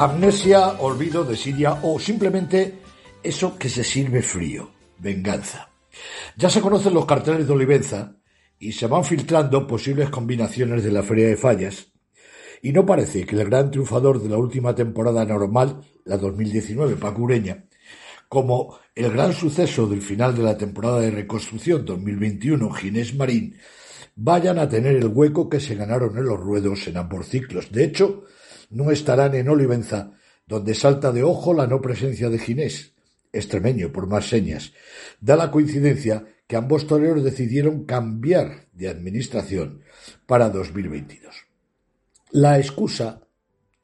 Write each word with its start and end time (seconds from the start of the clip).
Amnesia, 0.00 0.80
olvido, 0.80 1.24
desidia 1.24 1.76
o 1.82 2.00
simplemente 2.00 2.78
eso 3.22 3.58
que 3.58 3.68
se 3.68 3.84
sirve 3.84 4.22
frío, 4.22 4.70
venganza. 4.96 5.68
Ya 6.38 6.48
se 6.48 6.62
conocen 6.62 6.94
los 6.94 7.04
carteles 7.04 7.46
de 7.46 7.52
Olivenza 7.52 8.16
y 8.58 8.72
se 8.72 8.86
van 8.86 9.04
filtrando 9.04 9.66
posibles 9.66 10.08
combinaciones 10.08 10.82
de 10.84 10.90
la 10.90 11.02
Feria 11.02 11.28
de 11.28 11.36
Fallas 11.36 11.88
y 12.62 12.72
no 12.72 12.86
parece 12.86 13.26
que 13.26 13.36
el 13.36 13.44
gran 13.44 13.70
triunfador 13.70 14.22
de 14.22 14.30
la 14.30 14.38
última 14.38 14.74
temporada 14.74 15.22
normal, 15.26 15.82
la 16.06 16.16
2019, 16.16 16.96
Pacureña, 16.96 17.66
como 18.26 18.78
el 18.94 19.12
gran 19.12 19.34
suceso 19.34 19.86
del 19.86 20.00
final 20.00 20.34
de 20.34 20.44
la 20.44 20.56
temporada 20.56 21.00
de 21.00 21.10
reconstrucción 21.10 21.84
2021, 21.84 22.70
Ginés 22.70 23.14
Marín, 23.14 23.54
vayan 24.16 24.58
a 24.60 24.66
tener 24.66 24.96
el 24.96 25.08
hueco 25.08 25.50
que 25.50 25.60
se 25.60 25.74
ganaron 25.74 26.16
en 26.16 26.24
los 26.24 26.40
ruedos 26.40 26.88
en 26.88 26.96
ambos 26.96 27.26
ciclos. 27.28 27.70
De 27.70 27.84
hecho, 27.84 28.24
no 28.70 28.90
estarán 28.90 29.34
en 29.34 29.48
Olivenza, 29.48 30.12
donde 30.46 30.74
salta 30.74 31.12
de 31.12 31.22
ojo 31.22 31.52
la 31.54 31.66
no 31.66 31.80
presencia 31.80 32.30
de 32.30 32.38
Ginés, 32.38 32.94
extremeño 33.32 33.92
por 33.92 34.06
más 34.06 34.28
señas. 34.28 34.72
Da 35.20 35.36
la 35.36 35.50
coincidencia 35.50 36.24
que 36.46 36.56
ambos 36.56 36.86
toreros 36.86 37.22
decidieron 37.22 37.84
cambiar 37.84 38.66
de 38.72 38.88
administración 38.88 39.82
para 40.26 40.50
2022. 40.50 41.34
La 42.32 42.58
excusa 42.58 43.22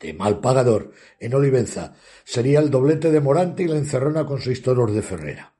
de 0.00 0.12
mal 0.12 0.40
pagador 0.40 0.92
en 1.20 1.34
Olivenza 1.34 1.94
sería 2.24 2.60
el 2.60 2.70
doblete 2.70 3.10
de 3.10 3.20
Morante 3.20 3.62
y 3.62 3.68
la 3.68 3.78
encerrona 3.78 4.26
con 4.26 4.40
seis 4.40 4.62
toros 4.62 4.94
de 4.94 5.02
Ferrera. 5.02 5.54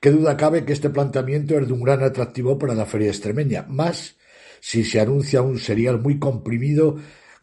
Qué 0.00 0.10
duda 0.10 0.36
cabe 0.36 0.64
que 0.64 0.72
este 0.72 0.90
planteamiento 0.90 1.58
es 1.58 1.66
de 1.66 1.72
un 1.72 1.82
gran 1.82 2.02
atractivo 2.02 2.58
para 2.58 2.74
la 2.74 2.86
feria 2.86 3.08
extremeña, 3.08 3.64
más 3.68 4.16
si 4.60 4.84
se 4.84 5.00
anuncia 5.00 5.42
un 5.42 5.58
serial 5.58 6.00
muy 6.00 6.18
comprimido 6.18 6.96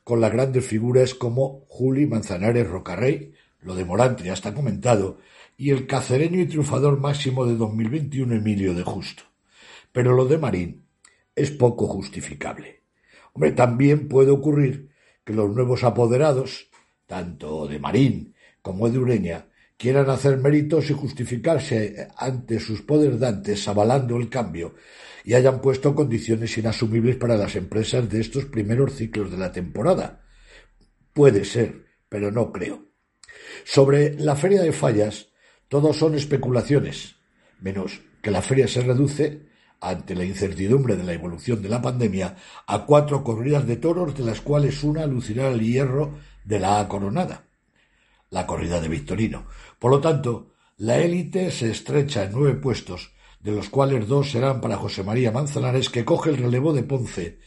con 0.03 0.19
las 0.21 0.31
grandes 0.31 0.65
figuras 0.65 1.13
como 1.13 1.65
Juli 1.67 2.05
Manzanares 2.05 2.67
Rocarrey, 2.67 3.33
lo 3.61 3.75
de 3.75 3.85
Morante 3.85 4.23
ya 4.23 4.33
está 4.33 4.53
comentado, 4.53 5.19
y 5.55 5.69
el 5.69 5.87
cacereño 5.87 6.41
y 6.41 6.47
triunfador 6.47 6.99
máximo 6.99 7.45
de 7.45 7.55
2021 7.55 8.35
Emilio 8.35 8.73
de 8.73 8.83
Justo. 8.83 9.23
Pero 9.91 10.13
lo 10.13 10.25
de 10.25 10.37
Marín 10.37 10.85
es 11.35 11.51
poco 11.51 11.87
justificable. 11.87 12.81
Hombre, 13.33 13.51
también 13.51 14.07
puede 14.07 14.31
ocurrir 14.31 14.89
que 15.23 15.33
los 15.33 15.49
nuevos 15.49 15.83
apoderados, 15.83 16.69
tanto 17.07 17.67
de 17.67 17.79
Marín 17.79 18.35
como 18.61 18.89
de 18.89 18.99
Ureña, 18.99 19.47
quieran 19.77 20.09
hacer 20.09 20.37
méritos 20.37 20.89
y 20.89 20.93
justificarse 20.93 22.07
ante 22.17 22.59
sus 22.59 22.81
poderdantes 22.81 23.67
avalando 23.67 24.17
el 24.17 24.29
cambio 24.29 24.75
y 25.23 25.35
hayan 25.35 25.61
puesto 25.61 25.95
condiciones 25.95 26.57
inasumibles 26.57 27.15
para 27.15 27.37
las 27.37 27.55
empresas 27.55 28.09
de 28.09 28.21
estos 28.21 28.45
primeros 28.45 28.95
ciclos 28.95 29.31
de 29.31 29.37
la 29.37 29.51
temporada. 29.51 30.25
Puede 31.13 31.45
ser, 31.45 31.85
pero 32.09 32.31
no 32.31 32.51
creo. 32.51 32.85
Sobre 33.63 34.15
la 34.19 34.35
feria 34.35 34.61
de 34.61 34.73
fallas, 34.73 35.29
todo 35.69 35.93
son 35.93 36.15
especulaciones, 36.15 37.15
menos 37.59 38.01
que 38.21 38.31
la 38.31 38.41
feria 38.41 38.67
se 38.67 38.81
reduce, 38.81 39.47
ante 39.79 40.15
la 40.15 40.23
incertidumbre 40.23 40.95
de 40.95 41.03
la 41.03 41.13
evolución 41.13 41.61
de 41.61 41.67
la 41.67 41.81
pandemia, 41.81 42.37
a 42.67 42.85
cuatro 42.85 43.23
corridas 43.23 43.67
de 43.67 43.75
toros, 43.75 44.15
de 44.15 44.23
las 44.23 44.39
cuales 44.39 44.81
una 44.83 45.05
lucirá 45.05 45.49
el 45.49 45.59
hierro 45.59 46.19
de 46.45 46.59
la 46.59 46.79
A 46.79 46.87
coronada, 46.87 47.47
la 48.29 48.47
corrida 48.47 48.79
de 48.79 48.87
Victorino. 48.87 49.45
Por 49.79 49.91
lo 49.91 49.99
tanto, 49.99 50.53
la 50.77 50.99
élite 50.99 51.51
se 51.51 51.69
estrecha 51.69 52.23
en 52.23 52.31
nueve 52.31 52.55
puestos, 52.55 53.13
de 53.43 53.51
los 53.51 53.69
cuales 53.69 54.07
dos 54.07 54.31
serán 54.31 54.61
para 54.61 54.77
José 54.77 55.03
María 55.03 55.31
Manzanares, 55.31 55.89
que 55.89 56.05
coge 56.05 56.29
el 56.29 56.37
relevo 56.37 56.71
de 56.71 56.83
Ponce 56.83 57.39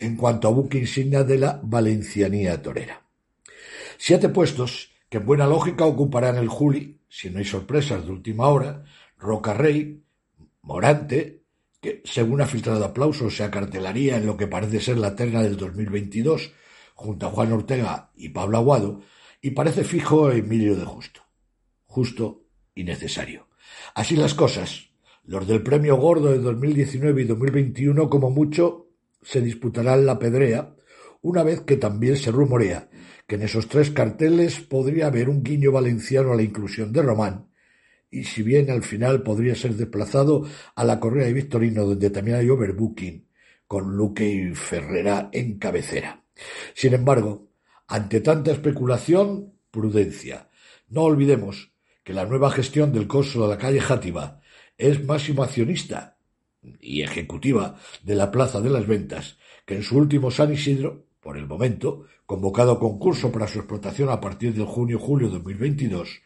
en 0.00 0.16
cuanto 0.16 0.48
a 0.48 0.50
buque 0.50 0.78
insignia 0.78 1.22
de 1.22 1.38
la 1.38 1.60
valencianía 1.62 2.60
torera. 2.60 3.06
Siete 3.96 4.28
puestos 4.28 4.90
que 5.08 5.18
en 5.18 5.26
buena 5.26 5.46
lógica 5.46 5.84
ocuparán 5.84 6.36
el 6.36 6.48
Juli, 6.48 7.00
si 7.08 7.30
no 7.30 7.38
hay 7.38 7.44
sorpresas 7.44 8.04
de 8.04 8.10
última 8.10 8.48
hora, 8.48 8.84
Rocarrey, 9.16 10.02
Morante, 10.62 11.44
que 11.80 12.02
según 12.04 12.40
ha 12.40 12.46
filtrado 12.46 12.84
aplausos 12.84 13.36
se 13.36 13.44
acartelaría 13.44 14.16
en 14.16 14.26
lo 14.26 14.36
que 14.36 14.48
parece 14.48 14.80
ser 14.80 14.98
la 14.98 15.14
terna 15.14 15.40
del 15.40 15.56
2022, 15.56 16.50
junto 16.94 17.26
a 17.26 17.30
Juan 17.30 17.52
Ortega 17.52 18.10
y 18.16 18.30
Pablo 18.30 18.58
Aguado, 18.58 19.02
y 19.40 19.50
parece 19.50 19.84
fijo 19.84 20.32
Emilio 20.32 20.74
de 20.74 20.84
Justo. 20.84 21.20
Justo 21.84 22.42
y 22.74 22.82
necesario. 22.82 23.46
Así 23.94 24.16
las 24.16 24.34
cosas, 24.34 24.93
los 25.26 25.46
del 25.46 25.62
Premio 25.62 25.96
Gordo 25.96 26.32
de 26.32 26.38
2019 26.38 27.22
y 27.22 27.24
2021 27.24 28.10
como 28.10 28.30
mucho 28.30 28.88
se 29.22 29.40
disputarán 29.40 30.04
la 30.04 30.18
pedrea, 30.18 30.74
una 31.22 31.42
vez 31.42 31.62
que 31.62 31.76
también 31.76 32.16
se 32.16 32.30
rumorea 32.30 32.90
que 33.26 33.36
en 33.36 33.42
esos 33.42 33.68
tres 33.68 33.90
carteles 33.90 34.60
podría 34.60 35.06
haber 35.06 35.30
un 35.30 35.42
guiño 35.42 35.72
valenciano 35.72 36.32
a 36.32 36.36
la 36.36 36.42
inclusión 36.42 36.92
de 36.92 37.02
Román, 37.02 37.48
y 38.10 38.24
si 38.24 38.42
bien 38.42 38.70
al 38.70 38.82
final 38.82 39.22
podría 39.22 39.54
ser 39.54 39.74
desplazado 39.74 40.46
a 40.74 40.84
la 40.84 41.00
Correa 41.00 41.26
de 41.26 41.32
Victorino, 41.32 41.86
donde 41.86 42.10
también 42.10 42.36
hay 42.36 42.50
overbooking, 42.50 43.26
con 43.66 43.96
Luque 43.96 44.28
y 44.28 44.54
Ferrera 44.54 45.30
en 45.32 45.58
cabecera. 45.58 46.22
Sin 46.74 46.92
embargo, 46.92 47.48
ante 47.88 48.20
tanta 48.20 48.52
especulación, 48.52 49.54
prudencia. 49.70 50.50
No 50.88 51.02
olvidemos 51.02 51.72
que 52.04 52.12
la 52.12 52.26
nueva 52.26 52.50
gestión 52.50 52.92
del 52.92 53.08
coso 53.08 53.42
de 53.42 53.48
la 53.48 53.58
calle 53.58 53.80
Játiva 53.80 54.42
es 54.78 55.04
máximo 55.04 55.42
accionista 55.42 56.16
y 56.80 57.02
ejecutiva 57.02 57.76
de 58.02 58.14
la 58.14 58.30
Plaza 58.30 58.60
de 58.60 58.70
las 58.70 58.86
Ventas, 58.86 59.38
que 59.66 59.76
en 59.76 59.82
su 59.82 59.96
último 59.96 60.30
San 60.30 60.52
Isidro, 60.52 61.06
por 61.20 61.36
el 61.36 61.46
momento, 61.46 62.06
convocado 62.26 62.78
concurso 62.78 63.30
para 63.30 63.46
su 63.46 63.58
explotación 63.58 64.08
a 64.08 64.20
partir 64.20 64.54
del 64.54 64.66
junio-julio 64.66 65.28
de 65.28 65.34
2022, 65.34 66.22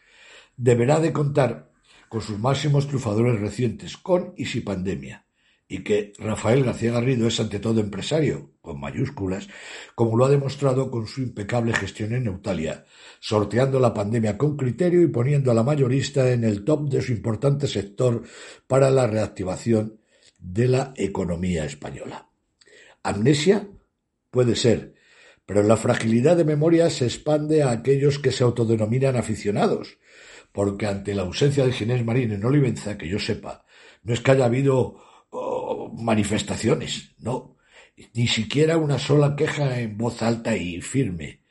deberá 0.55 0.99
de 0.99 1.13
contar 1.13 1.71
con 2.09 2.21
sus 2.21 2.39
máximos 2.39 2.87
triunfadores 2.87 3.39
recientes, 3.39 3.97
con 3.97 4.33
y 4.35 4.45
sin 4.45 4.63
pandemia, 4.63 5.25
y 5.71 5.83
que 5.83 6.13
Rafael 6.17 6.63
García 6.63 6.91
Garrido 6.91 7.27
es 7.27 7.39
ante 7.39 7.59
todo 7.59 7.79
empresario, 7.79 8.53
con 8.59 8.79
mayúsculas, 8.79 9.47
como 9.93 10.17
lo 10.17 10.25
ha 10.25 10.29
demostrado 10.29 10.89
con 10.89 11.05
su 11.05 11.21
impecable 11.21 11.73
gestión 11.73 12.11
en 12.13 12.23
Neutalia, 12.23 12.85
sorteando 13.19 13.79
la 13.79 13.93
pandemia 13.93 14.35
con 14.35 14.57
criterio 14.57 15.03
y 15.03 15.07
poniendo 15.07 15.51
a 15.51 15.53
la 15.53 15.61
mayorista 15.61 16.31
en 16.31 16.43
el 16.43 16.65
top 16.65 16.89
de 16.89 17.03
su 17.03 17.11
importante 17.11 17.67
sector 17.67 18.23
para 18.65 18.89
la 18.89 19.05
reactivación 19.05 19.99
de 20.39 20.67
la 20.69 20.91
economía 20.97 21.65
española. 21.65 22.29
¿Amnesia? 23.03 23.69
Puede 24.31 24.55
ser, 24.55 24.95
pero 25.45 25.61
la 25.61 25.77
fragilidad 25.77 26.35
de 26.35 26.45
memoria 26.45 26.89
se 26.89 27.05
expande 27.05 27.61
a 27.61 27.69
aquellos 27.69 28.17
que 28.17 28.31
se 28.31 28.43
autodenominan 28.43 29.15
aficionados, 29.15 29.99
porque 30.51 30.87
ante 30.87 31.13
la 31.13 31.21
ausencia 31.21 31.63
de 31.63 31.73
Ginés 31.73 32.03
Marín 32.03 32.31
en 32.31 32.43
Olivenza, 32.43 32.97
que 32.97 33.07
yo 33.07 33.19
sepa, 33.19 33.65
no 34.01 34.15
es 34.15 34.21
que 34.21 34.31
haya 34.31 34.45
habido 34.45 35.08
manifestaciones, 35.93 37.15
no, 37.19 37.57
ni 38.13 38.27
siquiera 38.27 38.77
una 38.77 38.97
sola 38.97 39.35
queja 39.35 39.79
en 39.79 39.97
voz 39.97 40.21
alta 40.21 40.55
y 40.55 40.81
firme, 40.81 41.43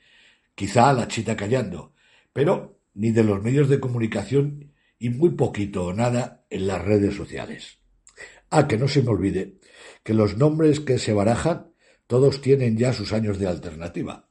quizá 0.55 0.91
la 0.93 1.07
chita 1.07 1.35
callando, 1.35 1.93
pero 2.33 2.81
ni 2.93 3.11
de 3.11 3.23
los 3.23 3.41
medios 3.41 3.69
de 3.69 3.79
comunicación 3.79 4.73
y 4.97 5.09
muy 5.09 5.31
poquito 5.31 5.85
o 5.85 5.93
nada 5.93 6.45
en 6.49 6.67
las 6.67 6.83
redes 6.83 7.15
sociales. 7.15 7.79
Ah, 8.49 8.67
que 8.67 8.77
no 8.77 8.87
se 8.87 9.03
me 9.03 9.09
olvide 9.09 9.59
que 10.03 10.13
los 10.13 10.37
nombres 10.37 10.79
que 10.79 10.97
se 10.97 11.13
barajan 11.13 11.71
todos 12.07 12.41
tienen 12.41 12.77
ya 12.77 12.91
sus 12.91 13.13
años 13.13 13.37
de 13.37 13.47
alternativa, 13.47 14.29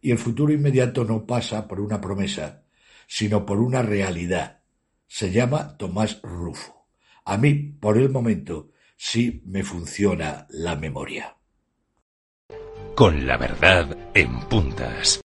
y 0.00 0.10
el 0.10 0.18
futuro 0.18 0.52
inmediato 0.52 1.04
no 1.04 1.26
pasa 1.26 1.66
por 1.66 1.80
una 1.80 2.00
promesa, 2.00 2.64
sino 3.06 3.46
por 3.46 3.58
una 3.58 3.82
realidad. 3.82 4.60
Se 5.06 5.32
llama 5.32 5.76
Tomás 5.78 6.20
Rufo. 6.22 6.86
A 7.24 7.38
mí, 7.38 7.54
por 7.54 7.96
el 7.96 8.10
momento, 8.10 8.70
si 8.96 9.42
me 9.44 9.62
funciona 9.62 10.46
la 10.50 10.74
memoria. 10.74 11.36
Con 12.94 13.26
la 13.26 13.36
verdad 13.36 13.96
en 14.14 14.40
puntas. 14.48 15.20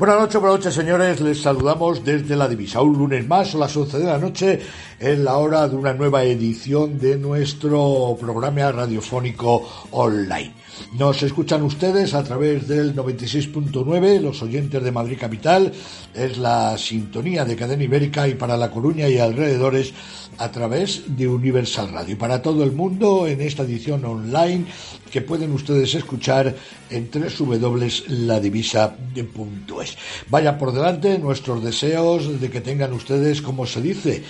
Buenas 0.00 0.18
noches, 0.18 0.40
buenas 0.40 0.58
noches, 0.60 0.74
señores. 0.74 1.20
Les 1.20 1.42
saludamos 1.42 2.02
desde 2.02 2.34
la 2.34 2.48
divisa. 2.48 2.80
Un 2.80 2.96
lunes 2.96 3.28
más, 3.28 3.54
a 3.54 3.58
las 3.58 3.76
11 3.76 3.98
de 3.98 4.04
la 4.06 4.16
noche, 4.16 4.60
en 5.00 5.24
la 5.24 5.38
hora 5.38 5.66
de 5.66 5.76
una 5.76 5.94
nueva 5.94 6.24
edición 6.24 6.98
de 6.98 7.16
nuestro 7.16 8.16
programa 8.20 8.70
radiofónico 8.70 9.66
online. 9.92 10.52
Nos 10.98 11.22
escuchan 11.22 11.62
ustedes 11.62 12.12
a 12.14 12.22
través 12.22 12.68
del 12.68 12.94
96.9, 12.94 14.20
los 14.20 14.42
oyentes 14.42 14.82
de 14.82 14.92
Madrid 14.92 15.16
Capital, 15.18 15.72
es 16.12 16.36
la 16.36 16.76
sintonía 16.76 17.46
de 17.46 17.56
cadena 17.56 17.84
ibérica 17.84 18.28
y 18.28 18.34
para 18.34 18.56
La 18.56 18.70
Coruña 18.70 19.08
y 19.08 19.18
alrededores 19.18 19.94
a 20.38 20.50
través 20.50 21.16
de 21.16 21.28
Universal 21.28 21.92
Radio. 21.92 22.18
Para 22.18 22.42
todo 22.42 22.64
el 22.64 22.72
mundo 22.72 23.26
en 23.26 23.40
esta 23.40 23.62
edición 23.62 24.04
online 24.04 24.66
que 25.10 25.20
pueden 25.20 25.52
ustedes 25.52 25.94
escuchar 25.94 26.56
en 26.88 27.10
www.ladivisa.es. 27.10 29.98
Vaya 30.28 30.58
por 30.58 30.72
delante 30.72 31.18
nuestros 31.18 31.62
deseos 31.62 32.40
de 32.40 32.50
que 32.50 32.60
tengan 32.60 32.92
ustedes, 32.92 33.42
como 33.42 33.66
se 33.66 33.82
dice 33.82 34.22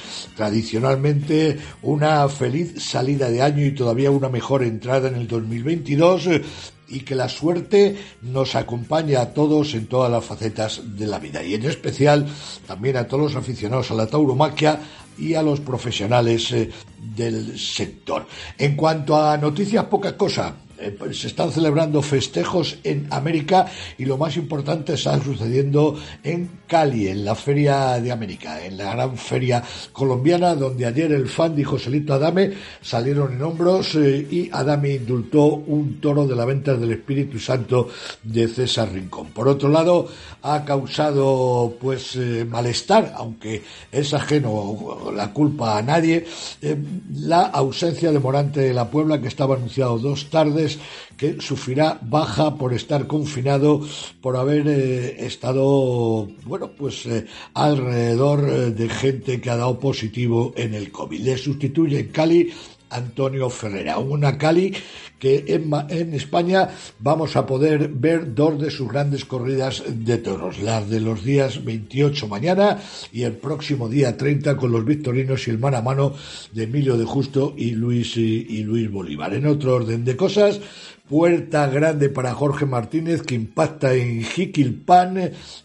tradicionalmente, 0.61 1.59
una 1.81 2.29
feliz 2.29 2.75
salida 2.83 3.31
de 3.31 3.41
año 3.41 3.65
y 3.65 3.75
todavía 3.75 4.11
una 4.11 4.29
mejor 4.29 4.63
entrada 4.63 5.09
en 5.09 5.15
el 5.15 5.27
2022 5.27 6.29
y 6.89 7.01
que 7.01 7.15
la 7.15 7.31
suerte 7.31 7.97
nos 8.21 8.55
acompañe 8.57 9.17
a 9.17 9.33
todos 9.33 9.73
en 9.73 9.87
todas 9.87 10.11
las 10.11 10.23
facetas 10.23 10.83
de 10.85 11.07
la 11.07 11.19
vida 11.19 11.43
y 11.43 11.55
en 11.55 11.65
especial 11.65 12.27
también 12.67 12.99
a 12.99 13.07
todos 13.07 13.33
los 13.33 13.37
aficionados 13.37 13.91
a 13.91 13.95
la 13.95 14.07
tauromaquia 14.07 14.81
y 15.17 15.33
a 15.33 15.43
los 15.43 15.61
profesionales 15.61 16.53
eh, 16.53 16.71
del 17.17 17.59
sector. 17.59 18.27
En 18.59 18.77
cuanto 18.77 19.17
a 19.17 19.39
noticias, 19.39 19.85
poca 19.87 20.15
cosa. 20.15 20.55
Eh, 20.81 20.97
pues, 20.99 21.21
se 21.21 21.27
están 21.27 21.53
celebrando 21.53 22.01
festejos 22.01 22.79
en 22.85 23.07
América 23.11 23.67
y 23.99 24.07
lo 24.07 24.17
más 24.17 24.37
importante 24.39 24.95
está 24.95 25.23
sucediendo 25.23 25.99
en 26.25 26.49
Cali, 26.67 27.09
en 27.09 27.25
la 27.25 27.35
Feria 27.35 28.01
de 28.01 28.11
América, 28.11 28.65
en 28.65 28.79
la 28.79 28.95
gran 28.95 29.17
feria 29.19 29.63
colombiana, 29.93 30.55
donde 30.55 30.87
ayer 30.87 31.13
el 31.13 31.29
fan 31.29 31.59
y 31.59 31.65
Joselito 31.65 32.15
Adame 32.15 32.53
salieron 32.81 33.35
en 33.35 33.43
hombros 33.43 33.95
eh, 33.97 34.27
y 34.31 34.49
Adame 34.53 34.95
indultó 34.95 35.45
un 35.47 36.01
toro 36.01 36.27
de 36.27 36.35
la 36.35 36.47
venta 36.47 36.75
del 36.75 36.93
Espíritu 36.93 37.39
Santo 37.39 37.89
de 38.23 38.49
César 38.49 38.91
Rincón. 38.91 39.29
Por 39.33 39.49
otro 39.49 39.69
lado, 39.69 40.09
ha 40.43 40.65
causado 40.65 41.77
pues 41.79 42.17
eh, 42.17 42.47
malestar, 42.49 43.13
aunque 43.17 43.63
es 43.93 44.15
ajeno 44.15 45.13
la 45.15 45.33
culpa 45.35 45.77
a 45.77 45.83
nadie, 45.83 46.25
la 47.15 47.43
ausencia 47.43 48.13
de 48.13 48.19
Morante 48.19 48.61
de 48.61 48.73
la 48.73 48.89
Puebla 48.89 49.21
que 49.21 49.29
estaba 49.29 49.57
anunciado 49.57 49.99
dos 49.99 50.31
tardes 50.31 50.70
que 51.17 51.41
sufrirá 51.41 51.99
baja 52.03 52.57
por 52.57 52.73
estar 52.73 53.07
confinado, 53.07 53.87
por 54.21 54.37
haber 54.37 54.67
eh, 54.69 55.27
estado, 55.27 56.29
bueno, 56.45 56.71
pues 56.77 57.07
eh, 57.07 57.27
alrededor 57.55 58.49
eh, 58.49 58.71
de 58.71 58.89
gente 58.89 59.41
que 59.41 59.51
ha 59.51 59.57
dado 59.57 59.79
positivo 59.79 60.53
en 60.57 60.75
el 60.75 60.91
COVID. 60.91 61.21
Le 61.21 61.37
sustituye 61.37 62.01
en 62.01 62.09
Cali 62.09 62.51
Antonio 62.91 63.49
Ferrera. 63.51 63.99
Una 63.99 64.37
Cali 64.37 64.75
que 65.19 65.45
en, 65.49 65.71
en, 65.91 66.15
España 66.15 66.71
vamos 66.99 67.37
a 67.37 67.47
poder 67.47 67.89
ver 67.89 68.35
dos 68.35 68.61
de 68.61 68.71
sus 68.71 68.89
grandes 68.89 69.25
corridas 69.25 69.83
de 69.87 70.19
toros, 70.19 70.61
las 70.61 70.89
de 70.89 71.01
los 71.01 71.23
días 71.23 71.63
28 71.65 72.27
mañana 72.27 72.79
y 73.13 73.23
el 73.23 73.35
próximo 73.35 73.89
día 73.89 74.17
30 74.17 74.57
con 74.57 74.73
los 74.73 74.85
victorinos 74.85 75.47
y 75.47 75.51
el 75.51 75.59
mano 75.59 75.77
a 75.77 75.83
mano 75.83 76.15
de 76.53 76.65
Emilio 76.65 76.97
de 76.97 77.05
Justo 77.05 77.55
y 77.57 77.73
Luis, 77.73 78.17
y, 78.17 78.47
y 78.49 78.63
Luis 78.63 78.91
Bolívar. 78.91 79.35
En 79.35 79.47
otro 79.47 79.75
orden 79.75 80.05
de 80.05 80.17
cosas, 80.17 80.61
puerta 81.11 81.67
grande 81.67 82.09
para 82.09 82.35
Jorge 82.35 82.67
Martínez 82.67 83.23
que 83.23 83.35
impacta 83.35 83.93
en 83.95 84.23
Jiquilpan 84.23 85.19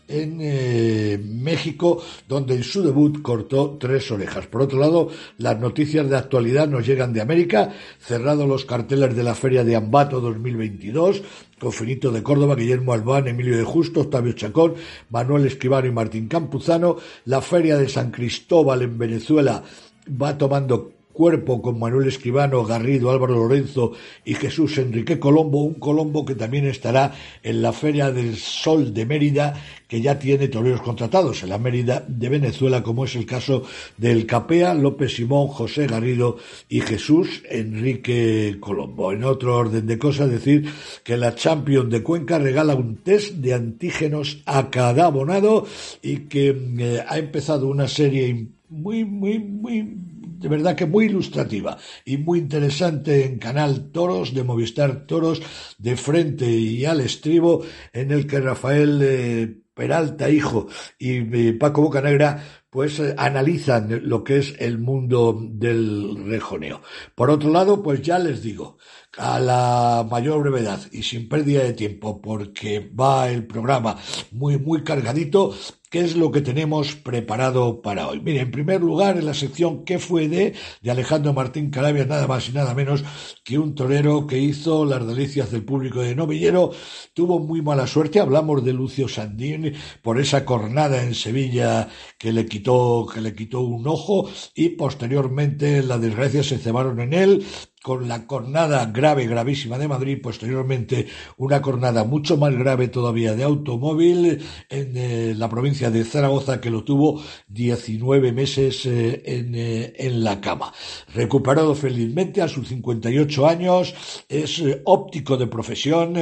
en 0.08 0.40
eh, 0.42 1.22
México 1.24 2.02
donde 2.28 2.56
en 2.56 2.64
su 2.64 2.82
debut 2.82 3.22
cortó 3.22 3.78
tres 3.80 4.10
orejas. 4.10 4.48
Por 4.48 4.64
otro 4.64 4.80
lado, 4.80 5.10
las 5.38 5.60
noticias 5.60 6.10
de 6.10 6.18
actualidad 6.18 6.68
nos 6.68 6.88
llegan 6.88 7.14
de 7.14 7.22
América, 7.22 7.72
cerrado 8.00 8.48
los 8.48 8.66
carteles 8.66 9.16
de 9.16 9.22
la 9.22 9.36
Feria 9.36 9.64
de 9.64 9.76
Ambato 9.76 10.20
2022, 10.20 11.22
con 11.60 11.72
Finito 11.72 12.12
de 12.12 12.24
Córdoba, 12.24 12.56
Guillermo 12.56 12.94
Albán, 12.94 13.28
Emilio 13.28 13.56
de 13.56 13.64
Justo, 13.64 14.02
Octavio 14.02 14.34
Chacón, 14.34 14.74
Manuel 15.12 15.46
Escribano 15.46 15.88
y 15.88 15.92
Martín 15.92 16.28
Campuzano, 16.28 16.98
la 17.26 17.42
Feria 17.42 17.78
de 17.78 17.88
San 17.88 18.10
Cristóbal 18.10 18.82
en 18.82 18.98
Venezuela 18.98 19.62
va 20.10 20.38
tomando 20.38 20.95
cuerpo 21.16 21.62
con 21.62 21.80
Manuel 21.80 22.10
Escribano, 22.10 22.66
Garrido, 22.66 23.10
Álvaro 23.10 23.36
Lorenzo 23.36 23.94
y 24.26 24.36
Jesús 24.36 24.78
Enrique 24.78 25.18
Colombo, 25.18 25.64
un 25.64 25.76
Colombo 25.76 26.26
que 26.26 26.36
también 26.36 26.68
estará 26.68 27.14
en 27.42 27.62
la 27.62 27.72
Feria 27.72 28.12
del 28.12 28.36
Sol 28.36 28.94
de 28.94 29.06
Mérida, 29.06 29.54
que 29.88 30.02
ya 30.02 30.20
tiene 30.20 30.50
toreros 30.50 30.82
contratados 30.82 31.42
en 31.42 31.50
la 31.50 31.58
Mérida 31.58 32.04
de 32.06 32.30
Venezuela, 32.30 32.84
como 32.84 33.06
es 33.06 33.16
el 33.16 33.26
caso 33.26 33.64
del 33.98 34.26
Capea, 34.26 34.74
López 34.74 35.16
Simón, 35.16 35.48
José 35.48 35.88
Garrido 35.88 36.38
y 36.68 36.82
Jesús 36.82 37.44
Enrique 37.50 38.58
Colombo. 38.60 39.14
En 39.14 39.24
otro 39.24 39.56
orden 39.56 39.88
de 39.88 39.98
cosas, 39.98 40.30
decir 40.30 40.70
que 41.04 41.16
la 41.16 41.34
Champions 41.34 41.90
de 41.90 42.04
Cuenca 42.04 42.40
regala 42.40 42.76
un 42.76 42.98
test 42.98 43.36
de 43.36 43.54
antígenos 43.54 44.44
a 44.46 44.70
cada 44.70 45.06
abonado 45.06 45.66
y 46.02 46.28
que 46.28 46.50
eh, 46.50 47.04
ha 47.08 47.18
empezado 47.18 47.70
una 47.70 47.88
serie 47.88 48.48
muy, 48.70 49.06
muy, 49.06 49.40
muy 49.40 49.98
de 50.40 50.48
verdad 50.50 50.76
que 50.76 50.86
muy 50.86 51.06
ilustrativa 51.06 51.78
y 52.06 52.18
muy 52.18 52.40
interesante 52.40 53.26
en 53.26 53.40
Canal 53.40 53.92
Toros 53.92 54.34
de 54.34 54.44
Movistar 54.44 55.06
Toros 55.06 55.42
de 55.78 55.98
frente 55.98 56.50
y 56.50 56.86
al 56.86 57.02
estribo 57.02 57.64
en 57.94 58.12
el 58.12 58.28
que 58.28 58.40
Rafael 58.40 59.00
eh, 59.02 59.58
Peralta 59.74 60.30
hijo 60.30 60.68
y 60.98 61.18
eh, 61.18 61.54
Paco 61.54 61.82
Bocanegra 61.82 62.42
pues 62.70 63.00
eh, 63.00 63.14
analizan 63.18 64.02
lo 64.04 64.24
que 64.24 64.38
es 64.38 64.56
el 64.60 64.80
mundo 64.80 65.38
del 65.42 66.26
rejoneo. 66.26 66.82
Por 67.14 67.30
otro 67.30 67.50
lado, 67.50 67.82
pues 67.82 68.02
ya 68.02 68.20
les 68.20 68.42
digo, 68.42 68.78
a 69.18 69.40
la 69.40 70.06
mayor 70.10 70.42
brevedad 70.42 70.82
y 70.92 71.04
sin 71.04 71.30
pérdida 71.30 71.64
de 71.64 71.74
tiempo, 71.74 72.22
porque 72.22 72.80
va 72.80 73.30
el 73.30 73.46
programa 73.46 73.98
muy, 74.32 74.58
muy 74.58 74.84
cargadito, 74.84 75.56
¿Qué 75.96 76.02
es 76.02 76.18
lo 76.18 76.30
que 76.30 76.42
tenemos 76.42 76.94
preparado 76.94 77.82
para 77.82 78.10
hoy? 78.10 78.20
Mire, 78.20 78.42
en 78.42 78.52
primer 78.52 78.82
lugar, 78.82 79.16
en 79.16 79.26
la 79.26 79.34
sección 79.34 79.86
¿Qué 79.86 79.98
fue 79.98 80.28
de? 80.28 80.54
de 80.82 80.92
Alejandro 80.92 81.32
Martín 81.32 81.70
Calabia, 81.70 82.04
nada 82.04 82.28
más 82.28 82.50
y 82.50 82.52
nada 82.52 82.74
menos 82.74 83.06
que 83.46 83.58
un 83.58 83.76
torero 83.76 84.28
que 84.28 84.38
hizo 84.38 84.84
las 84.84 85.08
delicias 85.08 85.52
del 85.52 85.64
público 85.64 86.02
de 86.02 86.14
Novillero. 86.14 86.72
Tuvo 87.14 87.40
muy 87.40 87.62
mala 87.62 87.88
suerte, 87.88 88.20
hablamos 88.20 88.66
de 88.66 88.74
Lucio 88.74 89.08
Sandín 89.08 89.74
por 90.02 90.20
esa 90.20 90.44
cornada 90.44 91.02
en 91.02 91.16
Sevilla 91.16 91.88
que 92.18 92.34
le 92.34 92.46
quitó, 92.46 93.06
que 93.06 93.22
le 93.22 93.34
quitó 93.34 93.62
un 93.62 93.88
ojo 93.88 94.30
y 94.54 94.72
posteriormente 94.72 95.82
la 95.82 95.98
desgracia 95.98 96.44
se 96.44 96.58
cebaron 96.58 97.00
en 97.00 97.14
él 97.14 97.46
con 97.86 98.08
la 98.08 98.26
cornada 98.26 98.84
grave, 98.88 99.28
gravísima 99.28 99.78
de 99.78 99.88
Madrid, 99.88 100.18
posteriormente 100.20 101.06
una 101.38 101.62
cornada 101.62 102.04
mucho 102.04 102.36
más 102.36 102.52
grave 102.56 102.88
todavía 102.88 103.36
de 103.36 103.44
automóvil 103.44 104.44
en 104.70 104.98
eh, 104.98 105.36
la 105.38 105.48
provincia 105.50 105.85
de 105.90 106.04
Zaragoza 106.04 106.62
que 106.62 106.70
lo 106.70 106.84
tuvo 106.84 107.22
19 107.48 108.32
meses 108.32 108.86
eh, 108.86 109.22
en, 109.26 109.56
eh, 109.56 109.94
en, 109.98 110.24
la 110.24 110.42
cama. 110.42 110.74
Recuperado 111.14 111.76
felizmente 111.76 112.42
a 112.42 112.48
sus 112.48 112.68
58 112.68 113.48
años, 113.48 113.94
es 114.30 114.64
óptico 114.86 115.38
de 115.38 115.48
profesión, 115.48 116.16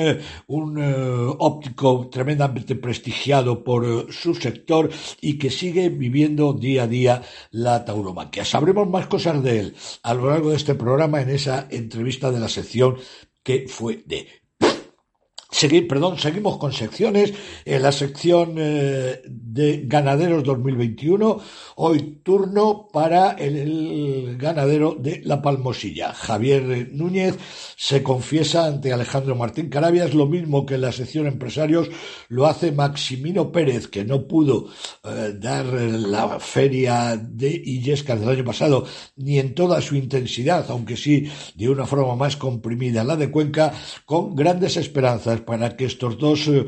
un 0.47 1.35
óptico 1.39 2.09
tremendamente 2.11 2.75
prestigiado 2.75 3.63
por 3.63 4.11
su 4.11 4.35
sector 4.35 4.89
y 5.21 5.37
que 5.37 5.49
sigue 5.49 5.89
viviendo 5.89 6.53
día 6.53 6.83
a 6.83 6.87
día 6.87 7.21
la 7.51 7.85
tauromaquia. 7.85 8.45
Sabremos 8.45 8.89
más 8.89 9.07
cosas 9.07 9.43
de 9.43 9.59
él 9.59 9.75
a 10.03 10.13
lo 10.13 10.29
largo 10.29 10.49
de 10.49 10.57
este 10.57 10.75
programa 10.75 11.21
en 11.21 11.29
esa 11.29 11.67
entrevista 11.69 12.31
de 12.31 12.39
la 12.39 12.49
sección 12.49 12.97
que 13.43 13.65
fue 13.67 14.03
de 14.05 14.42
perdón, 15.87 16.17
seguimos 16.17 16.57
con 16.57 16.73
secciones. 16.73 17.33
En 17.65 17.81
la 17.83 17.91
sección 17.91 18.55
eh, 18.57 19.21
de 19.25 19.83
ganaderos 19.85 20.43
2021, 20.43 21.39
hoy 21.75 22.19
turno 22.23 22.87
para 22.91 23.31
el, 23.31 24.35
ganadero 24.37 24.95
de 24.99 25.21
La 25.23 25.41
Palmosilla. 25.41 26.13
Javier 26.13 26.89
Núñez 26.91 27.37
se 27.77 28.01
confiesa 28.01 28.65
ante 28.65 28.91
Alejandro 28.91 29.35
Martín 29.35 29.69
Carabias, 29.69 30.13
lo 30.13 30.25
mismo 30.25 30.65
que 30.65 30.75
en 30.75 30.81
la 30.81 30.91
sección 30.91 31.27
empresarios 31.27 31.89
lo 32.29 32.45
hace 32.45 32.71
Maximino 32.71 33.51
Pérez, 33.51 33.87
que 33.87 34.03
no 34.03 34.27
pudo 34.27 34.67
eh, 35.03 35.33
dar 35.39 35.65
la 35.65 36.39
feria 36.39 37.15
de 37.15 37.49
Illescas 37.49 38.19
del 38.19 38.29
año 38.29 38.43
pasado, 38.43 38.85
ni 39.15 39.39
en 39.39 39.53
toda 39.53 39.81
su 39.81 39.95
intensidad, 39.95 40.65
aunque 40.69 40.97
sí 40.97 41.29
de 41.55 41.69
una 41.69 41.85
forma 41.85 42.15
más 42.15 42.37
comprimida 42.37 43.03
la 43.03 43.15
de 43.15 43.29
Cuenca, 43.29 43.73
con 44.05 44.35
grandes 44.35 44.77
esperanzas 44.77 45.42
para 45.45 45.75
que 45.75 45.85
estos 45.85 46.17
dos 46.17 46.47
eh, 46.47 46.65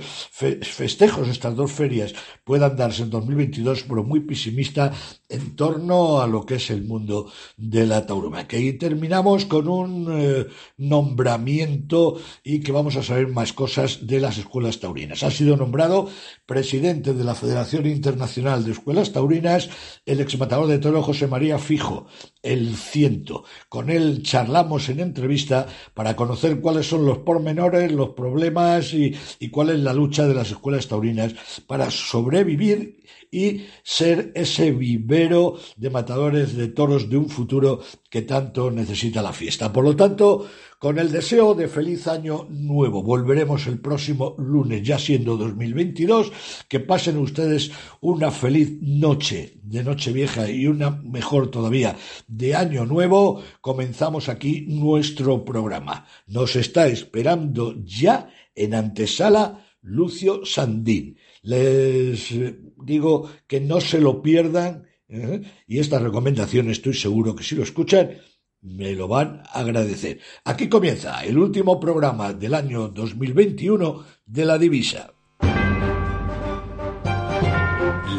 festejos, 0.62 1.27
estas 1.27 1.55
dos 1.55 1.72
ferias 1.72 2.13
puedan 2.44 2.75
darse 2.75 3.03
en 3.03 3.10
2022, 3.10 3.86
pero 3.88 4.03
muy 4.03 4.22
pesimista 4.22 4.94
en 5.29 5.55
torno 5.55 6.22
a 6.22 6.27
lo 6.27 6.46
que 6.46 6.55
es 6.55 6.70
el 6.70 6.84
mundo 6.84 7.32
de 7.58 7.86
la 7.86 8.05
tauromaquia. 8.05 8.60
Y 8.60 8.74
terminamos 8.74 9.46
con 9.46 9.67
un 9.67 10.08
eh, 10.12 10.46
nombramiento 10.77 12.20
y 12.44 12.60
que 12.60 12.72
vamos 12.72 12.96
a 12.96 13.03
saber 13.03 13.27
más 13.27 13.53
cosas 13.53 14.05
de 14.05 14.20
las 14.20 14.38
escuelas 14.38 14.79
taurinas. 14.79 15.24
Ha 15.24 15.32
sido 15.32 15.58
nombrado 15.58 16.10
presidente 16.46 17.13
de 17.13 17.24
la 17.24 17.36
Federación 17.36 17.86
Internacional 17.86 18.63
de 18.63 18.72
Escuelas 18.72 19.12
Taurinas 19.12 19.70
el 20.05 20.20
exmatador 20.20 20.67
de 20.67 20.79
toro 20.79 21.01
José 21.01 21.27
María 21.27 21.58
Fijo, 21.58 22.08
el 22.44 22.75
ciento. 22.75 23.44
Con 23.70 23.89
él 23.89 24.22
charlamos 24.24 24.89
en 24.89 25.00
entrevista 25.00 25.67
para 25.94 26.15
conocer 26.15 26.60
cuáles 26.62 26.88
son 26.88 27.05
los 27.05 27.20
pormenores, 27.20 27.91
los 27.91 28.10
problemas 28.10 28.64
y, 28.93 29.50
cuál 29.50 29.69
es 29.69 29.79
la 29.79 29.93
lucha 29.93 30.27
de 30.27 30.34
las 30.34 30.51
escuelas 30.51 30.88
taurinas 30.88 31.34
para 31.67 31.91
sobrevivir 31.91 33.03
y 33.31 33.65
ser 33.84 34.31
ese 34.36 34.72
vivero 34.72 35.57
de 35.75 35.89
matadores 35.89 36.55
de 36.55 36.67
toros 36.67 37.10
de 37.10 37.17
un 37.17 37.29
futuro 37.29 37.81
que 38.15 38.22
tanto 38.22 38.72
necesita 38.72 39.22
la 39.22 39.34
fiesta. 39.34 39.74
Por 39.74 39.84
lo 39.84 39.93
tanto, 39.93 40.48
con 40.79 40.98
el 41.00 41.12
deseo 41.12 41.53
de 41.53 41.67
feliz 41.67 42.07
año 42.07 42.48
nuevo, 42.50 43.03
volveremos 43.03 43.67
el 43.67 43.81
próximo 43.81 44.38
lunes, 44.38 44.84
ya 44.84 44.98
siendo 44.98 45.36
2022, 45.36 46.31
que 46.69 46.79
pasen 46.79 47.17
ustedes 47.17 47.72
una 48.00 48.31
feliz 48.31 48.77
noche 48.81 49.60
de 49.62 49.84
noche 49.84 50.13
vieja 50.13 50.50
y 50.50 50.65
una 50.65 50.91
mejor 50.91 51.51
todavía 51.51 51.98
de 52.25 52.55
año 52.55 52.86
nuevo. 52.86 53.43
Comenzamos 53.60 54.29
aquí 54.29 54.65
nuestro 54.69 55.43
programa. 55.43 56.05
Nos 56.27 56.55
está 56.55 56.88
esperando 56.88 57.75
ya 57.84 58.29
en 58.55 58.75
antesala 58.75 59.67
Lucio 59.81 60.45
Sandín. 60.45 61.17
Les 61.41 62.34
digo 62.77 63.29
que 63.45 63.60
no 63.60 63.81
se 63.81 64.00
lo 64.00 64.22
pierdan 64.22 64.86
¿eh? 65.09 65.41
y 65.67 65.79
esta 65.79 66.00
recomendación 66.00 66.69
estoy 66.69 66.93
seguro 66.93 67.35
que 67.35 67.43
si 67.43 67.55
lo 67.55 67.63
escuchan 67.63 68.17
me 68.62 68.93
lo 68.93 69.07
van 69.07 69.43
a 69.45 69.59
agradecer. 69.59 70.19
Aquí 70.43 70.67
comienza 70.67 71.24
el 71.24 71.38
último 71.38 71.79
programa 71.79 72.33
del 72.33 72.55
año 72.55 72.88
2021 72.88 74.03
de 74.25 74.45
La 74.45 74.57
Divisa. 74.57 75.13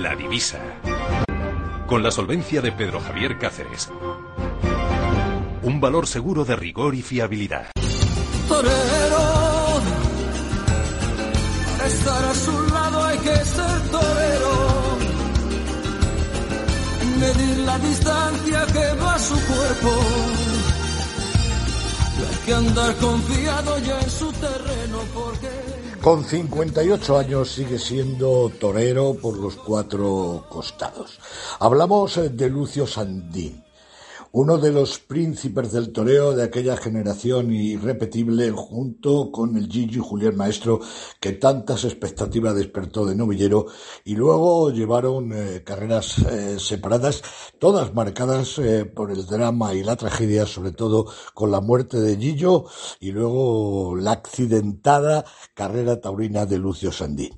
La 0.00 0.14
Divisa. 0.16 0.61
Con 1.88 2.02
la 2.02 2.11
solvencia 2.11 2.62
de 2.62 2.73
Pedro 2.73 3.00
Javier 3.00 3.38
Cáceres. 3.38 3.90
Un 5.62 5.81
valor 5.81 6.07
seguro 6.07 6.45
de 6.45 6.55
rigor 6.55 6.95
y 6.95 7.02
fiabilidad. 7.02 7.71
estar 11.87 12.25
a 12.25 12.35
Medir 17.20 17.58
la 17.58 17.78
distancia 17.78 18.66
que 18.66 18.87
va 19.02 19.18
su 19.18 19.35
cuerpo. 19.35 19.92
Hay 22.28 22.37
que 22.46 22.54
andar 22.54 22.94
confiado 22.96 23.78
ya 23.78 24.00
en 24.00 24.11
su 24.11 24.32
terreno 24.32 24.99
porque... 25.14 25.50
Con 26.02 26.25
58 26.25 27.18
años 27.18 27.50
sigue 27.50 27.78
siendo 27.78 28.50
torero 28.61 29.14
por 29.20 29.37
los 29.38 29.56
cuatro 29.56 30.44
costados. 30.49 31.18
Hablamos 31.58 32.20
de 32.32 32.50
Lucio 32.50 32.87
Sandín 32.87 33.65
uno 34.38 34.59
de 34.59 34.71
los 34.71 34.99
príncipes 34.99 35.73
del 35.73 35.93
toreo 35.93 36.37
de 36.37 36.43
aquella 36.45 36.76
generación 36.76 37.55
irrepetible, 37.55 38.50
junto 38.50 39.33
con 39.33 39.57
el 39.57 39.66
Gigi 39.66 39.99
Julián 39.99 40.37
Maestro, 40.37 40.78
que 41.19 41.33
tantas 41.33 41.85
expectativas 41.85 42.55
despertó 42.55 43.07
de 43.07 43.14
novillero, 43.14 43.64
y 44.05 44.14
luego 44.14 44.71
llevaron 44.71 45.33
eh, 45.33 45.62
carreras 45.64 46.19
eh, 46.19 46.59
separadas, 46.59 47.23
todas 47.59 47.95
marcadas 47.95 48.59
eh, 48.59 48.85
por 48.85 49.11
el 49.11 49.25
drama 49.25 49.73
y 49.73 49.83
la 49.83 49.97
tragedia, 49.97 50.45
sobre 50.45 50.73
todo 50.73 51.07
con 51.33 51.50
la 51.50 51.62
muerte 51.62 51.99
de 51.99 52.19
Gillo 52.19 52.66
y 53.00 53.12
luego 53.12 53.97
la 53.97 54.12
accidentada 54.12 55.25
carrera 55.55 55.99
taurina 56.02 56.45
de 56.45 56.59
Lucio 56.59 56.93
Sandín. 56.93 57.35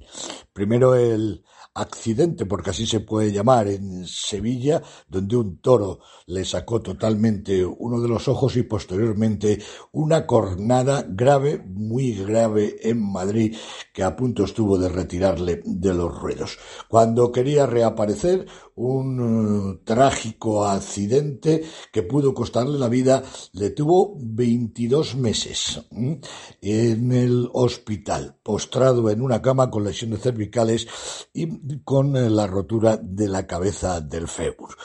Primero 0.52 0.97
el 0.97 1.45
accidente, 1.80 2.47
porque 2.47 2.70
así 2.70 2.87
se 2.87 3.00
puede 3.00 3.32
llamar, 3.32 3.68
en 3.68 4.06
Sevilla, 4.06 4.82
donde 5.08 5.37
un 5.37 5.58
toro 5.58 6.00
le 6.26 6.44
sacó 6.44 6.80
totalmente 6.80 7.64
uno 7.64 8.00
de 8.00 8.08
los 8.08 8.28
ojos 8.28 8.56
y 8.56 8.62
posteriormente 8.62 9.58
una 9.92 10.26
cornada 10.26 11.06
grave, 11.08 11.58
muy 11.64 12.14
grave 12.14 12.76
en 12.82 13.00
Madrid, 13.00 13.56
que 13.92 14.02
a 14.02 14.16
punto 14.16 14.44
estuvo 14.44 14.78
de 14.78 14.88
retirarle 14.88 15.62
de 15.64 15.94
los 15.94 16.18
ruedos. 16.18 16.58
Cuando 16.88 17.32
quería 17.32 17.66
reaparecer, 17.66 18.47
un 18.78 19.78
eh, 19.80 19.82
trágico 19.85 20.64
accidente 20.64 21.64
que 21.92 22.02
pudo 22.02 22.32
costarle 22.32 22.78
la 22.78 22.88
vida, 22.88 23.23
le 23.52 23.70
tuvo 23.70 24.16
22 24.20 25.16
meses 25.16 25.80
en 25.90 27.12
el 27.12 27.49
hospital, 27.52 28.37
postrado 28.42 29.11
en 29.11 29.20
una 29.20 29.42
cama 29.42 29.70
con 29.70 29.85
lesiones 29.85 30.20
cervicales 30.20 30.87
y 31.32 31.80
con 31.80 32.16
eh, 32.16 32.30
la 32.30 32.47
rotura 32.47 32.97
de 32.97 33.28
la 33.28 33.47
cabeza 33.47 34.00
del 34.00 34.28
fémur. 34.28 34.76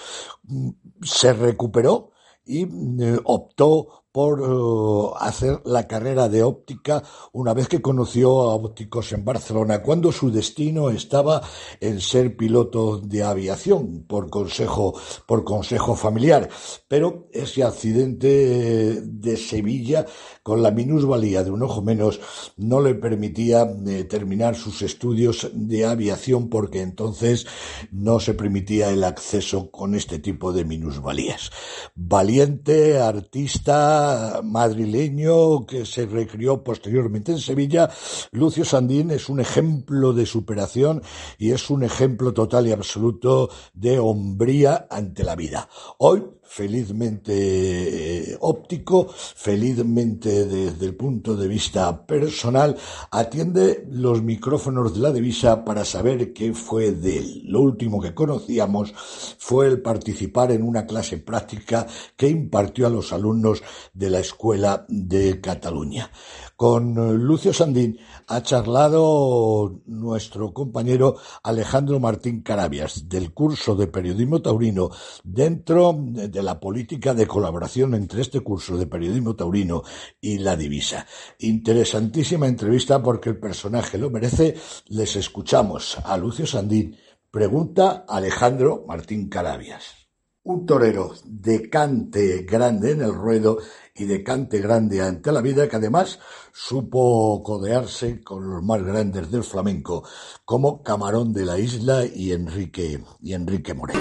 Se 1.01 1.33
recuperó 1.33 2.11
y 2.45 2.63
eh, 2.63 3.19
optó 3.23 4.02
por 4.13 4.41
eh, 4.41 5.17
hacer 5.19 5.59
la 5.65 5.87
carrera 5.87 6.29
de 6.29 6.43
óptica 6.43 7.03
una 7.31 7.53
vez 7.55 7.67
que 7.67 7.81
conoció 7.81 8.41
a 8.41 8.53
ópticos 8.53 9.11
en 9.11 9.25
Barcelona, 9.25 9.81
cuando 9.81 10.11
su 10.11 10.31
destino 10.31 10.91
estaba 10.91 11.41
en 11.81 11.99
ser 11.99 12.37
piloto 12.37 12.99
de 12.99 13.23
aviación 13.23 14.03
por 14.07 14.29
consejo, 14.29 14.93
por 15.25 15.43
consejo 15.43 15.95
familiar. 15.95 16.47
Pero 16.87 17.27
ese 17.31 17.63
accidente 17.63 19.01
de 19.01 19.35
Sevilla, 19.35 20.05
con 20.43 20.61
la 20.61 20.69
minusvalía 20.69 21.43
de 21.43 21.49
un 21.49 21.63
ojo 21.63 21.81
menos, 21.81 22.21
no 22.55 22.81
le 22.81 22.93
permitía 22.93 23.67
eh, 23.87 24.03
terminar 24.03 24.55
sus 24.55 24.83
estudios 24.83 25.49
de 25.53 25.87
aviación 25.87 26.49
porque 26.49 26.81
entonces 26.81 27.47
no 27.91 28.19
se 28.19 28.35
permitía 28.35 28.91
el 28.91 29.03
acceso 29.03 29.71
con 29.71 29.95
este 29.95 30.19
tipo 30.19 30.53
de 30.53 30.65
minusvalías. 30.65 31.49
Valiente, 31.95 32.99
artista, 32.99 34.02
madrileño 34.43 35.65
que 35.65 35.85
se 35.85 36.05
recrió 36.05 36.63
posteriormente 36.63 37.31
en 37.31 37.39
Sevilla, 37.39 37.89
Lucio 38.31 38.65
Sandín 38.65 39.11
es 39.11 39.29
un 39.29 39.39
ejemplo 39.39 40.13
de 40.13 40.25
superación 40.25 41.01
y 41.37 41.51
es 41.51 41.69
un 41.69 41.83
ejemplo 41.83 42.33
total 42.33 42.67
y 42.67 42.71
absoluto 42.71 43.49
de 43.73 43.99
hombría 43.99 44.87
ante 44.89 45.23
la 45.23 45.35
vida. 45.35 45.69
Hoy 45.97 46.23
felizmente 46.53 47.33
eh, 47.33 48.37
óptico, 48.41 49.07
felizmente 49.09 50.45
desde 50.45 50.85
el 50.85 50.93
punto 50.95 51.35
de 51.35 51.47
vista 51.47 52.05
personal, 52.05 52.77
atiende 53.09 53.87
los 53.89 54.21
micrófonos 54.21 54.93
de 54.93 54.99
la 54.99 55.11
divisa 55.11 55.65
para 55.65 55.83
saber 55.83 56.31
qué 56.31 56.53
fue 56.53 56.91
de 56.91 57.17
él. 57.17 57.41
Lo 57.45 57.61
último 57.61 57.99
que 57.99 58.13
conocíamos 58.13 58.93
fue 59.39 59.65
el 59.65 59.81
participar 59.81 60.51
en 60.51 60.61
una 60.61 60.85
clase 60.85 61.17
práctica 61.17 61.87
que 62.15 62.29
impartió 62.29 62.85
a 62.85 62.91
los 62.91 63.11
alumnos 63.13 63.63
de 63.91 64.11
la 64.11 64.19
Escuela 64.19 64.85
de 64.87 65.41
Cataluña. 65.41 66.11
Con 66.55 66.95
eh, 66.99 67.13
Lucio 67.13 67.51
Sandín 67.51 67.97
ha 68.27 68.41
charlado 68.41 69.81
nuestro 69.85 70.53
compañero 70.53 71.17
Alejandro 71.43 71.99
Martín 71.99 72.41
Carabias 72.41 73.09
del 73.09 73.33
curso 73.33 73.75
de 73.75 73.87
periodismo 73.87 74.41
taurino 74.41 74.89
dentro 75.23 75.95
de 75.97 76.43
la 76.43 76.59
política 76.59 77.13
de 77.13 77.27
colaboración 77.27 77.93
entre 77.95 78.21
este 78.21 78.41
curso 78.41 78.77
de 78.77 78.87
periodismo 78.87 79.35
taurino 79.35 79.83
y 80.21 80.37
la 80.39 80.55
divisa. 80.55 81.05
Interesantísima 81.39 82.47
entrevista 82.47 83.01
porque 83.01 83.29
el 83.29 83.37
personaje 83.37 83.97
lo 83.97 84.09
merece. 84.09 84.55
Les 84.87 85.15
escuchamos 85.15 85.97
a 86.03 86.17
Lucio 86.17 86.45
Sandín. 86.45 86.97
Pregunta 87.31 88.05
Alejandro 88.07 88.85
Martín 88.87 89.29
Carabias 89.29 90.03
un 90.45 90.65
torero 90.65 91.13
de 91.23 91.69
cante 91.69 92.43
grande 92.43 92.91
en 92.91 93.01
el 93.01 93.13
ruedo 93.13 93.59
y 93.95 94.05
de 94.05 94.23
cante 94.23 94.57
grande 94.59 95.01
ante 95.01 95.31
la 95.31 95.41
vida, 95.41 95.69
que 95.69 95.75
además 95.75 96.19
supo 96.51 97.43
codearse 97.43 98.23
con 98.23 98.49
los 98.49 98.63
más 98.63 98.81
grandes 98.83 99.29
del 99.29 99.43
flamenco, 99.43 100.03
como 100.45 100.81
Camarón 100.81 101.31
de 101.31 101.45
la 101.45 101.59
Isla 101.59 102.03
y 102.03 102.31
Enrique, 102.31 102.99
y 103.21 103.33
Enrique 103.33 103.75
Moret. 103.75 103.95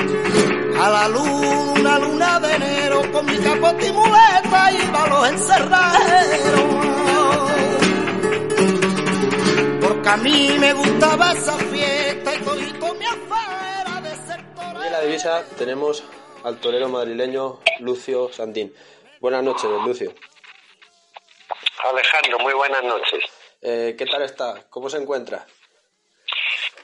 A 0.80 0.90
la 0.90 1.08
luna, 1.08 1.74
una 1.78 1.98
luna 1.98 2.40
de 2.40 2.54
enero, 2.54 3.02
con 3.12 3.26
mi 3.26 3.36
capote 3.36 3.86
y 3.86 3.92
muleta 3.92 4.72
iba 4.72 5.04
a 5.04 5.08
los 5.08 5.28
encerraderos. 5.28 6.62
Porque 9.82 10.08
a 10.08 10.16
mí 10.16 10.56
me 10.58 10.72
gustaba 10.72 11.32
esa 11.32 11.52
fiesta 11.52 12.34
y 12.34 12.42
todito 12.42 12.94
me 12.94 13.06
afuera 13.06 14.00
de 14.02 14.26
ser 14.26 14.54
torero. 14.54 14.84
En 14.84 14.92
la 14.92 15.00
divisa 15.02 15.42
tenemos 15.58 16.02
al 16.44 16.56
torero 16.56 16.88
madrileño 16.88 17.58
Lucio 17.80 18.32
Sandín. 18.32 18.72
Buenas 19.22 19.44
noches, 19.44 19.70
Lucio. 19.86 20.12
Alejandro, 21.84 22.40
muy 22.40 22.54
buenas 22.54 22.82
noches. 22.82 23.22
Eh, 23.60 23.94
¿Qué 23.96 24.04
tal 24.04 24.22
está? 24.22 24.64
¿Cómo 24.68 24.90
se 24.90 24.96
encuentra? 24.96 25.46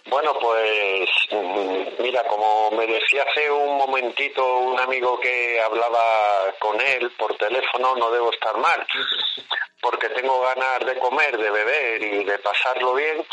Bueno, 0.06 0.38
pues 0.40 1.10
mm, 1.32 2.00
mira, 2.00 2.22
como 2.28 2.70
me 2.70 2.86
decía 2.86 3.24
hace 3.28 3.50
un 3.50 3.76
momentito 3.76 4.58
un 4.58 4.78
amigo 4.78 5.18
que 5.18 5.60
hablaba 5.60 6.54
con 6.60 6.80
él 6.80 7.10
por 7.18 7.36
teléfono, 7.36 7.96
no 7.96 8.08
debo 8.12 8.30
estar 8.30 8.56
mal, 8.56 8.86
porque 9.82 10.08
tengo 10.10 10.40
ganas 10.40 10.86
de 10.86 10.96
comer, 11.00 11.36
de 11.36 11.50
beber 11.50 12.02
y 12.04 12.22
de 12.22 12.38
pasarlo 12.38 12.94
bien, 12.94 13.26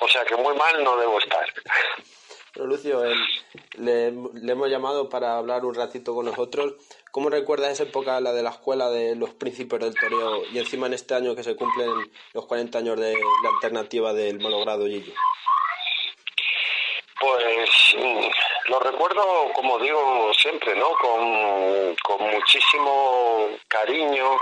o 0.00 0.08
sea 0.08 0.24
que 0.24 0.34
muy 0.34 0.56
mal 0.56 0.82
no 0.82 0.96
debo 0.96 1.20
estar. 1.20 1.46
Pero 2.52 2.66
Lucio, 2.66 3.02
le, 3.78 4.06
hemos 4.06 4.68
llamado 4.68 5.08
para 5.08 5.36
hablar 5.38 5.64
un 5.64 5.74
ratito 5.74 6.14
con 6.14 6.26
nosotros. 6.26 6.74
¿Cómo 7.12 7.30
recuerda 7.30 7.70
esa 7.70 7.84
época, 7.84 8.20
la 8.20 8.32
de 8.32 8.42
la 8.42 8.50
escuela 8.50 8.90
de 8.90 9.14
los 9.14 9.30
príncipes 9.30 9.78
del 9.80 9.94
toreo, 9.94 10.44
y 10.52 10.58
encima 10.58 10.86
en 10.86 10.94
este 10.94 11.14
año 11.14 11.36
que 11.36 11.44
se 11.44 11.54
cumplen 11.54 11.88
los 12.32 12.46
40 12.46 12.78
años 12.78 12.98
de 12.98 13.14
la 13.14 13.48
alternativa 13.50 14.12
del 14.12 14.40
malogrado 14.40 14.86
Gillo? 14.86 15.12
Pues 17.20 17.70
lo 18.66 18.80
recuerdo, 18.80 19.52
como 19.54 19.78
digo 19.78 20.32
siempre, 20.34 20.74
¿no? 20.74 20.90
Con, 21.00 21.94
con 22.02 22.30
muchísimo 22.30 23.48
cariño. 23.68 24.36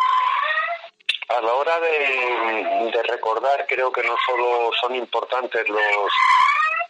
A 1.29 1.43
la 1.43 1.53
hora 1.53 1.79
de, 1.81 2.91
de 2.91 3.03
recordar, 3.03 3.67
creo 3.69 3.93
que 3.93 4.03
no 4.03 4.17
solo 4.27 4.71
son 4.81 4.95
importantes 4.95 5.69
los, 5.69 5.81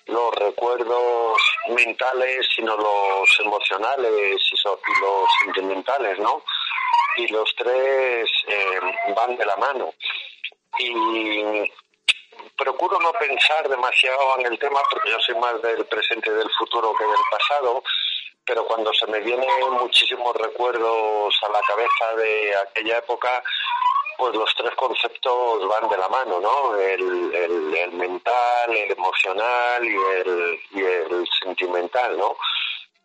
los 0.09 0.35
recuerdos 0.35 1.39
mentales, 1.69 2.47
sino 2.55 2.77
los 2.77 3.41
emocionales 3.41 4.41
y, 4.53 4.69
los 5.01 5.29
sentimentales, 5.45 6.19
¿no? 6.19 6.43
Y 7.17 7.29
los 7.29 7.55
tres 7.57 8.31
eh, 8.47 8.81
van 9.15 9.37
de 9.37 9.45
la 9.45 9.57
mano. 9.57 9.93
Y 10.79 11.71
procuro 12.57 12.99
no 13.01 13.13
pensar 13.13 13.69
demasiado 13.69 14.39
en 14.39 14.47
el 14.47 14.59
tema 14.59 14.81
porque 14.91 15.11
yo 15.11 15.21
soy 15.21 15.35
más 15.37 15.61
del 15.63 15.85
presente 15.87 16.31
y 16.31 16.35
del 16.35 16.51
futuro 16.59 16.93
que 16.97 17.05
del 17.05 17.25
pasado, 17.31 17.83
pero 18.45 18.65
cuando 18.67 18.93
se 18.95 19.07
me 19.09 19.21
vienen 19.21 19.73
muchísimos 19.73 20.35
recuerdos 20.37 21.35
a 21.43 21.49
la 21.51 21.61
cabeza 21.61 22.17
de 22.17 22.57
aquella 22.57 22.99
época, 22.99 23.43
pues 24.19 24.35
los 24.35 24.53
tres 24.57 24.75
conceptos 24.75 25.69
van 25.69 25.89
de 25.89 25.97
la 25.97 26.09
mano, 26.09 26.41
¿no? 26.41 26.77
El, 26.77 27.93
mental, 27.93 28.77
el 28.77 28.91
emocional 28.91 29.85
y 29.85 29.97
el, 29.97 30.61
y 30.73 30.81
el 30.83 31.29
sentimental, 31.41 32.19
¿no? 32.19 32.37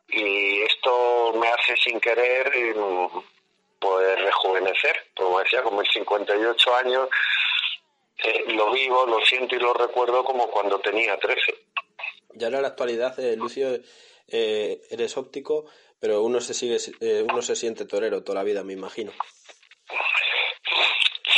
Y 0.08 0.62
esto 0.64 1.34
me 1.36 1.48
hace 1.50 1.76
sin 1.78 2.00
querer 2.00 2.52
pues 3.80 4.22
rejuvenecer, 4.24 5.12
como 5.16 5.40
decía, 5.40 5.62
con 5.62 5.78
mis 5.78 5.90
58 5.92 6.76
años, 6.76 7.10
eh, 8.24 8.46
lo 8.54 8.72
vivo, 8.72 9.06
lo 9.06 9.24
siento 9.24 9.56
y 9.56 9.60
lo 9.60 9.74
recuerdo 9.74 10.24
como 10.24 10.50
cuando 10.50 10.80
tenía 10.80 11.18
13. 11.20 11.54
Ya 12.34 12.48
en 12.48 12.62
la 12.62 12.70
actualidad, 12.70 13.20
eh, 13.20 13.36
Lucio, 13.36 13.68
eh, 14.28 14.82
eres 14.90 15.16
óptico, 15.18 15.66
pero 16.00 16.24
uno 16.24 16.42
se 16.42 16.56
sigue, 16.56 16.78
uno 17.30 17.42
se 17.44 17.56
siente 17.56 17.86
torero 17.86 18.24
toda 18.24 18.40
la 18.40 18.44
vida, 18.44 18.64
me 18.64 18.74
imagino. 18.74 19.12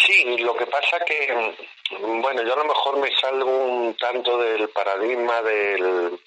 Sí, 0.05 0.38
lo 0.38 0.55
que 0.55 0.67
pasa 0.67 1.00
que, 1.05 1.55
bueno, 2.00 2.44
yo 2.44 2.53
a 2.53 2.58
lo 2.58 2.65
mejor 2.65 2.98
me 2.98 3.15
salgo 3.15 3.50
un 3.50 3.96
tanto 3.98 4.38
del 4.38 4.70
paradigma 4.70 5.41
del, 5.41 6.20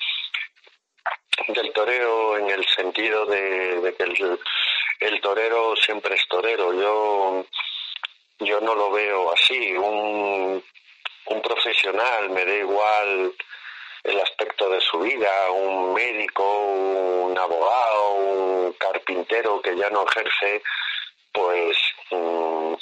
del 1.49 1.73
toreo 1.73 2.38
en 2.38 2.50
el 2.50 2.67
sentido 2.67 3.26
de, 3.26 3.95
que 3.97 5.07
el, 5.07 5.21
torero 5.21 5.76
siempre 5.76 6.14
es 6.14 6.26
torero. 6.28 6.73
Yo 6.73 7.45
yo 8.40 8.61
no 8.61 8.75
lo 8.75 8.90
veo 8.90 9.33
así. 9.33 9.76
Un, 9.76 10.62
un 11.26 11.43
profesional, 11.43 12.31
me 12.31 12.45
da 12.45 12.55
igual 12.55 13.35
el 14.05 14.21
aspecto 14.21 14.71
de 14.71 14.81
su 14.81 15.00
vida, 15.00 15.50
un 15.50 15.93
médico, 15.93 16.45
un 16.45 17.37
abogado, 17.37 18.12
un 18.12 18.73
carpintero 18.75 19.61
que 19.61 19.76
ya 19.76 19.90
no 19.90 20.05
ejerce, 20.07 20.62
pues 21.33 21.76
mm, 22.11 22.17
mm, 22.17 22.77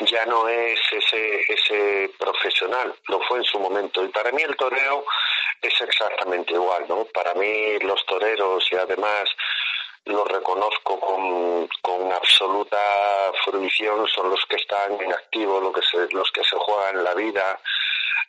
ya 0.00 0.26
no 0.26 0.48
es 0.48 0.80
ese, 0.92 1.40
ese 1.48 2.10
profesional, 2.18 2.94
lo 3.08 3.20
fue 3.22 3.38
en 3.38 3.44
su 3.44 3.58
momento. 3.58 4.04
Y 4.04 4.08
para 4.08 4.32
mí 4.32 4.42
el 4.42 4.56
toreo 4.56 5.04
es 5.60 5.80
exactamente 5.80 6.54
igual, 6.54 6.84
¿no? 6.88 7.04
Para 7.06 7.34
mí 7.34 7.78
los 7.80 8.04
toreros 8.06 8.66
y 8.70 8.76
además 8.76 9.28
lo 10.04 10.24
reconozco 10.24 10.98
con, 10.98 11.68
con 11.82 12.12
absoluta 12.12 12.78
fruición, 13.44 14.06
son 14.08 14.30
los 14.30 14.44
que 14.48 14.56
están 14.56 15.00
en 15.00 15.12
activo, 15.12 15.60
los 15.60 15.74
que, 15.74 15.82
se, 15.82 16.14
los 16.14 16.30
que 16.32 16.42
se 16.44 16.56
juegan 16.56 17.04
la 17.04 17.14
vida, 17.14 17.60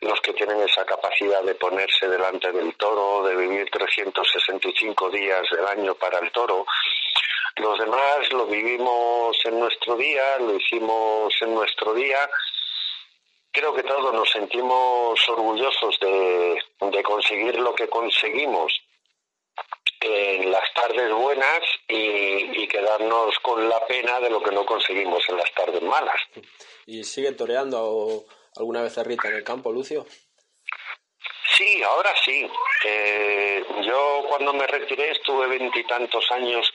los 0.02 0.20
que 0.20 0.32
tienen 0.32 0.60
esa 0.60 0.84
capacidad 0.84 1.42
de 1.42 1.54
ponerse 1.54 2.08
delante 2.08 2.52
del 2.52 2.74
toro, 2.74 3.26
de 3.26 3.36
vivir 3.36 3.70
365 3.70 5.10
días 5.10 5.42
del 5.50 5.66
año 5.66 5.94
para 5.94 6.18
el 6.18 6.30
toro. 6.32 6.66
Los 7.56 7.78
demás 7.78 8.32
lo 8.32 8.46
vivimos 8.46 9.36
en 9.44 9.60
nuestro 9.60 9.96
día, 9.96 10.38
lo 10.38 10.54
hicimos 10.54 11.34
en 11.40 11.54
nuestro 11.54 11.94
día. 11.94 12.30
Creo 13.52 13.74
que 13.74 13.82
todos 13.82 14.14
nos 14.14 14.30
sentimos 14.30 15.28
orgullosos 15.28 15.98
de, 16.00 16.62
de 16.80 17.02
conseguir 17.02 17.58
lo 17.58 17.74
que 17.74 17.88
conseguimos 17.88 18.72
en 20.00 20.50
las 20.50 20.72
tardes 20.74 21.12
buenas 21.12 21.60
y, 21.88 22.66
quedarnos 22.68 23.34
con 23.40 23.68
la 23.68 23.84
pena 23.86 24.20
de 24.20 24.30
lo 24.30 24.40
que 24.40 24.52
no 24.52 24.64
conseguimos 24.64 25.22
en 25.28 25.36
las 25.36 25.52
tardes 25.54 25.82
malas. 25.82 26.20
¿Y 26.86 27.02
sigue 27.02 27.32
toreando 27.32 28.24
alguna 28.56 28.82
vez 28.82 28.96
Rita 28.98 29.28
en 29.28 29.34
el 29.34 29.44
campo, 29.44 29.72
Lucio? 29.72 30.06
Sí, 31.56 31.82
ahora 31.82 32.14
sí. 32.24 32.48
Eh, 32.84 33.64
yo 33.82 34.24
cuando 34.28 34.52
me 34.52 34.66
retiré 34.66 35.10
estuve 35.10 35.46
veintitantos 35.46 36.30
años 36.30 36.72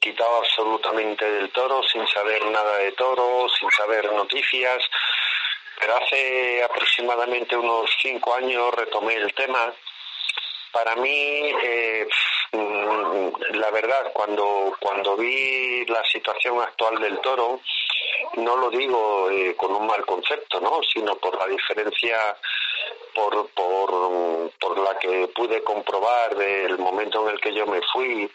quitado 0.00 0.36
absolutamente 0.36 1.30
del 1.30 1.50
toro, 1.50 1.82
sin 1.82 2.06
saber 2.08 2.44
nada 2.46 2.78
de 2.78 2.92
toro, 2.92 3.48
sin 3.48 3.70
saber 3.70 4.12
noticias. 4.12 4.84
Pero 5.80 5.96
hace 5.96 6.62
aproximadamente 6.62 7.56
unos 7.56 7.90
cinco 8.00 8.34
años 8.34 8.72
retomé 8.74 9.14
el 9.14 9.32
tema. 9.34 9.72
Para 10.72 10.96
mí, 10.96 11.52
eh, 11.62 12.06
Mm, 12.54 13.56
la 13.56 13.70
verdad, 13.70 14.12
cuando, 14.12 14.76
cuando 14.78 15.16
vi 15.16 15.84
la 15.86 16.04
situación 16.04 16.60
actual 16.60 17.00
del 17.00 17.18
toro, 17.18 17.60
no 18.36 18.56
lo 18.56 18.70
digo 18.70 19.30
eh, 19.30 19.54
con 19.56 19.72
un 19.72 19.86
mal 19.86 20.04
concepto, 20.04 20.60
¿no? 20.60 20.80
sino 20.82 21.16
por 21.16 21.36
la 21.38 21.46
diferencia 21.46 22.36
por, 23.14 23.48
por, 23.50 24.50
por 24.60 24.78
la 24.78 24.98
que 24.98 25.28
pude 25.28 25.62
comprobar 25.62 26.34
del 26.36 26.78
momento 26.78 27.28
en 27.28 27.34
el 27.34 27.40
que 27.40 27.54
yo 27.54 27.66
me 27.66 27.80
fui 27.92 28.30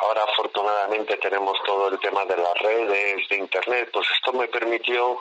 Ahora 0.00 0.24
afortunadamente 0.24 1.16
tenemos 1.18 1.58
todo 1.64 1.88
el 1.88 1.98
tema 2.00 2.24
de 2.24 2.36
las 2.36 2.58
redes, 2.58 3.28
de 3.28 3.36
Internet, 3.36 3.90
pues 3.92 4.06
esto 4.10 4.32
me 4.32 4.48
permitió 4.48 5.18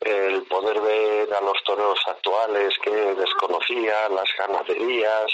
el 0.00 0.42
poder 0.44 0.80
ver 0.80 1.34
a 1.34 1.40
los 1.40 1.62
toreros 1.64 2.00
actuales 2.06 2.74
que 2.82 2.90
desconocía, 2.90 4.08
las 4.10 4.28
ganaderías, 4.36 5.26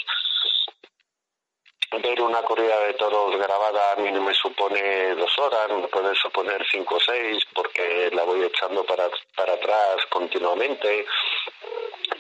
ver 1.93 2.21
una 2.21 2.43
corrida 2.43 2.79
de 2.81 2.95
toros 2.95 3.37
grabada 3.37 3.93
a 3.93 3.97
mí 3.97 4.11
no 4.11 4.23
me 4.23 4.35
supone 4.35 5.15
dos 5.15 5.39
horas, 5.39 5.71
me 5.71 5.89
puede 5.89 6.15
suponer 6.15 6.65
cinco 6.71 6.97
o 6.97 7.01
seis 7.01 7.43
porque 7.55 8.11
la 8.13 8.25
voy 8.25 8.43
echando 8.45 8.85
para, 8.85 9.09
para 9.37 9.55
atrás 9.55 9.97
continuamente. 10.11 11.07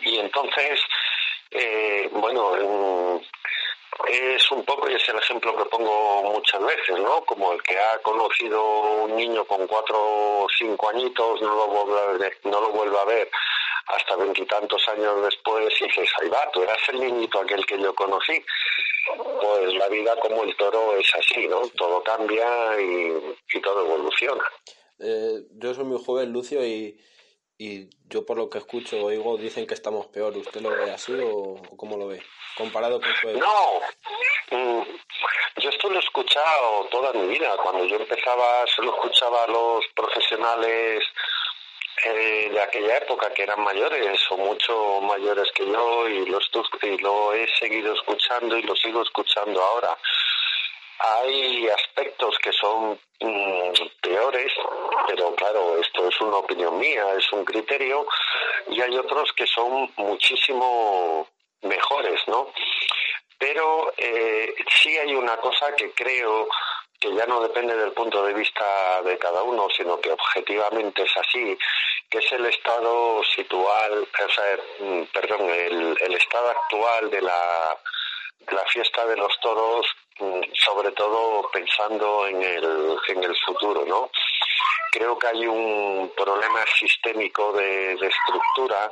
Y 0.02 0.18
entonces, 0.18 0.80
eh, 1.50 2.08
bueno, 2.12 3.20
es 4.08 4.50
un 4.50 4.64
poco, 4.64 4.88
y 4.88 4.94
es 4.94 5.08
el 5.08 5.18
ejemplo 5.18 5.56
que 5.56 5.64
pongo 5.66 6.22
muchas 6.24 6.62
veces, 6.62 6.98
¿no? 6.98 7.24
Como 7.24 7.52
el 7.52 7.62
que 7.62 7.78
ha 7.78 7.98
conocido 7.98 8.62
un 9.04 9.16
niño 9.16 9.44
con 9.44 9.66
cuatro 9.66 9.96
o 9.98 10.46
cinco 10.56 10.90
añitos, 10.90 11.40
no 11.42 11.54
lo 11.54 11.66
vuelve 11.66 12.00
a 12.00 12.18
ver, 12.18 12.38
no 12.44 12.60
lo 12.60 12.70
vuelve 12.70 12.98
a 12.98 13.04
ver 13.04 13.30
hasta 13.86 14.16
veintitantos 14.16 14.88
años 14.88 15.22
después 15.22 15.72
y 15.80 15.84
dices, 15.84 16.08
ahí 16.20 16.28
va, 16.28 16.50
tú 16.52 16.62
eras 16.62 16.78
el 16.88 17.00
niñito 17.00 17.40
aquel 17.40 17.64
que 17.66 17.80
yo 17.80 17.94
conocí. 17.94 18.44
Pues 19.40 19.74
la 19.74 19.88
vida 19.88 20.16
como 20.16 20.42
el 20.42 20.56
toro 20.56 20.96
es 20.96 21.08
así, 21.14 21.46
¿no? 21.46 21.62
Todo 21.76 22.02
cambia 22.02 22.80
y, 22.80 23.60
todo 23.60 23.84
evoluciona. 23.84 24.42
Eh, 24.98 25.42
yo 25.52 25.74
soy 25.74 25.84
muy 25.84 26.02
joven, 26.04 26.32
Lucio, 26.32 26.64
y, 26.64 26.98
y 27.58 27.88
yo 28.08 28.26
por 28.26 28.36
lo 28.36 28.50
que 28.50 28.58
escucho 28.58 29.04
oigo 29.04 29.36
dicen 29.36 29.66
que 29.66 29.74
estamos 29.74 30.06
peor. 30.08 30.36
¿Usted 30.36 30.60
lo 30.60 30.70
ve 30.70 30.90
así 30.90 31.12
o, 31.22 31.62
cómo 31.76 31.96
lo 31.96 32.08
ve? 32.08 32.22
Comparado 32.56 33.00
con 33.00 33.14
su 33.14 33.38
No, 33.38 33.80
mm, 34.50 34.82
yo 35.58 35.70
esto 35.70 35.88
lo 35.88 35.96
he 35.96 36.02
escuchado 36.02 36.86
toda 36.90 37.12
mi 37.12 37.28
vida. 37.28 37.56
Cuando 37.58 37.84
yo 37.84 37.96
empezaba, 37.96 38.66
solo 38.66 38.94
escuchaba 38.94 39.44
a 39.44 39.48
los 39.48 39.84
profesionales 39.94 41.04
de 42.12 42.60
aquella 42.60 42.98
época 42.98 43.32
que 43.32 43.42
eran 43.42 43.62
mayores 43.62 44.20
o 44.30 44.36
mucho 44.36 45.00
mayores 45.00 45.50
que 45.54 45.66
yo 45.66 46.08
y 46.08 46.26
lo, 46.26 46.38
y 46.82 46.98
lo 46.98 47.32
he 47.32 47.48
seguido 47.58 47.94
escuchando 47.94 48.56
y 48.56 48.62
lo 48.62 48.74
sigo 48.76 49.02
escuchando 49.02 49.62
ahora. 49.62 49.96
Hay 50.98 51.68
aspectos 51.68 52.38
que 52.38 52.52
son 52.52 52.98
mm, 53.20 53.72
peores, 54.00 54.52
pero 55.06 55.34
claro, 55.34 55.78
esto 55.78 56.08
es 56.08 56.20
una 56.20 56.38
opinión 56.38 56.78
mía, 56.78 57.04
es 57.18 57.30
un 57.32 57.44
criterio, 57.44 58.06
y 58.68 58.80
hay 58.80 58.96
otros 58.96 59.32
que 59.34 59.46
son 59.46 59.92
muchísimo 59.96 61.28
mejores, 61.62 62.20
¿no? 62.28 62.52
Pero 63.38 63.92
eh, 63.98 64.54
sí 64.82 64.96
hay 64.96 65.14
una 65.14 65.36
cosa 65.36 65.74
que 65.76 65.92
creo 65.92 66.48
que 66.98 67.14
ya 67.14 67.26
no 67.26 67.40
depende 67.40 67.76
del 67.76 67.92
punto 67.92 68.24
de 68.24 68.34
vista 68.34 69.02
de 69.02 69.18
cada 69.18 69.42
uno, 69.42 69.68
sino 69.70 70.00
que 70.00 70.12
objetivamente 70.12 71.02
es 71.02 71.16
así, 71.16 71.56
que 72.08 72.18
es 72.18 72.32
el 72.32 72.46
estado 72.46 73.22
situal, 73.24 74.02
o 74.02 74.28
sea, 74.30 74.58
mm, 74.80 75.02
perdón, 75.12 75.50
el, 75.50 76.14
estado 76.14 76.50
actual 76.50 77.10
de 77.10 77.20
la, 77.20 77.78
de 78.40 78.54
la 78.54 78.64
fiesta 78.66 79.04
de 79.06 79.16
los 79.16 79.38
toros, 79.40 79.86
mm, 80.18 80.40
sobre 80.54 80.92
todo 80.92 81.50
pensando 81.50 82.26
en 82.26 82.42
el, 82.42 82.96
en 83.08 83.24
el 83.24 83.36
futuro, 83.44 83.84
¿no? 83.84 84.10
Creo 84.90 85.18
que 85.18 85.26
hay 85.26 85.46
un 85.46 86.10
problema 86.16 86.64
sistémico 86.78 87.52
de, 87.52 87.96
de 87.96 88.06
estructura 88.06 88.90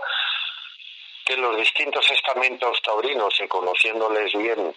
que 1.25 1.37
los 1.37 1.57
distintos 1.57 2.11
estamentos 2.11 2.83
taurinos, 2.83 3.41
y 3.41 3.49
conociéndoles 3.49 4.33
bien, 4.35 4.75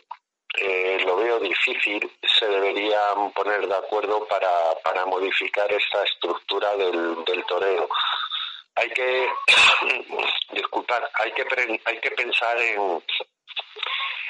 eh, 0.56 0.98
lo 1.06 1.18
veo 1.18 1.40
difícil, 1.40 2.12
se 2.22 2.48
deberían 2.48 3.32
poner 3.32 3.68
de 3.68 3.76
acuerdo 3.76 4.26
para, 4.28 4.74
para 4.84 5.06
modificar 5.06 5.72
esta 5.72 6.04
estructura 6.04 6.76
del, 6.76 7.24
del 7.26 7.44
toreo. 7.46 7.88
Hay 8.76 8.90
que, 8.92 9.28
disculpar, 10.52 11.10
hay 11.16 11.32
que, 11.34 11.46
hay 11.86 12.00
que 12.00 12.12
pensar 12.12 12.58
en, 12.62 13.04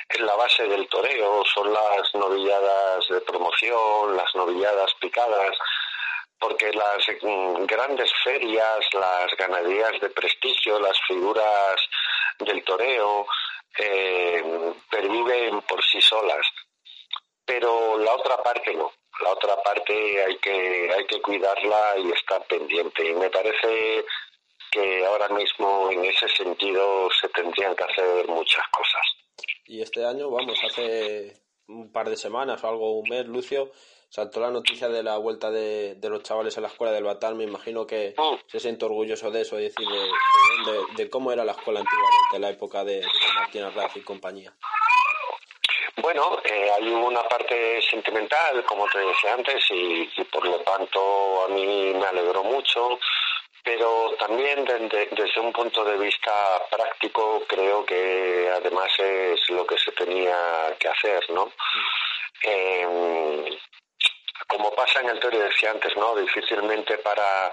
en 0.10 0.26
la 0.26 0.36
base 0.36 0.64
del 0.68 0.88
toreo, 0.88 1.44
son 1.46 1.72
las 1.74 2.16
novilladas 2.16 3.08
de 3.10 3.22
promoción, 3.22 4.16
las 4.16 4.34
novilladas 4.36 4.94
picadas, 4.96 5.56
porque 6.40 6.72
las 6.72 7.06
grandes 7.68 8.12
ferias, 8.24 8.80
las 8.94 9.36
ganaderías 9.38 10.00
de 10.00 10.10
prestigio, 10.10 10.80
las 10.80 10.98
figuras 11.08 11.82
del 12.40 12.64
toreo, 12.64 13.28
eh, 13.80 14.74
perviven 14.98 15.62
por 15.62 15.84
sí 15.84 16.02
solas. 16.02 16.46
Pero 17.46 17.98
la 17.98 18.14
otra 18.14 18.42
parte 18.44 18.74
no. 18.74 18.92
La 19.24 19.32
otra 19.32 19.56
parte 19.64 20.24
hay 20.24 20.38
que, 20.38 20.92
hay 20.94 21.06
que 21.08 21.22
cuidarla 21.22 21.98
y 21.98 22.12
estar 22.12 22.46
pendiente. 22.46 23.10
Y 23.10 23.14
me 23.14 23.30
parece 23.30 24.06
que 24.72 25.06
ahora 25.06 25.30
mismo 25.30 25.90
en 25.92 26.06
ese 26.06 26.28
sentido 26.30 27.10
se 27.20 27.30
tendrían 27.30 27.76
que 27.76 27.84
hacer 27.84 28.28
muchas 28.28 28.66
cosas. 28.72 29.02
Y 29.66 29.82
este 29.82 30.06
año, 30.06 30.30
vamos, 30.30 30.58
hace 30.64 31.42
un 31.68 31.92
par 31.92 32.10
de 32.10 32.18
semanas 32.18 32.64
o 32.64 32.68
algo, 32.68 33.00
un 33.00 33.10
mes, 33.10 33.26
Lucio, 33.26 33.72
saltó 34.10 34.40
la 34.40 34.52
noticia 34.52 34.88
de 34.90 35.04
la 35.04 35.18
vuelta 35.18 35.52
de, 35.52 35.96
de 35.96 36.10
los 36.10 36.24
chavales 36.24 36.58
a 36.58 36.62
la 36.62 36.68
escuela 36.68 36.94
del 36.94 37.04
Batán. 37.04 37.38
Me 37.38 37.44
imagino 37.44 37.86
que 37.86 38.14
mm. 38.18 38.50
se 38.50 38.60
siente 38.60 38.86
orgulloso 38.86 39.32
de 39.32 39.42
eso, 39.42 39.58
es 39.58 39.76
decir, 39.76 39.88
de, 39.88 41.04
de, 41.04 41.10
cómo 41.10 41.32
era 41.32 41.46
la 41.46 41.54
escuela 41.54 41.80
antiguamente, 41.80 42.36
en 42.36 42.42
la 42.42 42.50
época 42.50 42.84
de, 42.84 42.98
de 42.98 43.34
Martín 43.36 43.64
Arraz 43.64 43.96
y 43.96 44.02
compañía. 44.02 44.56
Bueno, 46.08 46.40
eh, 46.42 46.72
hay 46.74 46.88
una 46.88 47.22
parte 47.24 47.82
sentimental, 47.82 48.64
como 48.64 48.88
te 48.88 48.98
decía 49.00 49.34
antes, 49.34 49.62
y, 49.72 50.06
por 50.32 50.46
lo 50.46 50.62
tanto 50.62 51.44
a 51.44 51.50
mí 51.50 51.94
me 51.94 52.06
alegró 52.06 52.46
mucho, 52.46 52.98
pero 53.62 54.16
también 54.18 54.64
desde, 54.64 55.10
desde 55.12 55.42
un 55.42 55.52
punto 55.52 55.84
de 55.84 55.98
vista 55.98 56.32
práctico 56.72 57.44
creo 57.46 57.86
que 57.86 58.50
además 58.56 58.88
es 58.98 59.50
lo 59.50 59.68
que 59.68 59.78
se 59.78 59.92
tenía 59.92 60.74
que 60.80 60.88
hacer, 60.88 61.30
¿no? 61.32 61.52
Eh, 62.42 63.60
como 64.48 64.74
pasa 64.76 65.02
en 65.02 65.10
el 65.10 65.20
teoría 65.20 65.44
decía 65.44 65.72
antes, 65.72 65.94
¿no? 65.98 66.16
Difícilmente 66.16 67.00
para 67.00 67.52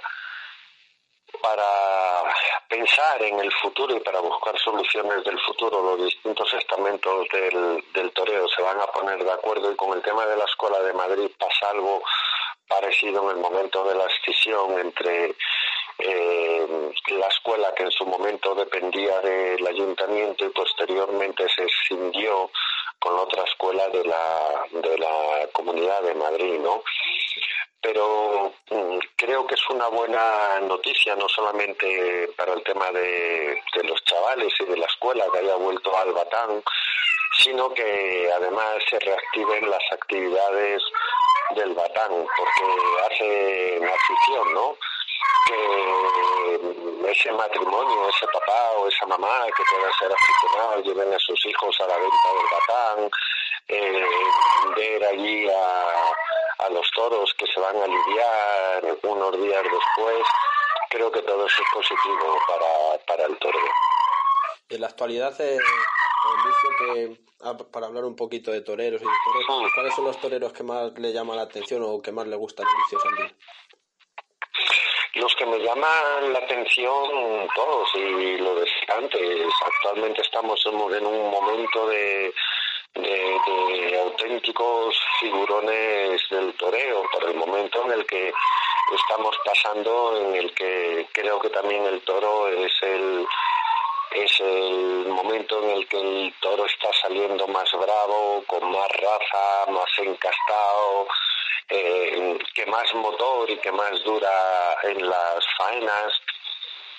para 1.44 2.24
pensar 2.68 3.22
en 3.22 3.38
el 3.38 3.52
futuro 3.52 3.94
y 3.94 4.00
para 4.00 4.18
buscar 4.20 4.58
soluciones 4.58 5.22
del 5.24 5.38
futuro, 5.40 5.82
los 5.82 6.06
distintos 6.06 6.50
estamentos 6.54 7.28
del, 7.30 7.84
del 7.92 8.10
toreo 8.12 8.48
se 8.48 8.62
van 8.62 8.80
a 8.80 8.86
poner 8.86 9.22
de 9.22 9.30
acuerdo 9.30 9.70
y 9.70 9.76
con 9.76 9.94
el 9.94 10.02
tema 10.02 10.24
de 10.24 10.36
la 10.36 10.44
Escuela 10.44 10.80
de 10.80 10.94
Madrid 10.94 11.30
pasa 11.38 11.68
algo 11.70 12.02
parecido 12.66 13.24
en 13.24 13.36
el 13.36 13.42
momento 13.42 13.84
de 13.84 13.94
la 13.94 14.06
escisión 14.06 14.78
entre 14.78 15.34
eh, 15.98 16.92
la 17.08 17.26
escuela 17.26 17.74
que 17.74 17.84
en 17.84 17.92
su 17.92 18.06
momento 18.06 18.54
dependía 18.54 19.20
del 19.20 19.66
ayuntamiento 19.66 20.46
y 20.46 20.48
posteriormente 20.48 21.46
se 21.54 21.64
escindió 21.64 22.50
con 22.98 23.18
otra 23.18 23.44
escuela 23.44 23.88
de 23.88 24.04
la, 24.04 24.66
de 24.70 24.98
la 24.98 25.48
Comunidad 25.52 26.02
de 26.02 26.14
Madrid, 26.14 26.58
¿no? 26.60 26.82
Pero 27.80 28.54
mm, 28.70 28.98
creo 29.16 29.46
que 29.46 29.54
es 29.54 29.70
una 29.70 29.88
buena 29.88 30.60
noticia, 30.62 31.14
no 31.16 31.28
solamente 31.28 32.28
para 32.36 32.54
el 32.54 32.62
tema 32.62 32.90
de, 32.92 33.60
de 33.76 33.84
los 33.84 34.02
chavales 34.04 34.52
y 34.60 34.64
de 34.64 34.76
la 34.76 34.86
escuela 34.86 35.26
que 35.32 35.40
haya 35.40 35.56
vuelto 35.56 35.96
al 35.96 36.12
Batán, 36.12 36.62
sino 37.38 37.72
que 37.74 38.30
además 38.34 38.82
se 38.88 38.98
reactiven 38.98 39.68
las 39.68 39.82
actividades 39.92 40.82
del 41.54 41.74
Batán, 41.74 42.10
porque 42.10 43.12
hace 43.12 43.78
una 43.80 43.92
afición, 43.92 44.54
¿no? 44.54 44.76
Que 45.46 47.10
ese 47.10 47.32
matrimonio, 47.32 48.08
ese 48.08 48.26
papá 48.26 48.72
o 48.78 48.88
esa 48.88 49.06
mamá 49.06 49.46
que 49.46 49.62
puedan 49.70 49.92
ser 49.98 50.12
aficionados, 50.12 50.84
lleven 50.84 51.14
a 51.14 51.18
sus 51.18 51.46
hijos 51.46 51.80
a 51.80 51.86
la 51.86 51.98
venta 51.98 52.28
del 52.34 52.46
batán, 52.52 53.10
eh, 53.68 54.06
ver 54.76 55.04
allí 55.04 55.48
a, 55.48 56.64
a 56.64 56.68
los 56.70 56.90
toros 56.92 57.34
que 57.34 57.46
se 57.46 57.60
van 57.60 57.76
a 57.76 57.86
lidiar 57.86 58.98
unos 59.02 59.40
días 59.40 59.62
después, 59.62 60.26
creo 60.90 61.10
que 61.10 61.22
todo 61.22 61.46
eso 61.46 61.62
es 61.62 61.68
positivo 61.72 62.38
para, 62.46 63.04
para 63.06 63.26
el 63.26 63.38
torero. 63.38 63.72
En 64.68 64.80
la 64.80 64.86
actualidad, 64.86 65.38
eh, 65.40 65.58
que, 66.78 67.20
ah, 67.42 67.56
para 67.70 67.86
hablar 67.86 68.04
un 68.04 68.16
poquito 68.16 68.50
de 68.50 68.62
toreros 68.62 69.02
y 69.02 69.04
de 69.04 69.10
toreros, 69.24 69.72
¿cuáles 69.74 69.94
son 69.94 70.04
los 70.04 70.20
toreros 70.20 70.52
que 70.52 70.62
más 70.62 70.92
le 70.98 71.12
llaman 71.12 71.36
la 71.36 71.42
atención 71.42 71.82
o 71.84 72.00
que 72.00 72.12
más 72.12 72.26
le 72.26 72.36
gustan 72.36 72.66
a 72.66 72.70
Lucio 72.70 72.98
Sandín? 73.00 73.36
Los 75.14 75.34
que 75.36 75.46
me 75.46 75.58
llaman 75.58 76.32
la 76.32 76.40
atención 76.40 77.48
todos 77.54 77.88
y 77.94 78.38
lo 78.38 78.54
decía 78.56 78.96
antes, 78.96 79.48
actualmente 79.64 80.22
estamos 80.22 80.60
en 80.66 81.06
un 81.06 81.30
momento 81.30 81.86
de, 81.86 82.34
de, 82.94 84.00
auténticos 84.00 84.98
figurones 85.20 86.20
del 86.30 86.52
toreo, 86.54 87.02
por 87.12 87.28
el 87.28 87.36
momento 87.36 87.84
en 87.84 87.92
el 87.92 88.06
que 88.06 88.32
estamos 88.94 89.36
pasando, 89.44 90.16
en 90.16 90.34
el 90.34 90.52
que 90.54 91.06
creo 91.12 91.38
que 91.40 91.50
también 91.50 91.84
el 91.86 92.00
toro 92.02 92.48
es 92.48 92.72
el 92.82 93.26
es 94.14 94.40
el 94.40 95.08
momento 95.08 95.60
en 95.60 95.70
el 95.70 95.88
que 95.88 95.98
el 95.98 96.34
toro 96.40 96.66
está 96.66 96.88
saliendo 97.02 97.48
más 97.48 97.68
bravo, 97.72 98.44
con 98.46 98.70
más 98.70 98.88
raza, 98.88 99.70
más 99.72 99.90
encastado, 99.98 101.08
eh, 101.68 102.38
que 102.54 102.66
más 102.66 102.92
motor 102.94 103.50
y 103.50 103.56
que 103.58 103.72
más 103.72 104.02
dura 104.04 104.76
en 104.82 105.08
las 105.08 105.44
faenas, 105.56 106.12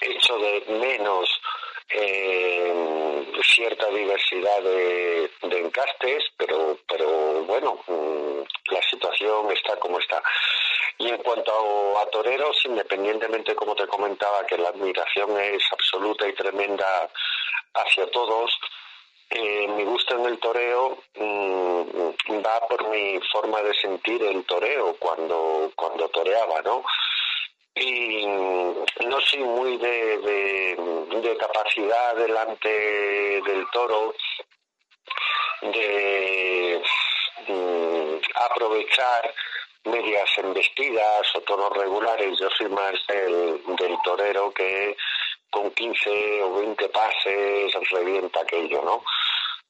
hecho 0.02 0.38
de 0.38 0.64
menos 0.68 1.30
eh, 1.90 3.32
cierta 3.44 3.88
diversidad 3.90 4.62
de, 4.62 5.32
de, 5.44 5.60
encastes, 5.60 6.24
pero, 6.38 6.78
pero 6.88 7.44
bueno, 7.44 7.80
mm, 7.88 8.74
la 8.74 8.82
situación 8.90 9.52
está 9.52 9.78
como 9.78 10.00
está. 10.00 10.22
Y 10.98 11.10
en 11.10 11.18
cuanto 11.18 11.98
a, 11.98 12.02
a 12.02 12.10
toreros, 12.10 12.58
independientemente, 12.66 13.56
como 13.56 13.76
te 13.76 13.88
comentaba, 13.88 14.46
que 14.46 14.58
la 14.58 14.70
admiración 14.70 15.40
es 15.40 15.64
absoluta 15.72 16.28
y 16.28 16.34
tremenda 16.34 17.10
hacia 17.74 18.10
todos, 18.12 18.52
eh, 19.30 19.68
mi 19.68 19.84
gusto 19.84 20.16
en 20.16 20.26
el 20.26 20.40
toreo 20.40 20.98
mmm, 21.16 22.42
va 22.46 22.68
por 22.68 22.90
mi 22.90 23.20
forma 23.32 23.62
de 23.62 23.74
sentir 23.74 24.22
el 24.24 24.46
toreo 24.46 24.96
cuando, 25.00 25.72
cuando 25.76 26.08
toreaba, 26.10 26.62
¿no? 26.62 26.84
Y 27.76 28.26
no 28.26 29.20
soy 29.22 29.40
muy 29.40 29.78
de, 29.78 30.18
de, 31.22 31.38
capacidad 31.38 32.16
delante 32.16 32.70
del 33.42 33.66
toro 33.72 34.16
de 35.62 36.82
mmm, 37.48 38.16
aprovechar 38.36 39.34
medias 39.86 40.30
embestidas 40.38 41.36
o 41.36 41.42
tonos 41.42 41.76
regulares. 41.76 42.38
Yo 42.40 42.50
soy 42.58 42.70
más 42.70 42.94
del, 43.08 43.62
del 43.76 43.98
torero 44.04 44.54
que 44.54 44.96
con 45.56 45.72
15 45.72 46.44
o 46.44 46.54
20 46.60 46.90
pases 46.90 47.72
revienta 47.90 48.42
aquello, 48.42 48.82
¿no? 48.84 49.04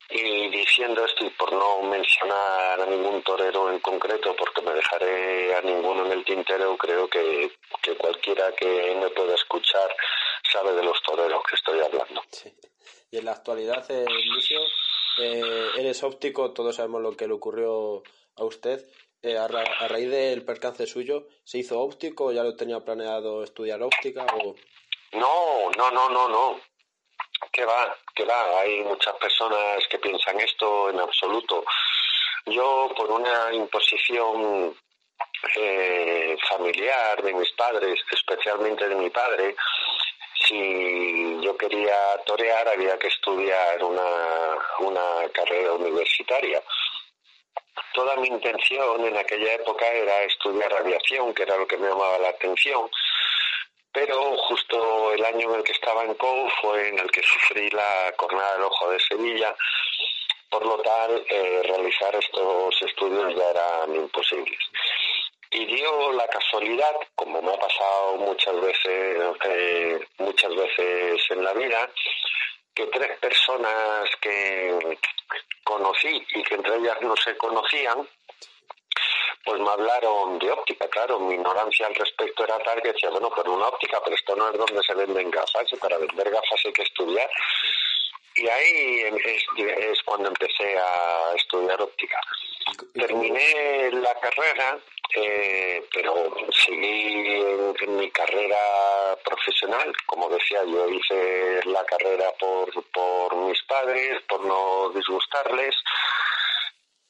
Y 0.10 0.50
diciendo 0.50 1.06
esto, 1.06 1.24
y 1.24 1.30
por 1.30 1.54
no 1.54 1.84
mencionar 1.84 2.82
a 2.82 2.86
ningún 2.88 3.22
torero 3.22 3.72
en 3.72 3.80
concreto, 3.80 4.36
porque 4.36 4.64
me 4.64 4.74
dejaré 4.74 5.54
a 5.56 5.62
ninguno 5.62 6.08
en 6.08 6.14
el 6.14 6.26
tintero, 6.26 6.76
creo 6.76 7.08
que, 7.08 7.52
que 7.84 7.96
cualquiera 7.98 8.52
que 8.54 8.96
me 9.00 9.10
pueda 9.12 9.36
escuchar 9.36 9.96
sabe 10.52 10.74
de 10.74 10.84
los 10.84 11.00
toreros 11.04 11.44
que 11.48 11.56
estoy 11.56 11.80
hablando. 11.80 12.24
Sí. 12.32 12.52
Y 13.12 13.18
en 13.20 13.26
la 13.26 13.34
actualidad, 13.34 13.86
eh, 13.92 14.06
Lucio, 14.34 14.62
eh, 15.20 15.70
eres 15.78 16.02
óptico, 16.02 16.52
todos 16.52 16.76
sabemos 16.76 17.04
lo 17.04 17.16
que 17.16 17.28
le 17.28 17.34
ocurrió 17.34 18.02
a 18.38 18.44
usted. 18.44 18.84
eh, 19.22 19.38
a, 19.38 19.48
raíz 19.48 20.10
del 20.10 20.44
percance 20.44 20.86
suyo, 20.88 21.28
¿se 21.44 21.60
hizo 21.60 21.80
óptico? 21.80 22.32
¿Ya 22.32 22.44
lo 22.44 22.56
tenía 22.56 22.80
planeado 22.80 23.44
estudiar 23.44 23.82
óptica? 23.84 24.26
O... 24.44 24.56
No, 25.16 25.72
no, 25.78 25.92
no, 25.92 26.10
no, 26.10 26.30
no. 26.30 26.62
Que 27.52 27.66
va, 27.66 27.96
que 28.14 28.26
va. 28.26 28.60
Hay 28.60 28.82
muchas 28.84 29.16
personas 29.16 29.88
que 29.90 30.00
piensan 30.00 30.40
esto 30.40 30.90
en 30.90 31.00
absoluto. 31.00 31.64
Yo, 32.46 32.92
por 32.96 33.10
una 33.12 33.54
imposición 33.54 34.76
eh, 35.56 36.38
familiar 36.50 37.22
de 37.22 37.34
mis 37.34 37.52
padres, 37.52 38.00
especialmente 38.12 38.88
de 38.88 38.96
mi 38.96 39.10
padre, 39.10 39.56
si 40.48 41.40
yo 41.42 41.58
quería 41.58 41.96
torear 42.26 42.68
había 42.68 42.98
que 43.00 43.08
estudiar 43.08 43.84
una, 43.84 44.58
una 44.80 45.30
carrera 45.34 45.74
universitaria. 45.74 46.62
Toda 47.94 48.16
mi 48.18 48.28
intención 48.28 49.06
en 49.06 49.18
aquella 49.18 49.54
época 49.54 49.88
era 49.88 50.24
estudiar 50.24 50.74
aviación, 50.74 51.34
que 51.34 51.44
era 51.44 51.58
lo 51.58 51.68
que 51.68 51.78
me 51.78 51.88
llamaba 51.88 52.20
la 52.20 52.30
atención, 52.30 52.90
pero 53.96 54.36
justo 54.50 55.14
el 55.14 55.24
año 55.24 55.50
en 55.52 55.56
el 55.56 55.64
que 55.64 55.72
estaba 55.72 56.04
en 56.04 56.14
COU 56.16 56.50
fue 56.62 56.90
en 56.90 57.00
el 57.00 57.10
que 57.10 57.24
sufrí 57.24 57.70
la 57.70 58.14
cornada 58.18 58.56
del 58.56 58.64
ojo 58.64 58.92
de 58.92 59.00
Sevilla, 59.00 59.56
por 60.50 60.66
lo 60.66 60.78
tal 60.80 61.26
eh, 61.30 61.62
realizar 61.64 62.14
estos 62.14 62.82
estudios 62.82 63.34
ya 63.34 63.50
eran 63.52 63.96
imposibles. 63.96 64.60
Y 65.50 65.66
dio 65.66 66.12
la 66.12 66.28
casualidad, 66.28 66.94
como 67.16 67.42
me 67.42 67.54
ha 67.54 67.58
pasado 67.58 68.18
muchas 68.18 68.60
veces, 68.60 69.38
eh, 69.46 70.00
muchas 70.18 70.54
veces 70.54 71.22
en 71.30 71.44
la 71.46 71.54
vida, 71.54 71.90
que 72.74 72.88
tres 72.88 73.18
personas 73.20 74.10
que 74.20 74.98
conocí 75.64 76.22
y 76.36 76.44
que 76.44 76.56
entre 76.56 76.76
ellas 76.76 76.98
no 77.00 77.16
se 77.16 77.38
conocían, 77.38 78.06
pues 79.46 79.60
me 79.62 79.70
hablaron 79.70 80.40
de 80.40 80.52
óptica, 80.52 80.88
claro, 80.90 81.20
mi 81.20 81.36
ignorancia 81.36 81.88
al 81.88 81.96
respecto 81.96 82.44
era 82.44 82.58
tal 82.60 82.82
que 82.82 82.92
decía, 82.92 83.10
bueno, 83.10 83.32
pero 83.36 83.54
una 83.54 83.68
óptica, 83.68 84.02
pero 84.04 84.16
esto 84.16 84.36
no 84.36 84.50
es 84.50 84.58
donde 84.58 84.84
se 84.84 84.94
venden 84.96 85.32
gafas, 85.32 85.72
y 85.72 85.76
para 85.78 85.98
vender 85.98 86.30
gafas 86.30 86.62
hay 86.66 86.74
que 86.74 86.84
estudiar. 86.84 87.30
Y 88.38 88.50
ahí 88.50 89.02
es 89.56 90.04
cuando 90.04 90.28
empecé 90.28 90.78
a 90.78 91.34
estudiar 91.36 91.82
óptica. 91.82 92.20
Terminé 92.94 93.92
la 93.92 94.14
carrera 94.20 94.78
eh, 95.14 95.82
pero 95.94 96.14
seguí 96.52 97.42
en, 97.80 97.96
mi 97.98 98.10
carrera 98.12 99.18
profesional. 99.24 99.94
Como 100.06 100.30
decía, 100.30 100.64
yo 100.66 100.90
hice 100.90 101.62
la 101.66 101.86
carrera 101.86 102.32
por, 102.40 102.70
por 102.92 103.36
mis 103.36 103.62
padres, 103.64 104.22
por 104.28 104.44
no 104.46 104.90
disgustarles. 104.90 105.76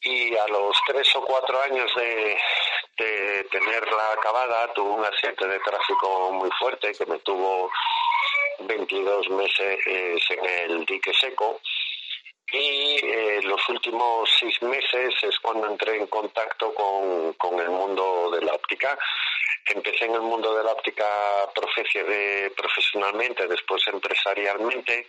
Y 0.05 0.35
a 0.35 0.47
los 0.47 0.77
tres 0.87 1.15
o 1.15 1.21
cuatro 1.25 1.59
años 1.61 1.91
de, 1.95 2.37
de 2.97 3.43
tenerla 3.45 4.11
acabada, 4.13 4.71
tuve 4.73 4.91
un 4.91 5.03
accidente 5.05 5.47
de 5.47 5.59
tráfico 5.59 6.31
muy 6.31 6.49
fuerte 6.59 6.93
que 6.93 7.05
me 7.07 7.19
tuvo 7.19 7.71
22 8.59 9.29
meses 9.31 9.79
en 9.87 10.45
el 10.45 10.85
dique 10.85 11.13
seco 11.13 11.59
y 12.51 12.99
eh, 13.03 13.39
los 13.43 13.67
últimos 13.69 14.29
seis 14.39 14.61
meses 14.61 15.13
es 15.23 15.39
cuando 15.39 15.67
entré 15.67 15.97
en 15.97 16.07
contacto 16.07 16.73
con, 16.73 17.33
con, 17.33 17.59
el 17.59 17.69
mundo 17.69 18.31
de 18.31 18.45
la 18.45 18.53
óptica. 18.53 18.97
Empecé 19.65 20.05
en 20.05 20.13
el 20.13 20.21
mundo 20.21 20.55
de 20.55 20.63
la 20.63 20.71
óptica 20.71 21.05
profesionalmente, 21.53 23.47
después 23.47 23.81
empresarialmente 23.87 25.07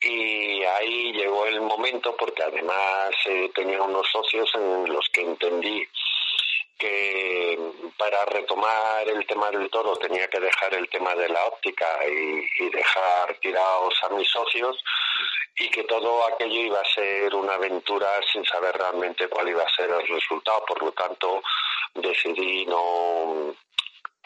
y 0.00 0.62
ahí 0.62 1.12
llegó 1.12 1.46
el 1.46 1.60
momento 1.60 2.16
porque 2.16 2.42
además 2.44 3.10
eh, 3.26 3.50
tenía 3.54 3.82
unos 3.82 4.06
socios 4.10 4.48
en 4.54 4.92
los 4.92 5.08
que 5.08 5.22
entendí 5.22 5.86
que 6.78 7.58
para 7.96 8.24
retomar 8.26 9.08
el 9.08 9.26
tema 9.26 9.50
del 9.50 9.68
toro 9.68 9.96
tenía 9.96 10.28
que 10.28 10.38
dejar 10.38 10.74
el 10.74 10.88
tema 10.88 11.14
de 11.16 11.28
la 11.28 11.44
óptica 11.46 11.86
y, 12.06 12.70
dejar 12.70 13.34
tirados 13.40 13.94
a 14.04 14.10
mis 14.10 14.28
socios 14.28 14.76
y 15.56 15.68
que 15.70 15.82
todo 15.84 16.28
aquello 16.28 16.60
iba 16.60 16.80
a 16.80 16.94
ser 16.94 17.34
una 17.34 17.54
aventura 17.54 18.08
sin 18.32 18.44
saber 18.44 18.76
realmente 18.76 19.28
cuál 19.28 19.48
iba 19.48 19.64
a 19.64 19.74
ser 19.74 19.90
el 19.90 20.06
resultado. 20.06 20.64
Por 20.66 20.80
lo 20.84 20.92
tanto, 20.92 21.42
decidí 21.94 22.64
no, 22.66 23.56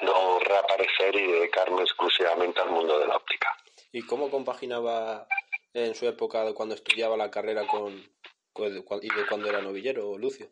no 0.03 0.39
reaparecer 0.41 1.15
y 1.17 1.33
dedicarme 1.33 1.83
exclusivamente 1.83 2.61
al 2.61 2.69
mundo 2.69 2.99
de 2.99 3.07
la 3.07 3.17
óptica. 3.17 3.57
¿Y 3.93 4.03
cómo 4.03 4.31
compaginaba 4.31 5.27
en 5.75 5.95
su 5.95 6.07
época 6.07 6.53
cuando 6.55 6.75
estudiaba 6.75 7.17
la 7.17 7.31
carrera 7.31 7.67
con, 7.67 7.93
y 7.95 9.09
de 9.15 9.27
cuando 9.27 9.49
era 9.49 9.61
novillero, 9.61 10.17
Lucio? 10.19 10.49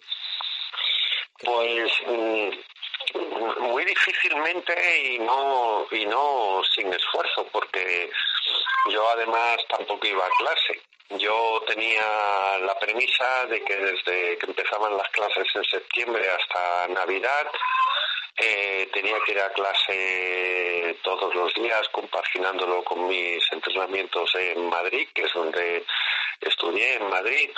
Pues 1.43 1.93
mm, 2.07 3.63
muy 3.63 3.85
difícilmente 3.85 5.15
y 5.15 5.19
no 5.19 5.87
y 5.91 6.07
no 6.07 6.63
sin 6.75 6.93
esfuerzo 6.93 7.47
porque 7.53 8.11
yo 8.91 9.09
además 9.11 9.59
tampoco 9.69 10.07
iba 10.07 10.25
a 10.25 10.31
clase. 10.39 10.83
Yo 11.19 11.63
tenía 11.67 12.59
la 12.61 12.79
premisa 12.79 13.47
de 13.47 13.65
que 13.65 13.77
desde 13.77 14.39
que 14.39 14.47
empezaban 14.47 14.97
las 14.97 15.09
clases 15.11 15.47
en 15.55 15.65
septiembre 15.65 16.25
hasta 16.31 16.89
Navidad 16.89 17.51
eh, 18.37 18.89
tenía 18.93 19.17
que 19.25 19.33
ir 19.33 19.41
a 19.41 19.53
clase 19.53 20.97
todos 21.03 21.35
los 21.35 21.53
días, 21.55 21.89
compaginándolo 21.91 22.83
con 22.85 23.07
mis 23.07 23.43
entrenamientos 23.53 24.35
en 24.37 24.69
Madrid, 24.69 25.09
que 25.15 25.23
es 25.23 25.33
donde 25.33 25.85
estudié 26.41 26.95
en 26.95 27.09
Madrid. 27.09 27.51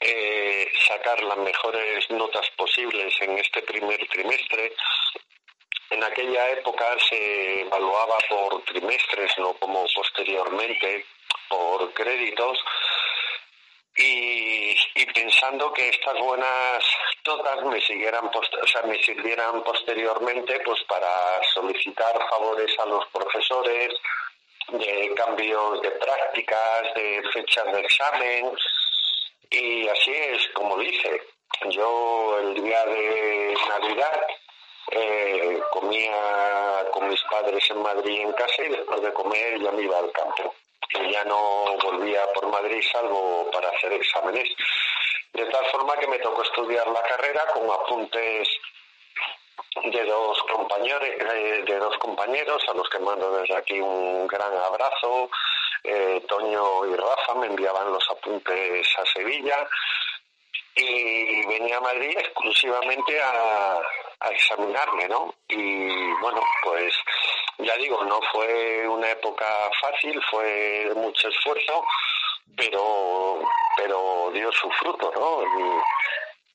Eh, 0.00 0.70
sacar 0.86 1.22
las 1.22 1.38
mejores 1.38 2.10
notas 2.10 2.50
posibles 2.56 3.14
en 3.20 3.38
este 3.38 3.62
primer 3.62 4.06
trimestre. 4.08 4.74
En 5.90 6.02
aquella 6.02 6.50
época 6.50 6.96
se 7.08 7.60
evaluaba 7.62 8.18
por 8.28 8.62
trimestres, 8.64 9.32
no 9.38 9.54
como 9.54 9.86
posteriormente 9.94 11.06
por 11.48 11.92
créditos. 11.92 12.58
Y, 13.96 14.74
pensando 15.14 15.72
que 15.72 15.88
estas 15.88 16.18
buenas 16.18 16.84
notas 17.24 17.64
me 17.64 17.80
siguieran 17.80 18.26
o 18.26 18.66
sea, 18.66 18.82
me 18.82 19.00
sirvieran 19.02 19.62
posteriormente 19.62 20.60
pues 20.64 20.82
para 20.84 21.40
solicitar 21.54 22.12
favores 22.28 22.76
a 22.80 22.86
los 22.86 23.06
profesores 23.08 23.94
de 24.68 25.14
cambios 25.14 25.80
de 25.82 25.90
prácticas 25.92 26.94
de 26.96 27.22
fechas 27.32 27.72
de 27.72 27.80
examen 27.80 28.52
y 29.50 29.88
así 29.88 30.10
es 30.12 30.48
como 30.54 30.78
dice. 30.78 31.22
Yo 31.70 32.38
el 32.40 32.54
día 32.54 32.84
de 32.86 33.54
Navidad 33.68 34.26
eh, 34.90 35.60
comía 35.70 36.84
con 36.92 37.08
mis 37.08 37.22
padres 37.30 37.70
en 37.70 37.80
Madrid 37.80 38.20
en 38.20 38.32
casa 38.32 38.64
y 38.64 38.70
después 38.70 39.00
de 39.00 39.12
comer 39.12 39.60
ya 39.62 39.70
me 39.70 39.82
iba 39.82 39.98
al 39.98 40.10
campo. 40.10 40.54
Y 40.90 41.12
ya 41.12 41.24
no 41.24 41.76
volvía 41.82 42.24
por 42.32 42.46
Madrid 42.48 42.82
salvo 42.92 43.50
para 43.50 43.68
hacer 43.70 43.92
exámenes. 43.92 44.48
De 45.32 45.46
tal 45.46 45.66
forma 45.66 45.96
que 45.96 46.06
me 46.06 46.18
tocó 46.18 46.42
estudiar 46.42 46.86
la 46.88 47.02
carrera 47.02 47.44
con 47.52 47.68
apuntes 47.70 48.48
de 49.82 50.04
dos 50.04 50.42
compañeros, 50.52 51.02
eh, 51.02 51.64
de 51.66 51.78
dos 51.78 51.96
compañeros 51.98 52.62
a 52.68 52.74
los 52.74 52.88
que 52.88 52.98
mando 53.00 53.36
desde 53.38 53.56
aquí 53.56 53.80
un 53.80 54.26
gran 54.28 54.54
abrazo, 54.56 55.28
eh, 55.82 56.22
Toño 56.28 56.86
y 56.86 56.96
Rafa 56.96 57.34
me 57.34 57.46
enviaban 57.46 57.92
los 57.92 58.08
apuntes 58.10 58.86
a 58.98 59.04
Sevilla 59.06 59.68
y 60.76 61.46
venía 61.46 61.76
a 61.76 61.80
Madrid 61.80 62.16
exclusivamente 62.16 63.20
a, 63.20 63.80
examinarme, 64.30 65.06
¿no? 65.06 65.34
Y 65.48 66.12
bueno, 66.14 66.40
pues 66.62 66.94
ya 67.58 67.76
digo, 67.76 68.04
no 68.04 68.20
fue 68.32 68.88
una 68.88 69.10
época 69.10 69.46
fácil, 69.80 70.20
fue 70.30 70.92
mucho 70.94 71.28
esfuerzo, 71.28 71.84
pero, 72.56 73.40
pero 73.76 74.30
dio 74.32 74.50
su 74.52 74.70
fruto, 74.70 75.12
¿no? 75.14 75.82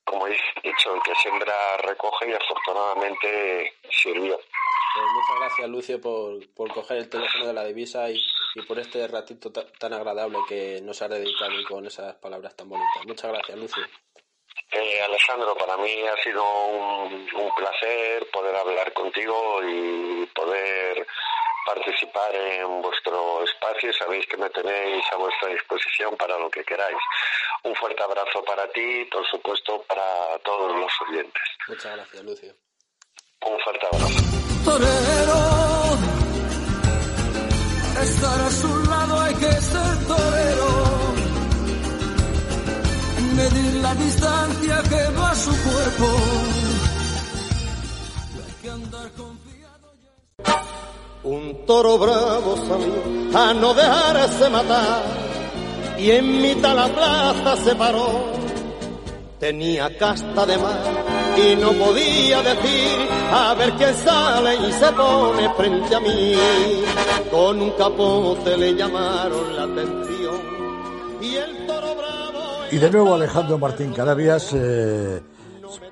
como 0.04 0.26
he 0.26 0.36
dicho, 0.62 0.94
el 0.94 1.02
que 1.02 1.14
siembra 1.16 1.76
recoge 1.78 2.30
y 2.30 2.32
afortunadamente 2.32 3.74
sirvió. 3.90 4.36
Pues 4.36 5.06
muchas 5.14 5.36
gracias, 5.38 5.68
Lucio, 5.68 6.00
por, 6.00 6.52
por 6.52 6.72
coger 6.72 6.96
el 6.98 7.08
teléfono 7.08 7.46
de 7.46 7.52
la 7.52 7.64
divisa 7.64 8.10
y, 8.10 8.20
y 8.56 8.62
por 8.62 8.80
este 8.80 9.06
ratito 9.06 9.52
tan 9.52 9.92
agradable 9.92 10.38
que 10.48 10.80
nos 10.82 11.00
ha 11.02 11.08
dedicado 11.08 11.54
con 11.68 11.86
esas 11.86 12.16
palabras 12.16 12.56
tan 12.56 12.68
bonitas. 12.68 13.06
Muchas 13.06 13.30
gracias, 13.30 13.56
Lucio. 13.56 13.84
Eh, 14.72 15.02
Alejandro, 15.02 15.56
para 15.56 15.76
mí 15.78 16.06
ha 16.06 16.22
sido 16.22 16.44
un, 16.44 17.28
un, 17.34 17.54
placer 17.56 18.28
poder 18.30 18.54
hablar 18.54 18.92
contigo 18.92 19.60
y 19.64 20.26
poder 20.26 21.06
participar 21.66 22.34
en 22.34 22.80
vuestro 22.80 23.42
espacio. 23.44 23.92
Sabéis 23.92 24.26
que 24.26 24.36
me 24.36 24.48
tenéis 24.50 25.04
a 25.12 25.16
vuestra 25.16 25.48
disposición 25.48 26.16
para 26.16 26.38
lo 26.38 26.48
que 26.50 26.64
queráis. 26.64 26.98
Un 27.64 27.74
fuerte 27.74 28.02
abrazo 28.02 28.44
para 28.44 28.66
ti 28.68 28.80
y, 28.80 29.04
por 29.06 29.26
supuesto, 29.26 29.82
para 29.88 30.38
todos 30.44 30.76
los 30.78 30.92
oyentes. 31.08 31.42
Muchas 31.68 31.96
gracias, 31.96 32.24
Lucio. 32.24 32.54
Un 33.42 33.58
fuerte 33.60 33.86
abrazo. 33.86 34.20
estar 38.02 38.40
a 38.40 38.50
su 38.50 38.84
lado 38.84 39.20
hay 39.20 39.34
que 39.34 39.52
ser 39.52 40.06
torero. 40.06 40.68
Medir 43.36 43.74
la 43.82 43.94
distancia 43.94 44.19
Un 51.22 51.66
toro 51.66 51.98
bravo 51.98 52.56
salió 52.56 53.38
a 53.38 53.52
no 53.52 53.74
dejarse 53.74 54.48
matar 54.48 55.02
y 55.98 56.10
en 56.12 56.40
mitad 56.40 56.74
la 56.74 56.88
plaza 56.88 57.56
se 57.62 57.74
paró. 57.74 58.32
Tenía 59.38 59.96
casta 59.98 60.46
de 60.46 60.56
mar 60.56 60.80
y 61.36 61.56
no 61.56 61.72
podía 61.72 62.42
decir 62.42 63.08
a 63.32 63.54
ver 63.54 63.72
quién 63.72 63.94
sale 63.96 64.54
y 64.66 64.72
se 64.72 64.92
pone 64.92 65.54
frente 65.54 65.94
a 65.94 66.00
mí. 66.00 66.34
Con 67.30 67.60
un 67.60 67.70
capote 67.72 68.56
le 68.56 68.74
llamaron 68.74 69.56
la 69.56 69.64
atención 69.64 70.40
y 71.20 71.36
el 71.36 71.66
toro 71.66 71.94
bravo. 71.96 72.40
Y 72.70 72.78
de 72.78 72.90
nuevo 72.90 73.14
Alejandro 73.14 73.58
Martín 73.58 73.92
Carabias 73.92 74.52
eh, 74.54 75.20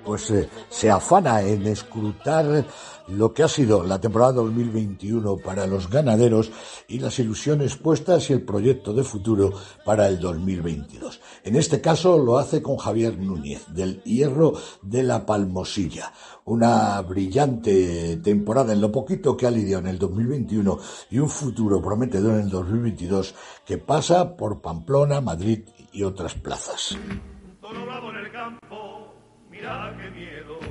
pues 0.04 0.30
eh, 0.30 0.48
se 0.70 0.90
afana 0.90 1.42
en 1.42 1.66
escrutar 1.66 2.64
lo 3.08 3.32
que 3.32 3.42
ha 3.42 3.48
sido 3.48 3.82
la 3.82 4.00
temporada 4.00 4.32
2021 4.34 5.38
para 5.38 5.66
los 5.66 5.88
ganaderos 5.88 6.50
y 6.88 6.98
las 6.98 7.18
ilusiones 7.18 7.76
puestas 7.76 8.28
y 8.30 8.34
el 8.34 8.42
proyecto 8.42 8.92
de 8.92 9.02
futuro 9.02 9.52
para 9.84 10.08
el 10.08 10.20
2022. 10.20 11.20
En 11.44 11.56
este 11.56 11.80
caso 11.80 12.18
lo 12.18 12.38
hace 12.38 12.62
con 12.62 12.76
Javier 12.76 13.18
Núñez 13.18 13.66
del 13.68 14.02
Hierro 14.02 14.54
de 14.82 15.02
la 15.02 15.24
Palmosilla. 15.24 16.12
Una 16.44 17.00
brillante 17.02 18.18
temporada 18.18 18.72
en 18.72 18.80
lo 18.80 18.92
poquito 18.92 19.36
que 19.36 19.46
ha 19.46 19.50
lidiado 19.50 19.82
en 19.82 19.88
el 19.88 19.98
2021 19.98 20.78
y 21.10 21.18
un 21.18 21.30
futuro 21.30 21.80
prometedor 21.80 22.34
en 22.34 22.40
el 22.40 22.50
2022 22.50 23.34
que 23.64 23.78
pasa 23.78 24.36
por 24.36 24.60
Pamplona, 24.60 25.20
Madrid 25.20 25.60
y 25.92 26.02
otras 26.02 26.34
plazas. 26.34 26.96
en 26.96 28.16
el 28.16 28.32
campo, 28.32 29.14
mira 29.50 29.94
qué 29.98 30.10
miedo 30.10 30.67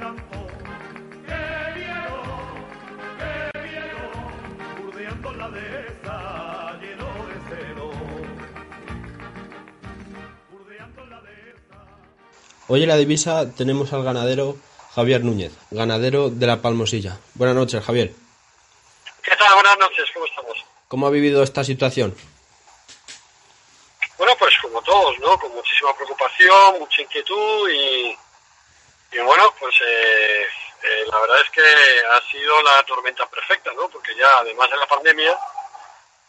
campo. 0.00 0.46
¡Qué 1.26 1.78
miedo! 1.78 2.16
¡Qué 3.18 3.60
miedo! 3.60 4.82
Burdeando 4.82 5.32
la 5.34 5.48
dehesa 5.50 6.78
lleno 6.80 7.08
de 7.28 7.36
cero. 7.50 7.90
Burdeando 10.50 11.06
la 11.06 11.20
dehesa. 11.20 11.76
Hoy 12.68 12.82
en 12.82 12.88
la 12.88 12.96
divisa 12.96 13.52
tenemos 13.52 13.92
al 13.92 14.02
ganadero 14.02 14.56
Javier 14.94 15.22
Núñez, 15.22 15.52
ganadero 15.70 16.30
de 16.30 16.46
la 16.46 16.62
Palmosilla. 16.62 17.18
Buenas 17.34 17.56
noches, 17.56 17.84
Javier. 17.84 18.12
¿Qué 19.22 19.36
tal? 19.36 19.54
Buenas 19.54 19.78
noches, 19.78 20.08
¿cómo 20.14 20.26
estamos? 20.26 20.64
¿Cómo 20.88 21.06
ha 21.06 21.10
vivido 21.10 21.42
esta 21.42 21.62
situación? 21.62 22.16
Bueno, 24.16 24.32
pues 24.38 24.54
como 24.62 24.82
todos, 24.82 25.18
¿no? 25.20 25.38
Con 25.38 25.54
muchísima 25.54 25.94
preocupación, 25.94 26.78
mucha 26.80 27.02
inquietud 27.02 27.70
y, 27.70 28.16
y 29.12 29.18
bueno, 29.18 29.54
pues 29.58 29.74
eh, 29.86 30.46
eh, 30.82 31.04
la 31.10 31.20
verdad 31.20 31.40
es 31.40 31.50
que 31.50 31.60
ha 31.60 32.30
sido 32.30 32.62
la 32.62 32.82
tormenta 32.84 33.26
perfecta, 33.28 33.72
¿no? 33.74 33.88
Porque 33.88 34.14
ya, 34.16 34.38
además 34.38 34.70
de 34.70 34.76
la 34.76 34.86
pandemia, 34.86 35.36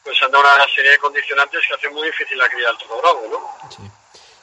pues 0.03 0.21
han 0.21 0.31
dado 0.31 0.43
una 0.43 0.67
serie 0.73 0.91
de 0.91 0.97
condicionantes 0.97 1.61
que 1.67 1.75
hacen 1.75 1.93
muy 1.93 2.07
difícil 2.07 2.37
la 2.37 2.49
cría 2.49 2.67
del 2.67 2.77
toro 2.77 3.01
bravo, 3.01 3.27
¿no? 3.29 3.69
Sí. 3.69 3.83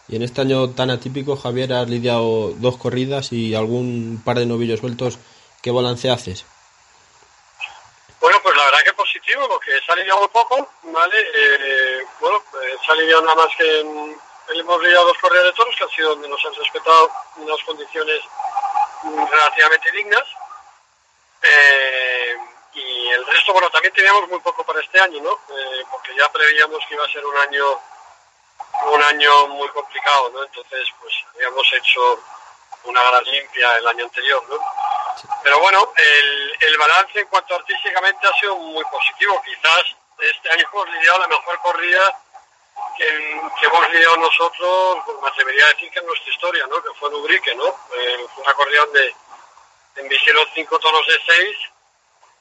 Y 0.09 0.17
en 0.17 0.23
este 0.23 0.41
año 0.41 0.71
tan 0.71 0.91
atípico, 0.91 1.37
Javier, 1.37 1.73
has 1.75 1.89
lidiado 1.89 2.53
dos 2.57 2.79
corridas 2.79 3.31
y 3.33 3.55
algún 3.55 4.23
par 4.25 4.39
de 4.39 4.47
novillos 4.47 4.81
sueltos. 4.81 5.19
¿Qué 5.63 5.71
balance 5.71 6.11
haces? 6.11 6.47
Bueno, 8.21 8.39
pues 8.43 8.57
la 8.57 8.65
verdad 8.65 8.79
que 8.85 8.93
positivo, 8.95 9.47
porque 9.49 9.73
se 9.85 9.93
ha 9.93 9.97
lidiado 9.97 10.21
muy 10.21 10.29
poco, 10.29 10.67
¿vale? 10.85 11.17
Eh, 11.35 12.05
bueno, 12.21 12.39
eh, 12.39 12.77
se 12.85 12.93
ha 12.93 12.95
lidiado 12.95 13.23
nada 13.23 13.35
más 13.35 13.55
que 13.57 13.81
en, 13.81 14.17
hemos 14.51 14.83
lidiado 14.83 15.07
dos 15.07 15.19
corridas 15.19 15.45
de 15.45 15.53
toros, 15.53 15.75
que 15.77 15.85
han 15.85 15.91
sido 15.91 16.11
donde 16.11 16.29
nos 16.29 16.45
han 16.45 16.55
respetado 16.55 17.11
unas 17.37 17.63
condiciones 17.65 18.21
relativamente 19.03 19.91
dignas. 19.93 20.25
Eh, 21.43 22.37
y 22.75 23.09
el 23.09 23.27
resto, 23.27 23.53
bueno, 23.53 23.71
también 23.71 23.93
teníamos 23.95 24.29
muy 24.29 24.41
poco 24.41 24.65
para 24.65 24.81
este 24.81 25.01
año, 25.01 25.21
¿no? 25.21 25.33
Eh, 25.33 25.85
porque 25.91 26.15
ya 26.17 26.31
prevíamos 26.31 26.85
que 26.89 26.95
iba 26.95 27.05
a 27.05 27.13
ser 27.13 27.25
un 27.25 27.37
año 27.37 27.81
un 28.87 29.03
año 29.03 29.49
muy 29.49 29.69
complicado, 29.71 30.31
¿no? 30.31 30.43
Entonces, 30.45 30.89
pues 31.01 31.15
habíamos 31.35 31.67
hecho 31.73 32.21
una 32.85 33.03
gran 33.03 33.25
limpia 33.25 33.77
el 33.77 33.87
año 33.87 34.05
anterior, 34.05 34.43
¿no? 34.49 34.59
Pero 35.43 35.59
bueno, 35.61 35.93
el, 35.97 36.57
el 36.61 36.79
balance 36.79 37.21
en 37.21 37.27
cuanto 37.27 37.55
artísticamente 37.55 38.27
ha 38.27 38.33
sido 38.39 38.57
muy 38.57 38.85
positivo. 38.85 39.43
Quizás 39.45 39.83
este 40.21 40.51
año 40.51 40.69
hemos 40.73 40.89
lidiado 40.91 41.19
la 41.21 41.29
mejor 41.29 41.59
corrida 41.61 42.21
que, 42.99 43.67
hemos 43.67 43.93
lidiado 43.93 44.17
nosotros, 44.17 44.99
pues 45.07 45.17
me 45.23 45.29
atrevería 45.29 45.65
a 45.65 45.69
decir 45.69 45.91
que 45.91 46.01
en 46.01 46.07
nuestra 46.07 46.33
historia, 46.33 46.67
¿no? 46.67 46.83
Que 46.83 46.91
fue 46.99 47.09
en 47.09 47.15
Ubrique, 47.15 47.55
¿no? 47.55 47.69
Eh, 47.69 48.27
fue 48.35 48.45
una 48.45 48.55
corrida 48.55 48.85
donde 48.85 49.15
embistieron 49.97 50.45
cinco 50.55 50.79
toros 50.79 51.07
de 51.07 51.19
seis, 51.27 51.57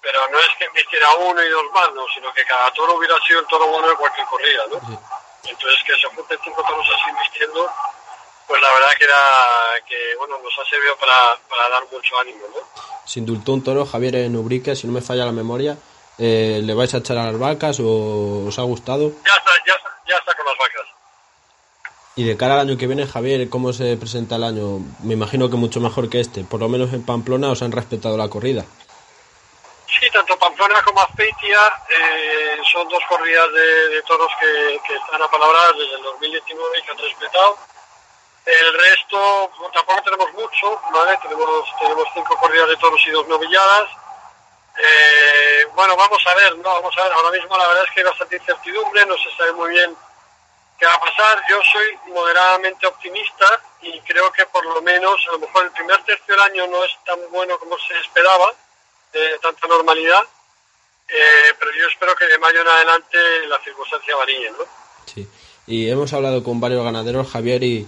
pero 0.02 0.28
no 0.30 0.40
es 0.40 0.50
que 0.58 0.66
embistiera 0.66 1.14
uno 1.16 1.44
y 1.44 1.50
dos 1.50 1.64
más, 1.74 1.94
¿no? 1.94 2.06
Sino 2.14 2.34
que 2.34 2.44
cada 2.46 2.72
toro 2.72 2.96
hubiera 2.96 3.16
sido 3.26 3.40
el 3.40 3.48
toro 3.48 3.68
bueno 3.68 3.88
de 3.90 3.96
cualquier 3.96 4.28
corrida, 4.28 4.66
¿no? 4.72 4.78
Entonces 5.44 5.84
que 5.86 5.96
se 5.98 6.08
junten 6.16 6.40
cinco 6.44 6.64
toros 6.64 6.88
así 6.94 7.10
embistiendo, 7.10 7.70
pues 8.48 8.62
la 8.62 8.74
verdad 8.74 8.90
que 8.98 9.06
era 9.06 9.50
que, 9.88 10.16
bueno, 10.18 10.40
nos 10.40 10.54
ha 10.58 10.70
servido 10.70 10.98
para, 10.98 11.38
para 11.50 11.70
dar 11.70 11.84
mucho 11.92 12.18
ánimo, 12.20 12.46
¿no? 12.56 12.62
Se 13.06 13.20
indultó 13.20 13.54
un 13.54 13.64
toro, 13.64 13.86
Javier, 13.86 14.16
en 14.16 14.36
Ubrique, 14.36 14.76
si 14.76 14.88
no 14.88 14.94
me 14.94 15.02
falla 15.02 15.26
la 15.26 15.32
memoria. 15.32 15.78
Eh, 16.20 16.62
¿Le 16.64 16.74
vais 16.74 16.92
a 16.94 16.98
echar 16.98 17.18
a 17.18 17.26
las 17.26 17.38
vacas 17.38 17.80
o 17.80 18.48
os 18.48 18.58
ha 18.58 18.64
gustado? 18.64 19.12
Ya 19.24 19.36
está, 19.36 19.52
ya 19.68 19.74
está, 19.76 19.90
ya 20.08 20.16
está 20.18 20.34
con 20.34 20.46
las 20.46 20.58
vacas. 20.58 20.88
Y 22.16 22.24
de 22.24 22.36
cara 22.36 22.56
al 22.56 22.62
año 22.62 22.78
que 22.78 22.88
viene, 22.88 23.06
Javier, 23.06 23.48
¿cómo 23.50 23.72
se 23.72 23.96
presenta 23.98 24.38
el 24.38 24.44
año? 24.44 24.80
Me 25.04 25.14
imagino 25.14 25.50
que 25.50 25.58
mucho 25.58 25.80
mejor 25.80 26.10
que 26.10 26.20
este. 26.20 26.44
Por 26.44 26.60
lo 26.60 26.70
menos 26.70 26.92
en 26.94 27.06
Pamplona 27.06 27.52
os 27.52 27.62
han 27.62 27.72
respetado 27.72 28.18
la 28.18 28.30
corrida. 28.30 28.66
Sí, 29.86 30.10
tanto 30.12 30.38
Pamplona 30.38 30.82
como 30.82 31.02
Azpeitia 31.02 31.60
eh, 31.90 32.58
son 32.72 32.90
dos 32.90 33.02
corridas 33.08 33.52
de, 33.54 34.02
toros 34.08 34.32
que, 34.40 34.80
que, 34.88 34.96
están 34.96 35.22
apalabradas 35.22 35.78
desde 35.78 35.96
el 35.96 36.04
2019 36.04 36.80
y 36.80 36.82
que 36.82 36.92
han 36.92 36.98
respetado. 36.98 37.58
El 38.46 38.74
resto 38.74 39.52
tampoco 39.74 40.02
tenemos 40.02 40.34
mucho, 40.34 40.82
¿vale? 40.92 41.18
Tenemos, 41.22 41.70
tenemos 41.80 42.08
cinco 42.14 42.36
corridas 42.38 42.70
de 42.70 42.78
toros 42.78 43.02
y 43.06 43.12
dos 43.12 43.28
novilladas 43.28 43.90
eh, 44.78 45.66
bueno, 45.76 45.96
vamos 45.96 46.22
a 46.28 46.36
ver, 46.36 46.56
no, 46.58 46.74
vamos 46.74 46.98
a 46.98 47.04
ver. 47.04 47.12
Ahora 47.14 47.32
mismo 47.32 47.58
la 47.58 47.68
verdad 47.68 47.84
es 47.86 47.92
que 47.92 48.00
hay 48.02 48.06
bastante 48.06 48.38
incertidumbre, 48.38 49.06
no 49.06 49.16
se 49.18 49.36
sabe 49.38 49.54
muy 49.54 49.70
bien 49.72 49.96
qué 50.80 50.86
va 50.86 50.94
a 50.94 51.00
pasar. 51.00 51.42
Yo 51.50 51.60
soy 51.72 52.14
moderadamente 52.14 52.86
optimista 52.88 53.62
y 53.82 54.00
creo 54.02 54.32
que 54.32 54.46
por 54.46 54.66
lo 54.66 54.82
menos, 54.82 55.20
a 55.28 55.32
lo 55.32 55.40
mejor 55.40 55.66
el 55.66 55.72
primer 55.72 56.04
tercio 56.04 56.36
del 56.36 56.44
año 56.44 56.68
no 56.68 56.84
es 56.84 56.92
tan 57.06 57.20
bueno 57.32 57.58
como 57.60 57.78
se 57.80 57.98
esperaba, 58.00 58.54
de 59.14 59.40
tanta 59.40 59.68
normalidad, 59.68 60.22
eh, 61.08 61.54
pero 61.58 61.72
yo 61.72 61.88
espero 61.88 62.16
que 62.16 62.26
de 62.26 62.38
mayo 62.38 62.62
en 62.62 62.68
adelante 62.68 63.18
la 63.48 63.60
circunstancia 63.60 64.16
varíe, 64.16 64.52
¿no? 64.52 64.66
Sí, 65.06 65.28
y 65.66 65.90
hemos 65.90 66.12
hablado 66.14 66.44
con 66.44 66.60
varios 66.60 66.84
ganaderos, 66.84 67.32
Javier, 67.32 67.64
y 67.64 67.88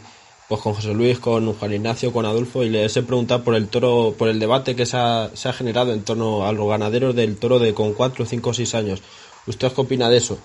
pues 0.49 0.61
con 0.61 0.73
José 0.73 0.95
Luis, 0.95 1.19
con 1.19 1.53
Juan 1.53 1.73
Ignacio, 1.73 2.11
con 2.11 2.25
Adolfo, 2.25 2.63
y 2.63 2.69
les 2.69 2.97
he 2.97 3.03
preguntado 3.03 3.43
por 3.43 3.53
el 3.53 3.69
toro, 3.69 4.15
por 4.17 4.29
el 4.29 4.39
debate 4.39 4.75
que 4.75 4.87
se 4.87 4.97
ha, 4.97 5.53
generado 5.53 5.93
en 5.93 6.03
torno 6.03 6.47
a 6.47 6.51
los 6.51 6.67
ganaderos 6.67 7.15
del 7.15 7.39
toro 7.39 7.59
de 7.59 7.75
con 7.75 7.93
4, 7.93 8.25
5 8.25 8.49
o 8.49 8.53
6 8.55 8.73
años. 8.73 9.03
¿Usted 9.45 9.71
qué 9.71 9.81
opina 9.81 10.09
de 10.09 10.17
eso? 10.17 10.39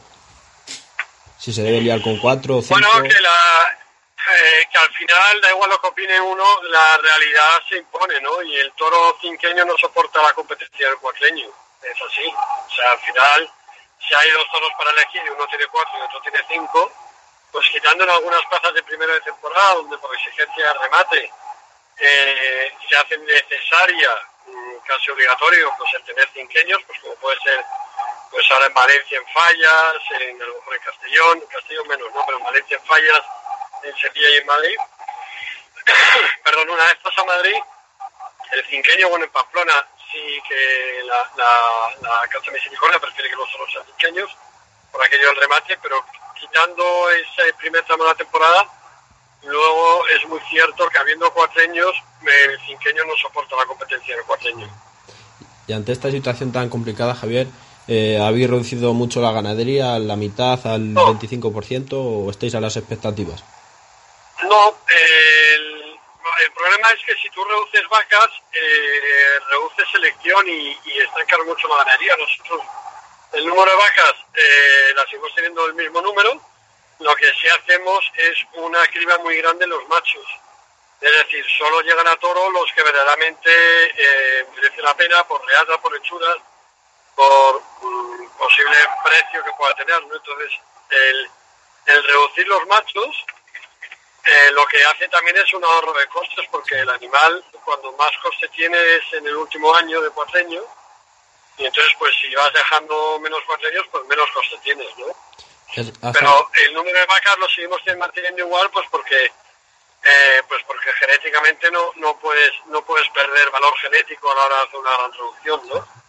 Si 1.39 1.55
se 1.55 1.63
debe 1.63 1.81
liar 1.81 2.03
con 2.03 2.19
4 2.19 2.59
o 2.59 2.61
5. 2.61 2.75
Bueno, 2.79 3.09
que, 3.09 3.19
la, 3.19 3.65
eh, 4.37 4.69
que 4.71 4.77
al 4.77 4.93
final, 4.93 5.41
da 5.41 5.51
igual 5.53 5.71
lo 5.71 5.81
que 5.81 5.89
opine 5.89 6.21
uno, 6.21 6.45
la 6.65 6.99
realidad 6.99 7.63
se 7.67 7.79
impone, 7.79 8.21
¿no? 8.21 8.43
Y 8.43 8.57
el 8.57 8.73
toro 8.73 9.17
cinqueño 9.23 9.65
no 9.65 9.75
soporta 9.79 10.21
la 10.21 10.35
competencia 10.35 10.87
del 10.87 10.99
cuatreño. 10.99 11.49
Es 11.81 11.97
así. 11.97 12.29
O 12.29 12.71
sea, 12.77 12.93
al 12.93 12.99
final, 12.99 13.51
si 14.07 14.15
hay 14.15 14.31
dos 14.33 14.45
toros 14.53 14.71
para 14.77 14.91
elegir 14.91 15.23
uno 15.35 15.47
tiene 15.47 15.65
4 15.67 15.99
y 15.99 16.03
otro 16.03 16.21
tiene 16.21 16.45
5, 16.47 16.93
pues 17.55 17.71
quitando 17.71 18.03
en 18.03 18.11
algunas 18.11 18.45
plazas 18.47 18.75
de 18.75 18.83
primera 18.83 19.15
de 19.15 19.21
temporada, 19.21 19.75
donde 19.75 19.97
por 19.99 20.13
exigencia 20.13 20.67
de 20.67 20.75
remate 20.75 21.31
eh, 21.99 22.73
se 22.89 22.97
hace 22.97 23.17
necesaria, 23.17 24.11
mm, 24.47 24.79
casi 24.85 25.13
obligatorio, 25.13 25.73
pues 25.79 25.95
el 25.95 26.03
tener 26.03 26.29
cinqueños, 26.35 26.83
pues 26.85 26.99
como 26.99 27.15
puede 27.15 27.39
ser 27.43 27.65
pues 28.33 28.45
ahora 28.51 28.67
en 28.67 28.75
Valencia 28.75 29.19
en 29.19 29.27
Fallas, 29.29 29.95
en, 30.19 30.43
a 30.43 30.47
lo 30.47 30.55
mejor 30.57 30.75
en 30.75 30.83
Castellón, 30.83 31.39
en 31.39 31.47
Castellón 31.47 31.87
menos, 31.87 32.13
no, 32.13 32.27
pero 32.27 32.39
en 32.39 32.45
Valencia 32.45 32.77
en 32.77 32.85
Fallas, 32.87 33.23
en 33.85 33.97
Sevilla 33.99 34.31
y 34.31 34.37
en 34.39 34.47
Madrid. 34.47 34.77
Perdón, 36.43 36.71
una 36.71 36.87
vez 36.87 36.97
pasa 37.05 37.21
a 37.21 37.25
Madrid, 37.25 37.57
el 38.51 38.67
cinqueño, 38.67 39.11
bueno, 39.11 39.27
en 39.27 39.31
Pamplona 39.31 39.87
sí 40.11 40.43
que 40.49 41.03
la, 41.05 41.31
la, 41.37 41.95
la 42.01 42.29
Casa 42.29 42.51
Misericordia 42.51 42.99
prefiere 42.99 43.31
que 43.31 43.37
los 43.37 43.49
solos 43.49 43.71
sean 43.71 43.87
cinqueños, 43.87 44.37
por 44.91 45.05
aquello 45.05 45.29
del 45.29 45.37
remate, 45.37 45.79
pero 45.81 46.05
quitando 46.39 46.85
ese 47.11 47.53
primer 47.59 47.85
tramo 47.85 48.05
de 48.05 48.11
la 48.11 48.17
temporada, 48.17 48.69
luego 49.43 50.07
es 50.09 50.29
muy 50.29 50.41
cierto 50.51 50.89
que 50.89 50.99
habiendo 50.99 51.33
cuatreños, 51.33 51.93
el 52.23 52.59
cinqueño 52.67 53.05
no 53.05 53.17
soporta 53.17 53.57
la 53.57 53.67
competencia 53.67 54.15
del 54.17 54.25
cuatreño. 54.25 54.69
Y 55.67 55.73
ante 55.73 55.93
esta 55.93 56.11
situación 56.11 56.53
tan 56.53 56.69
complicada, 56.69 57.15
Javier, 57.15 57.47
eh, 57.87 58.19
¿habéis 58.21 58.49
reducido 58.49 58.93
mucho 58.95 59.21
la 59.21 59.33
ganadería 59.33 59.95
a 59.95 59.99
la 59.99 60.17
mitad, 60.17 60.59
al 60.67 60.95
25% 60.95 61.93
o 61.93 62.31
estáis 62.31 62.55
a 62.55 62.61
las 62.61 62.77
expectativas? 62.77 63.45
No, 64.43 64.75
el, 64.89 65.99
el 66.45 66.53
problema 66.53 66.91
es 66.91 67.05
que 67.05 67.15
si 67.23 67.31
tú 67.31 67.45
reduces 67.45 67.83
vacas, 67.91 68.29
eh, 68.53 69.39
reduces 69.51 69.87
selección 69.93 70.49
y, 70.49 70.79
y 70.85 70.99
estancar 70.99 71.45
mucho 71.45 71.69
la 71.69 71.79
ganadería. 71.79 72.17
Nosotros, 72.17 72.61
el 73.35 73.47
número 73.47 73.71
de 73.71 73.77
vacas 73.77 74.15
eh, 74.35 74.93
la 74.95 75.05
seguimos 75.05 75.35
teniendo 75.35 75.67
el 75.67 75.75
mismo 75.75 76.01
número, 76.01 76.41
lo 77.01 77.15
que 77.17 77.33
sí 77.35 77.49
hacemos 77.49 78.05
es 78.17 78.39
una 78.55 78.87
criba 78.89 79.19
muy 79.19 79.37
grande 79.39 79.65
en 79.65 79.71
los 79.71 79.87
machos. 79.89 80.27
Es 81.01 81.13
decir, 81.19 81.45
solo 81.59 81.81
llegan 81.83 82.07
a 82.07 82.17
toro 82.17 82.51
los 82.51 82.73
que 82.73 82.83
verdaderamente 82.83 83.51
eh, 83.51 84.47
merecen 84.55 84.85
la 84.85 84.97
pena 84.97 85.25
por 85.25 85.45
reata, 85.45 85.79
por 85.81 85.95
hechuras, 85.97 86.37
por 87.15 87.61
mm, 87.83 88.29
posible 88.39 88.77
precio 89.05 89.45
que 89.45 89.53
pueda 89.59 89.75
tener. 89.75 90.07
¿no? 90.07 90.15
Entonces, 90.15 90.53
el, 90.91 91.31
el 91.87 92.05
reducir 92.05 92.47
los 92.49 92.67
machos 92.67 93.27
eh, 94.27 94.53
lo 94.53 94.67
que 94.67 94.83
hace 94.85 95.07
también 95.09 95.37
es 95.37 95.53
un 95.53 95.63
ahorro 95.63 95.93
de 95.93 96.07
costes 96.07 96.47
porque 96.51 96.79
el 96.79 96.89
animal 96.89 97.45
cuando 97.63 97.93
más 97.93 98.11
coste 98.23 98.49
tiene 98.49 98.79
es 98.97 99.13
en 99.13 99.27
el 99.27 99.37
último 99.37 99.75
año 99.75 100.01
de 100.01 100.09
cuatreño 100.11 100.63
y 101.59 101.65
entonces 101.65 101.95
pues 101.99 102.13
si 102.21 102.35
vas 102.35 102.53
dejando 102.53 103.19
menos 103.21 103.41
cuatreños 103.47 103.87
pues 103.91 104.05
menos 104.07 104.29
coste 104.33 104.57
tienes, 104.63 104.89
¿no? 104.99 105.07
Pero 106.13 106.51
el 106.67 106.75
número 106.75 106.99
de 106.99 107.07
vacas 107.07 107.39
lo 107.39 107.49
seguimos 107.49 107.81
manteniendo 107.99 108.41
igual 108.43 108.71
pues 108.71 108.87
porque 108.91 109.25
eh, 109.27 110.43
pues 110.49 110.63
porque 110.67 110.91
genéticamente 111.01 111.71
no 111.71 111.93
no 111.97 112.17
puedes 112.19 112.53
no 112.67 112.85
puedes 112.85 113.09
perder 113.11 113.51
valor 113.51 113.73
genético 113.83 114.31
a 114.31 114.35
la 114.35 114.45
hora 114.45 114.57
de 114.57 114.63
hacer 114.63 114.81
una 114.81 114.97
gran 114.97 115.13
reducción, 115.13 115.61
¿no? 115.69 116.05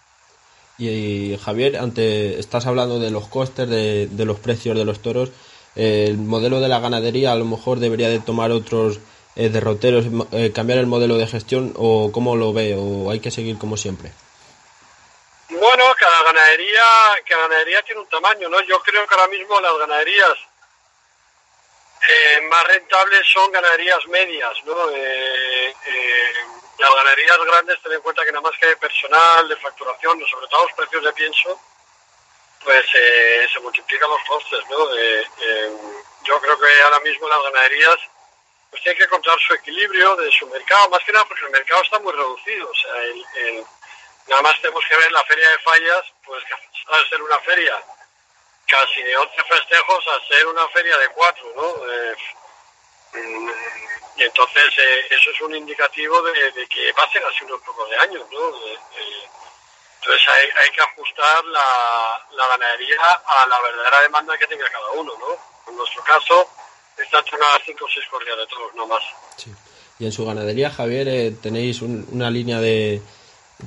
Y, 0.77 1.37
Javier, 1.43 1.77
ante 1.77 2.37
estás 2.37 2.65
hablando 2.65 2.99
de 2.99 3.09
los 3.09 3.27
costes, 3.29 3.69
de, 3.69 4.07
de 4.07 4.25
los 4.25 4.39
precios 4.39 4.75
de 4.77 4.83
los 4.83 5.01
toros. 5.01 5.29
eh, 5.75 6.05
el 6.09 6.17
modelo 6.17 6.59
de 6.59 6.67
la 6.67 6.79
ganadería 6.79 7.31
a 7.31 7.35
lo 7.35 7.45
mejor 7.45 7.79
debería 7.79 8.09
de 8.09 8.19
tomar 8.19 8.51
otros 8.51 8.99
eh, 9.37 9.49
derroteros, 9.49 10.05
eh, 10.31 10.51
cambiar 10.53 10.79
el 10.79 10.87
modelo 10.87 11.17
de 11.17 11.27
gestión 11.27 11.73
o 11.77 12.11
cómo 12.11 12.35
lo 12.35 12.53
ve 12.53 12.75
o 12.77 13.09
hay 13.11 13.19
que 13.19 13.31
seguir 13.31 13.57
como 13.57 13.77
siempre. 13.77 14.11
Bueno, 15.49 15.95
cada 15.99 16.23
ganadería, 16.23 17.15
cada 17.27 17.43
ganadería 17.47 17.81
tiene 17.83 18.01
un 18.01 18.09
tamaño, 18.09 18.49
¿no? 18.49 18.59
Yo 18.61 18.81
creo 18.81 19.07
que 19.07 19.13
ahora 19.15 19.27
mismo 19.27 19.59
las 19.61 19.77
ganaderías 19.77 20.37
eh, 22.07 22.41
más 22.49 22.63
rentables 22.65 23.27
son 23.31 23.51
ganaderías 23.51 24.05
medias, 24.07 24.53
¿no? 24.65 24.89
Eh, 24.89 25.75
eh, 25.85 26.33
las 26.79 26.93
ganaderías 26.95 27.37
grandes, 27.45 27.81
ten 27.81 27.93
en 27.93 28.01
cuenta 28.01 28.23
que 28.25 28.31
nada 28.31 28.41
más 28.41 28.57
que 28.59 28.67
de 28.67 28.77
personal, 28.77 29.47
de 29.47 29.55
facturación, 29.57 30.19
sobre 30.27 30.47
todo 30.47 30.63
los 30.63 30.73
precios 30.73 31.03
de 31.03 31.13
pienso, 31.13 31.59
pues 32.63 32.85
eh, 32.95 33.47
se 33.53 33.59
multiplican 33.59 34.09
los 34.09 34.21
costes, 34.27 34.59
¿no? 34.69 34.95
Eh, 34.97 35.23
yo 36.23 36.41
creo 36.41 36.59
que 36.59 36.81
ahora 36.81 36.99
mismo 37.01 37.27
las 37.29 37.43
ganaderías 37.43 37.97
pues 38.71 38.81
tienen 38.81 38.97
que 38.97 39.03
encontrar 39.05 39.37
su 39.39 39.53
equilibrio 39.53 40.15
de 40.17 40.31
su 40.31 40.47
mercado, 40.47 40.89
más 40.89 41.03
que 41.05 41.11
nada 41.13 41.25
porque 41.25 41.45
el 41.45 41.51
mercado 41.51 41.81
está 41.83 41.99
muy 41.99 42.11
reducido, 42.11 42.69
o 42.69 42.75
sea, 42.75 42.95
el- 43.03 43.25
el, 43.35 43.65
Nada 44.27 44.41
más 44.41 44.59
tenemos 44.61 44.83
que 44.89 44.97
ver 44.97 45.11
la 45.11 45.23
feria 45.23 45.49
de 45.49 45.59
fallas, 45.59 46.03
pues 46.25 46.43
que 46.45 46.55
pasa 46.87 47.03
de 47.03 47.09
ser 47.09 47.21
una 47.21 47.37
feria 47.39 47.83
casi 48.67 49.03
de 49.03 49.15
11 49.17 49.43
festejos 49.43 50.03
a 50.07 50.27
ser 50.27 50.47
una 50.47 50.67
feria 50.69 50.97
de 50.97 51.09
4, 51.09 51.53
¿no? 51.55 51.91
Eh, 51.91 52.15
mm, 53.13 53.49
y 54.17 54.23
entonces 54.23 54.63
eh, 54.79 55.07
eso 55.11 55.29
es 55.29 55.41
un 55.41 55.55
indicativo 55.55 56.21
de, 56.23 56.67
que 56.67 56.91
va 56.93 57.03
a 57.03 57.11
ser 57.11 57.23
así 57.25 57.43
unos 57.43 57.61
pocos 57.61 57.89
de 57.89 57.97
años, 57.97 58.25
¿no? 58.31 58.49
Eh, 58.67 58.77
entonces 60.01 60.27
hay, 60.29 60.47
hay 60.57 60.69
que 60.71 60.81
ajustar 60.81 61.43
la, 61.45 62.27
la 62.31 62.47
ganadería 62.47 63.21
a 63.27 63.45
la 63.47 63.59
verdadera 63.61 64.01
demanda 64.01 64.37
que 64.37 64.47
tenga 64.47 64.69
cada 64.69 64.91
uno, 64.91 65.13
¿no? 65.19 65.71
En 65.71 65.77
nuestro 65.77 66.03
caso, 66.03 66.49
está 66.97 67.19
en 67.19 67.25
torno 67.25 67.45
a 67.47 67.59
5 67.65 67.85
o 67.85 67.89
6 67.89 68.05
corridas 68.09 68.37
de 68.37 68.47
todos, 68.47 68.73
no 68.75 68.87
más. 68.87 69.03
Y 69.99 70.05
en 70.05 70.11
su 70.11 70.25
ganadería, 70.25 70.69
Javier, 70.71 71.33
tenéis 71.41 71.81
un- 71.81 72.07
una 72.11 72.29
línea 72.29 72.59
de... 72.59 73.01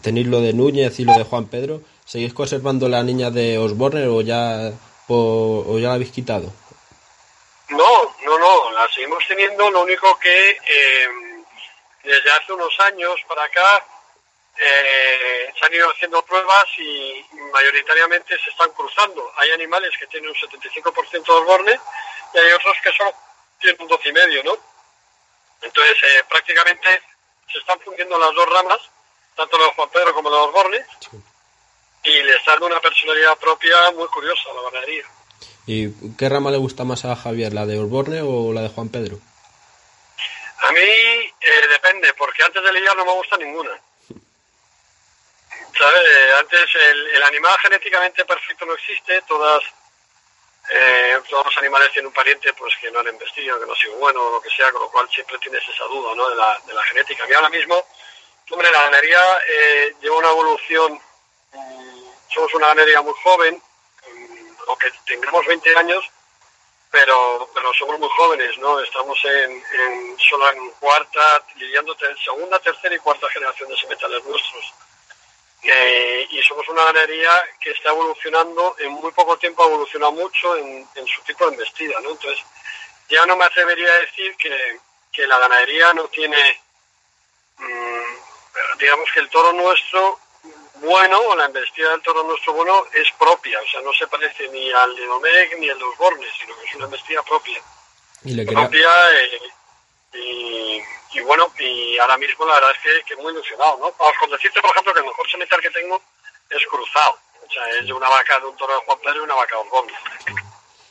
Tenéis 0.03 0.27
lo 0.27 0.41
de 0.41 0.53
Núñez 0.53 0.99
y 1.01 1.05
lo 1.05 1.15
de 1.15 1.25
Juan 1.25 1.47
Pedro. 1.47 1.83
¿Seguís 2.05 2.35
conservando 2.35 2.89
la 2.89 3.03
niña 3.03 3.31
de 3.31 3.59
Osborne 3.59 4.07
o 4.07 4.21
ya, 4.21 4.73
o 5.09 5.79
ya 5.79 5.89
la 5.89 5.95
habéis 5.95 6.13
quitado? 6.13 6.53
No, 7.69 8.15
no, 8.25 8.39
no, 8.39 8.71
la 8.73 8.89
seguimos 8.89 9.23
teniendo, 9.29 9.71
lo 9.71 9.83
único 9.83 10.19
que 10.19 10.51
eh, 10.51 11.09
desde 12.03 12.31
hace 12.31 12.53
unos 12.53 12.73
años 12.81 13.15
para 13.29 13.45
acá 13.45 13.85
eh, 14.57 15.53
se 15.59 15.67
han 15.67 15.75
ido 15.75 15.91
haciendo 15.91 16.23
pruebas 16.23 16.67
y 16.79 17.25
mayoritariamente 17.53 18.39
se 18.43 18.51
están 18.51 18.71
cruzando. 18.73 19.33
Hay 19.37 19.51
animales 19.51 19.93
que 19.99 20.07
tienen 20.07 20.31
un 20.31 20.35
75% 20.35 21.11
de 21.11 21.33
osborne 21.33 21.81
y 22.33 22.39
hay 22.39 22.53
otros 22.53 22.77
que 22.83 22.93
solo 22.93 23.15
tienen 23.61 23.83
un 23.83 23.89
12,5, 23.89 24.45
¿no? 24.45 24.57
Entonces, 25.61 25.97
eh, 26.03 26.25
prácticamente 26.29 27.03
se 27.53 27.59
están 27.59 27.79
fundiendo 27.81 28.19
las 28.19 28.35
dos 28.35 28.49
ramas, 28.49 28.81
tanto 29.39 29.57
lo 29.57 29.65
de 29.67 29.73
Juan 29.73 29.89
Pedro 29.91 30.13
como 30.13 30.31
lo 30.31 30.37
de 30.37 30.43
Osborne, 30.43 30.87
y 32.03 32.23
le 32.23 32.37
está 32.37 32.53
dando 32.53 32.67
una 32.67 32.81
personalidad 32.81 33.39
propia 33.39 33.91
muy 33.93 34.09
curiosa 34.09 34.51
a 34.51 34.55
la 34.55 34.63
ganadería. 34.71 35.05
¿Y 35.67 36.17
qué 36.17 36.29
rama 36.29 36.51
le 36.51 36.59
gusta 36.59 36.85
más 36.85 37.05
a 37.05 37.15
Javier, 37.15 37.53
la 37.53 37.65
de 37.65 37.79
Osborne 37.79 38.21
o 38.23 38.53
la 38.53 38.63
de 38.63 38.69
Juan 38.71 38.89
Pedro? 38.89 39.19
A 40.61 40.73
mí 40.73 40.81
eh, 40.81 41.67
depende, 41.71 42.13
porque 42.15 42.43
antes 42.43 42.63
de 42.63 42.73
lidiar 42.73 42.97
no 42.97 43.05
me 43.05 43.13
gusta 43.13 43.37
ninguna. 43.37 43.71
¿Sabes? 45.79 46.35
Antes 46.41 46.67
el, 46.75 47.07
el 47.07 47.23
animal 47.23 47.57
genéticamente 47.63 48.25
perfecto 48.25 48.67
no 48.67 48.75
existe, 48.75 49.23
todas 49.23 49.63
eh, 50.71 51.17
todos 51.31 51.47
los 51.47 51.57
animales 51.59 51.93
tienen 51.93 52.09
un 52.09 52.13
pariente 52.13 52.53
pues 52.55 52.75
que 52.81 52.91
no 52.91 52.99
han 52.99 53.09
investido, 53.09 53.61
que 53.61 53.67
no 53.67 53.73
ha 53.73 53.77
sido 53.77 53.95
bueno 53.97 54.21
o 54.21 54.33
lo 54.33 54.41
que 54.41 54.51
sea, 54.51 54.73
con 54.73 54.83
lo 54.83 54.91
cual 54.91 55.09
siempre 55.09 55.39
tienes 55.39 55.63
esa 55.69 55.85
duda 55.85 56.15
¿no? 56.17 56.29
de, 56.29 56.37
la, 56.37 56.61
de 56.67 56.75
la 56.75 56.83
genética. 56.85 57.25
A 57.25 57.27
mí 57.29 57.35
ahora 57.35 57.49
mismo, 57.51 57.87
hombre, 58.51 58.71
la 58.71 58.83
ganadería 58.85 59.39
eh, 59.49 59.95
lleva 60.01 60.17
una 60.19 60.31
evolución, 60.31 61.01
mm, 61.53 62.05
somos 62.35 62.55
una 62.55 62.69
ganadería 62.69 63.03
muy 63.03 63.15
joven, 63.23 63.55
mm, 63.57 64.49
aunque 64.69 64.91
tengamos 65.07 65.47
20 65.47 65.77
años, 65.77 66.05
pero 66.91 67.49
pero 67.55 67.73
somos 67.75 67.99
muy 67.99 68.09
jóvenes, 68.17 68.57
¿no? 68.59 68.81
Estamos 68.81 69.19
en, 69.25 69.63
solo 70.19 70.51
en 70.53 70.71
cuarta, 70.73 71.45
lidiando 71.57 71.95
te- 71.97 72.17
segunda, 72.25 72.59
tercera 72.61 72.95
y 72.95 72.99
cuarta 72.99 73.29
generación 73.31 73.69
de 73.69 73.77
sementales 73.77 74.25
nuestros. 74.25 74.73
Eh, 75.63 76.27
y 76.31 76.43
somos 76.45 76.67
una 76.69 76.85
ganadería 76.85 77.43
que 77.61 77.73
está 77.73 77.91
evolucionando, 77.91 78.77
en 78.79 78.93
muy 78.93 79.11
poco 79.13 79.37
tiempo 79.37 79.63
ha 79.65 79.67
evolucionado 79.67 80.13
mucho 80.13 80.57
en, 80.57 80.89
en 80.95 81.07
su 81.07 81.21
tipo 81.23 81.45
de 81.47 81.53
embestida, 81.55 81.99
¿no? 82.01 82.11
Entonces, 82.11 82.43
ya 83.09 83.27
no 83.27 83.37
me 83.37 83.45
atrevería 83.45 83.93
a 83.93 83.99
decir 83.99 84.37
que, 84.37 84.79
que 85.13 85.27
la 85.27 85.37
ganadería 85.39 85.93
no 85.95 86.07
tiene, 86.09 86.63
mm, 87.57 87.88
digamos 88.79 89.09
que 89.13 89.21
el 89.21 89.29
toro 89.29 89.53
nuestro 89.53 90.19
bueno, 90.81 91.19
o 91.19 91.35
la 91.37 91.47
embestida 91.47 91.91
del 91.91 92.03
toro 92.03 92.23
nuestro 92.23 92.53
bueno, 92.53 92.85
es 92.95 93.09
propia, 93.19 93.59
o 93.61 93.67
sea, 93.71 93.81
no 93.81 93.93
se 93.93 94.07
parece 94.07 94.49
ni 94.49 94.71
al 94.71 94.95
de 94.95 95.07
Domecq 95.07 95.59
ni 95.59 95.69
al 95.69 95.79
de 95.79 95.85
Osborne, 95.85 96.25
sino 96.41 96.57
que 96.57 96.67
es 96.67 96.75
una 96.77 96.85
embestida 96.85 97.23
propia. 97.25 97.61
Y 98.25 98.35
le 98.35 98.45
quería, 98.47 98.61
Propia 98.61 98.89
eh, 99.21 99.41
y, 100.15 100.81
y 101.19 101.21
bueno, 101.23 101.51
y 101.59 101.99
ahora 101.99 102.17
mismo 102.17 102.47
la 102.47 102.55
verdad 102.55 102.71
es 102.73 102.79
que, 103.05 103.15
que 103.15 103.21
muy 103.23 103.33
ilusionado, 103.33 103.79
¿no? 103.79 103.93
Vamos, 103.99 104.15
con 104.21 104.31
decirte, 104.31 104.61
por 104.61 104.71
ejemplo, 104.71 104.93
que 104.95 105.01
el 105.01 105.07
mejor 105.07 105.31
semental 105.31 105.61
que 105.61 105.71
tengo 105.71 106.01
es 106.51 106.67
cruzado, 106.67 107.19
o 107.47 107.51
sea, 107.53 107.69
es 107.81 107.87
de 107.87 107.93
una 107.93 108.09
vaca 108.09 108.39
de 108.41 108.47
un 108.47 108.57
toro 108.57 108.75
de 108.75 108.81
Juan 108.87 108.99
Pedro 109.03 109.17
y 109.17 109.25
una 109.25 109.35
vaca 109.35 109.57
de 109.57 109.63
Osborne. 109.63 109.93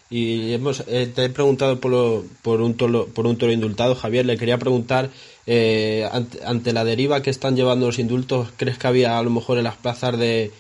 y 0.10 0.54
hemos, 0.54 0.82
eh, 0.88 1.12
te 1.16 1.26
he 1.26 1.30
preguntado 1.30 1.80
por, 1.80 1.92
lo- 1.92 2.24
por, 2.44 2.62
un 2.62 2.76
toro, 2.78 3.08
por 3.08 3.26
un 3.26 3.38
toro 3.38 3.52
indultado, 3.52 3.96
Javier. 3.96 4.26
Le 4.26 4.38
quería 4.38 4.58
preguntar, 4.58 5.10
eh, 5.48 6.08
ante, 6.12 6.44
ante 6.46 6.74
la 6.74 6.84
deriva 6.84 7.22
que 7.22 7.30
están 7.30 7.56
llevando 7.56 7.86
los 7.88 8.00
indultos, 8.00 8.50
¿crees 8.58 8.78
que 8.78 8.88
había 8.88 9.18
a 9.18 9.24
lo 9.24 9.30
mejor 9.30 9.58
en 9.58 9.64
las 9.64 9.78
plazas 9.78 10.18
de, 10.20 10.52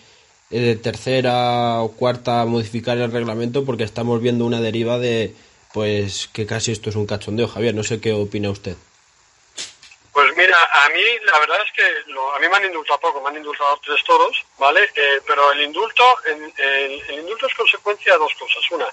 eh, 0.49 0.59
de 0.59 0.75
tercera 0.77 1.81
o 1.81 1.91
cuarta 1.91 2.45
modificar 2.45 2.97
el 2.97 3.11
reglamento? 3.11 3.65
Porque 3.65 3.83
estamos 3.83 4.21
viendo 4.21 4.45
una 4.45 4.61
deriva 4.61 4.97
de, 4.97 5.35
pues, 5.73 6.29
que 6.31 6.45
casi 6.45 6.71
esto 6.71 6.89
es 6.89 6.95
un 6.95 7.05
cachondeo, 7.05 7.47
Javier. 7.49 7.75
No 7.75 7.83
sé 7.83 7.99
qué 7.99 8.13
opina 8.13 8.49
usted. 8.49 8.75
Pues 10.13 10.35
mira, 10.35 10.57
a 10.71 10.89
mí 10.89 11.01
la 11.31 11.37
verdad 11.39 11.57
es 11.63 11.71
que 11.75 12.11
lo- 12.11 12.33
a 12.33 12.39
mí 12.39 12.47
me 12.49 12.55
han 12.55 12.65
indultado 12.65 12.99
poco, 12.99 13.21
me 13.21 13.29
han 13.29 13.37
indultado 13.37 13.79
tres 13.85 14.03
toros, 14.03 14.35
¿vale? 14.57 14.81
Eh, 14.95 15.21
pero 15.27 15.51
el 15.51 15.61
indulto, 15.61 16.03
el- 16.25 17.01
el 17.09 17.19
indulto 17.19 17.45
es 17.45 17.53
consecuencia 17.53 18.13
de 18.13 18.19
dos 18.19 18.33
cosas. 18.33 18.63
Una, 18.71 18.85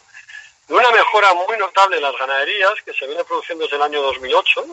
de 0.68 0.74
una 0.74 0.90
mejora 0.90 1.32
muy 1.32 1.56
notable 1.56 1.96
en 1.96 2.02
las 2.02 2.16
ganaderías 2.18 2.74
que 2.84 2.92
se 2.92 3.06
viene 3.06 3.24
produciendo 3.24 3.64
desde 3.64 3.76
el 3.76 3.82
año 3.84 4.02
2008, 4.02 4.66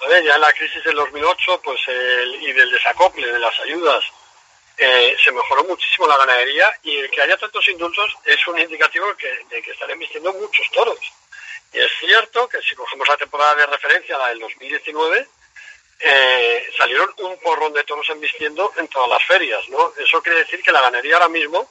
¿vale? 0.00 0.24
Ya 0.24 0.34
en 0.34 0.40
la 0.40 0.52
crisis 0.52 0.82
del 0.84 0.96
2008 0.96 1.60
pues 1.62 1.80
el, 1.88 2.42
y 2.42 2.52
del 2.52 2.70
desacople 2.70 3.32
de 3.32 3.38
las 3.38 3.58
ayudas 3.60 4.04
eh, 4.78 5.16
se 5.22 5.32
mejoró 5.32 5.64
muchísimo 5.64 6.06
la 6.06 6.18
ganadería 6.18 6.70
y 6.82 6.96
el 6.98 7.10
que 7.10 7.22
haya 7.22 7.36
tantos 7.38 7.66
indultos 7.68 8.14
es 8.24 8.46
un 8.46 8.58
indicativo 8.58 9.06
de 9.50 9.62
que 9.62 9.70
estarán 9.70 9.98
vistiendo 9.98 10.32
muchos 10.34 10.70
toros. 10.70 10.98
Y 11.72 11.78
es 11.78 11.92
cierto 12.00 12.48
que 12.48 12.60
si 12.62 12.74
cogemos 12.74 13.08
la 13.08 13.16
temporada 13.16 13.54
de 13.54 13.66
referencia, 13.66 14.18
la 14.18 14.28
del 14.28 14.40
2019, 14.40 15.28
eh, 15.98 16.70
salieron 16.76 17.12
un 17.18 17.38
porrón 17.38 17.72
de 17.72 17.84
toros 17.84 18.08
embistiendo 18.10 18.72
en 18.76 18.88
todas 18.88 19.08
las 19.08 19.24
ferias, 19.24 19.66
¿no? 19.70 19.92
Eso 19.98 20.22
quiere 20.22 20.40
decir 20.40 20.62
que 20.62 20.72
la 20.72 20.82
ganadería 20.82 21.16
ahora 21.16 21.28
mismo, 21.28 21.70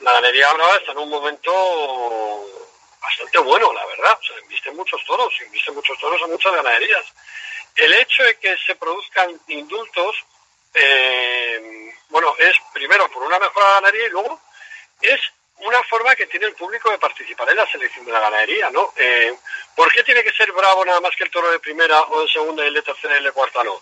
la 0.00 0.12
ganadería 0.12 0.50
ahora 0.50 0.76
está 0.76 0.92
en 0.92 0.98
un 0.98 1.08
momento 1.08 1.52
bastante 3.00 3.38
bueno, 3.38 3.72
la 3.72 3.86
verdad. 3.86 4.18
O 4.20 4.24
sea, 4.24 4.36
embisten 4.38 4.76
muchos 4.76 5.04
toros, 5.04 5.32
embisten 5.40 5.74
muchos 5.74 5.98
toros 5.98 6.20
en 6.22 6.30
muchas 6.30 6.52
ganaderías. 6.52 7.04
El 7.76 7.92
hecho 7.94 8.22
de 8.22 8.36
que 8.36 8.56
se 8.58 8.74
produzcan 8.74 9.40
indultos, 9.48 10.16
eh, 10.74 11.92
bueno, 12.08 12.34
es 12.38 12.56
primero 12.72 13.10
por 13.10 13.22
una 13.22 13.38
mejora 13.38 13.74
ganadería 13.74 14.06
y 14.06 14.10
luego 14.10 14.40
es 15.00 15.20
una 15.62 15.82
forma 15.84 16.14
que 16.14 16.26
tiene 16.26 16.46
el 16.46 16.54
público 16.54 16.90
de 16.90 16.98
participar 16.98 17.48
en 17.50 17.56
la 17.56 17.66
selección 17.70 18.04
de 18.04 18.12
la 18.12 18.20
ganadería, 18.20 18.70
¿no? 18.70 18.92
Eh, 18.96 19.34
¿Por 19.74 19.92
qué 19.92 20.02
tiene 20.02 20.22
que 20.22 20.32
ser 20.32 20.52
bravo 20.52 20.84
nada 20.84 21.00
más 21.00 21.14
que 21.16 21.24
el 21.24 21.30
toro 21.30 21.50
de 21.50 21.58
primera 21.58 22.00
o 22.02 22.22
de 22.22 22.28
segunda 22.28 22.64
y 22.64 22.68
el 22.68 22.74
de 22.74 22.82
tercera 22.82 23.14
y 23.14 23.18
el 23.18 23.24
de 23.24 23.32
cuarta 23.32 23.62
no? 23.64 23.80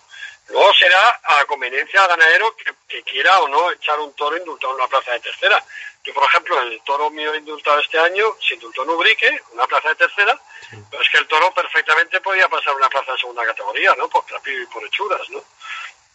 Luego 0.49 0.73
será 0.73 1.19
a 1.23 1.45
conveniencia 1.45 2.01
del 2.01 2.09
ganadero 2.09 2.55
que, 2.55 3.03
quiera 3.03 3.39
o 3.41 3.47
no 3.47 3.71
echar 3.71 3.99
un 3.99 4.13
toro 4.13 4.35
indultado 4.35 4.73
en 4.73 4.79
una 4.79 4.87
plaza 4.87 5.11
de 5.11 5.19
tercera. 5.19 5.63
Yo, 6.03 6.13
por 6.13 6.23
ejemplo, 6.23 6.59
el 6.61 6.81
toro 6.81 7.09
mío 7.11 7.35
indultado 7.35 7.79
este 7.79 7.99
año 7.99 8.35
se 8.39 8.55
indultó 8.55 8.83
en 8.83 8.89
Ubrique, 8.89 9.41
una 9.53 9.67
plaza 9.67 9.89
de 9.89 9.95
tercera, 9.95 10.39
pero 10.89 11.03
es 11.03 11.09
que 11.09 11.17
el 11.17 11.27
toro 11.27 11.53
perfectamente 11.53 12.19
podía 12.21 12.47
pasar 12.49 12.75
una 12.75 12.89
plaza 12.89 13.11
de 13.11 13.19
segunda 13.19 13.45
categoría, 13.45 13.93
¿no? 13.95 14.09
Por 14.09 14.25
trapillo 14.25 14.63
y 14.63 14.65
por 14.67 14.83
hechuras, 14.85 15.29
¿no? 15.29 15.43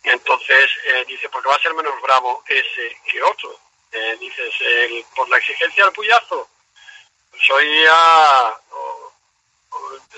Entonces, 0.03 0.71
eh, 0.85 1.05
dice, 1.07 1.29
porque 1.29 1.49
va 1.49 1.55
a 1.55 1.61
ser 1.61 1.75
menos 1.75 2.01
bravo 2.03 2.45
ese 2.47 3.01
que 3.07 3.23
otro. 3.23 3.59
Eh, 3.97 4.16
dices, 4.18 4.53
el, 4.61 5.05
por 5.14 5.28
la 5.28 5.38
exigencia 5.38 5.84
del 5.84 5.92
puyazo, 5.92 6.49
pues 7.30 7.51
hoy 7.51 7.66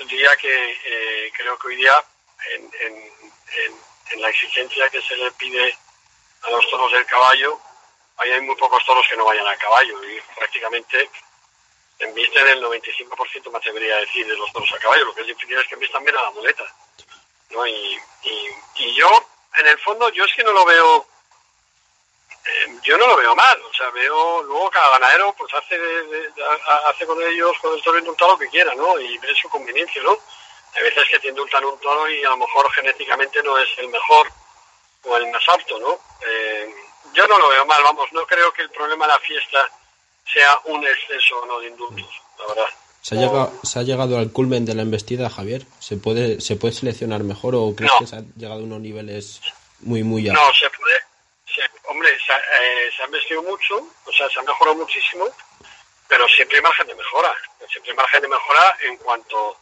día 0.08 0.36
que 0.40 0.78
eh, 0.84 1.32
creo 1.36 1.58
que 1.58 1.68
hoy 1.68 1.76
día 1.76 2.04
en, 2.54 2.70
en, 4.12 4.20
la 4.22 4.30
exigencia 4.30 4.88
que 4.88 5.02
se 5.02 5.14
le 5.16 5.30
pide 5.32 5.76
a 6.42 6.50
los 6.50 6.70
toros 6.70 6.90
del 6.90 7.04
caballo, 7.04 7.60
ahí 8.16 8.30
hay 8.30 8.40
muy 8.40 8.56
pocos 8.56 8.82
toros 8.86 9.06
que 9.10 9.16
no 9.16 9.26
vayan 9.26 9.46
al 9.46 9.58
caballo 9.58 10.02
y 10.04 10.18
prácticamente 10.34 11.10
envisten 11.98 12.48
el 12.48 12.62
95% 12.62 13.50
me 13.50 13.58
atrevería 13.58 13.96
a 13.96 14.00
decir 14.00 14.26
de 14.26 14.36
los 14.36 14.50
toros 14.52 14.72
a 14.72 14.78
caballo, 14.78 15.04
lo 15.04 15.14
que 15.14 15.20
es 15.20 15.26
difícil 15.26 15.58
es 15.58 15.66
que 15.66 15.74
envistan 15.74 16.02
bien 16.02 16.16
a 16.16 16.22
la 16.22 16.30
muleta. 16.30 16.64
¿no? 17.50 17.66
Y, 17.66 18.00
y, 18.22 18.94
yo, 18.94 19.08
en 19.58 19.66
el 19.66 19.78
fondo, 19.80 20.08
yo 20.10 20.24
es 20.24 20.34
que 20.34 20.44
no 20.44 20.52
lo 20.52 20.64
veo 20.64 21.06
yo 22.86 22.96
no 22.96 23.06
lo 23.06 23.16
veo 23.16 23.34
mal, 23.34 23.60
o 23.62 23.74
sea, 23.74 23.90
veo 23.90 24.42
luego 24.44 24.70
cada 24.70 24.98
ganadero 24.98 25.34
pues 25.36 25.52
hace 25.54 25.76
hace 26.86 27.06
con 27.06 27.20
ellos, 27.22 27.52
con 27.60 27.74
el 27.74 27.82
toro 27.82 27.98
indultado 27.98 28.32
lo 28.32 28.38
que 28.38 28.48
quiera, 28.48 28.74
¿no? 28.74 28.98
Y 29.00 29.18
ve 29.18 29.34
su 29.40 29.48
conveniencia, 29.48 30.02
¿no? 30.02 30.16
Hay 30.74 30.82
veces 30.82 31.04
que 31.10 31.18
te 31.18 31.28
indultan 31.28 31.64
un 31.64 31.78
toro 31.80 32.08
y 32.08 32.22
a 32.24 32.30
lo 32.30 32.36
mejor 32.36 32.70
genéticamente 32.72 33.42
no 33.42 33.58
es 33.58 33.68
el 33.78 33.88
mejor 33.88 34.28
o 35.04 35.16
el 35.16 35.30
más 35.30 35.42
apto, 35.48 35.78
¿no? 35.80 35.98
Eh, 36.26 36.74
yo 37.12 37.26
no 37.26 37.38
lo 37.38 37.48
veo 37.48 37.66
mal, 37.66 37.82
vamos, 37.82 38.12
no 38.12 38.26
creo 38.26 38.52
que 38.52 38.62
el 38.62 38.70
problema 38.70 39.06
de 39.06 39.12
la 39.12 39.18
fiesta 39.18 39.68
sea 40.32 40.58
un 40.66 40.84
exceso 40.84 41.44
no 41.46 41.60
de 41.60 41.68
indultos, 41.68 42.22
la 42.38 42.46
verdad. 42.46 42.70
¿Se 43.00 43.14
ha, 43.14 43.18
llegado, 43.18 43.52
¿Se 43.62 43.78
ha 43.78 43.82
llegado 43.82 44.18
al 44.18 44.32
culmen 44.32 44.64
de 44.64 44.74
la 44.74 44.82
embestida, 44.82 45.30
Javier? 45.30 45.64
¿Se 45.78 45.96
puede, 45.96 46.40
¿Se 46.40 46.56
puede 46.56 46.74
seleccionar 46.74 47.22
mejor 47.22 47.54
o 47.54 47.72
crees 47.76 47.92
que 48.00 48.06
se 48.06 48.16
ha 48.16 48.22
llegado 48.36 48.60
a 48.60 48.64
unos 48.64 48.80
niveles 48.80 49.40
muy, 49.80 50.02
muy 50.02 50.28
altos? 50.28 50.44
No, 50.44 50.54
se 50.54 50.68
puede, 50.76 51.05
hombre, 51.84 52.10
eh, 52.10 52.90
se, 52.96 53.02
han 53.02 53.10
vestido 53.10 53.42
mucho, 53.42 53.76
o 54.04 54.12
sea, 54.12 54.28
se 54.28 54.38
ha 54.38 54.42
mejorado 54.42 54.76
muchísimo, 54.76 55.28
pero 56.08 56.26
siempre 56.28 56.58
hay 56.58 56.62
margen 56.62 56.86
de 56.86 56.94
mejora. 56.94 57.34
Siempre 57.68 57.90
hay 57.90 57.96
margen 57.96 58.22
de 58.22 58.28
mejora 58.28 58.76
en 58.82 58.96
cuanto 58.98 59.56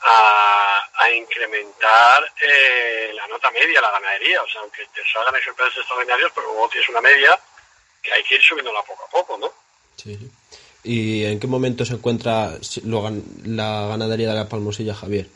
a, 0.00 1.10
incrementar 1.14 2.22
eh, 2.42 3.12
la 3.14 3.26
nota 3.28 3.50
media, 3.50 3.80
la 3.80 3.90
ganadería. 3.90 4.42
O 4.42 4.48
sea, 4.48 4.60
aunque 4.60 4.84
te 4.94 5.00
salgan 5.10 5.34
ejemplares 5.36 5.74
extraordinarios, 5.76 6.30
pero 6.34 6.46
luego 6.48 6.68
tienes 6.68 6.88
una 6.90 7.00
media 7.00 7.38
que 8.02 8.12
hay 8.12 8.22
que 8.24 8.34
ir 8.34 8.42
subiéndola 8.42 8.82
poco 8.82 9.04
a 9.04 9.10
poco, 9.10 9.38
¿no? 9.38 9.52
Sí. 9.96 10.18
¿Y 10.84 11.24
en 11.24 11.40
qué 11.40 11.46
momento 11.46 11.84
se 11.84 11.94
encuentra 11.94 12.52
la 12.84 13.86
ganadería 13.88 14.28
de 14.28 14.34
la 14.34 14.48
Palmosilla, 14.48 14.94
Javier? 14.94 15.28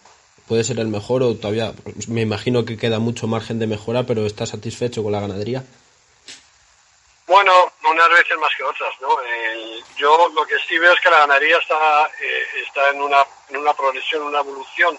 ¿Puede 0.47 0.65
ser 0.65 0.79
el 0.79 0.89
mejor 0.89 1.23
o 1.23 1.35
todavía? 1.35 1.73
Me 2.09 2.21
imagino 2.21 2.65
que 2.65 2.77
queda 2.77 2.99
mucho 2.99 3.27
margen 3.27 3.59
de 3.59 3.67
mejora, 3.67 4.05
pero 4.05 4.27
¿estás 4.27 4.51
satisfecho 4.51 5.03
con 5.03 5.13
la 5.13 5.21
ganadería? 5.21 5.65
Bueno, 7.33 7.73
unas 7.85 8.11
veces 8.11 8.37
más 8.37 8.55
que 8.55 8.63
otras, 8.63 9.01
¿no? 9.01 9.17
yo 9.97 10.29
lo 10.35 10.45
que 10.45 10.59
sí 10.69 10.77
veo 10.77 10.93
es 10.93 11.01
que 11.01 11.09
la 11.09 11.21
ganadería 11.21 11.57
está, 11.57 12.11
eh, 12.21 12.47
está 12.57 12.91
en, 12.91 13.01
una, 13.01 13.27
en 13.49 13.57
una 13.57 13.73
progresión, 13.73 14.25
una 14.25 14.41
evolución 14.41 14.99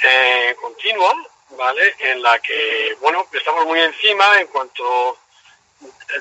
eh, 0.00 0.54
continua, 0.60 1.12
¿vale? 1.50 1.96
En 1.98 2.22
la 2.22 2.38
que, 2.38 2.96
bueno, 3.00 3.26
estamos 3.32 3.66
muy 3.66 3.80
encima 3.80 4.38
en 4.38 4.46
cuanto, 4.46 5.18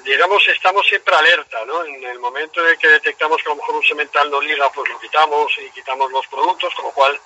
digamos, 0.04 0.48
estamos 0.48 0.84
siempre 0.88 1.14
alerta, 1.14 1.64
¿no? 1.64 1.86
En 1.86 2.04
el 2.06 2.18
momento 2.18 2.68
en 2.68 2.76
que 2.80 2.88
detectamos 2.88 3.38
que 3.44 3.50
a 3.50 3.54
lo 3.54 3.58
mejor 3.58 3.76
un 3.76 3.84
semental 3.84 4.32
no 4.32 4.42
liga, 4.42 4.68
pues 4.72 4.90
lo 4.90 5.00
quitamos 5.00 5.54
y 5.60 5.70
quitamos 5.70 6.12
los 6.12 6.26
productos, 6.26 6.74
con 6.74 6.86
lo 6.86 6.92
cual 6.92 7.22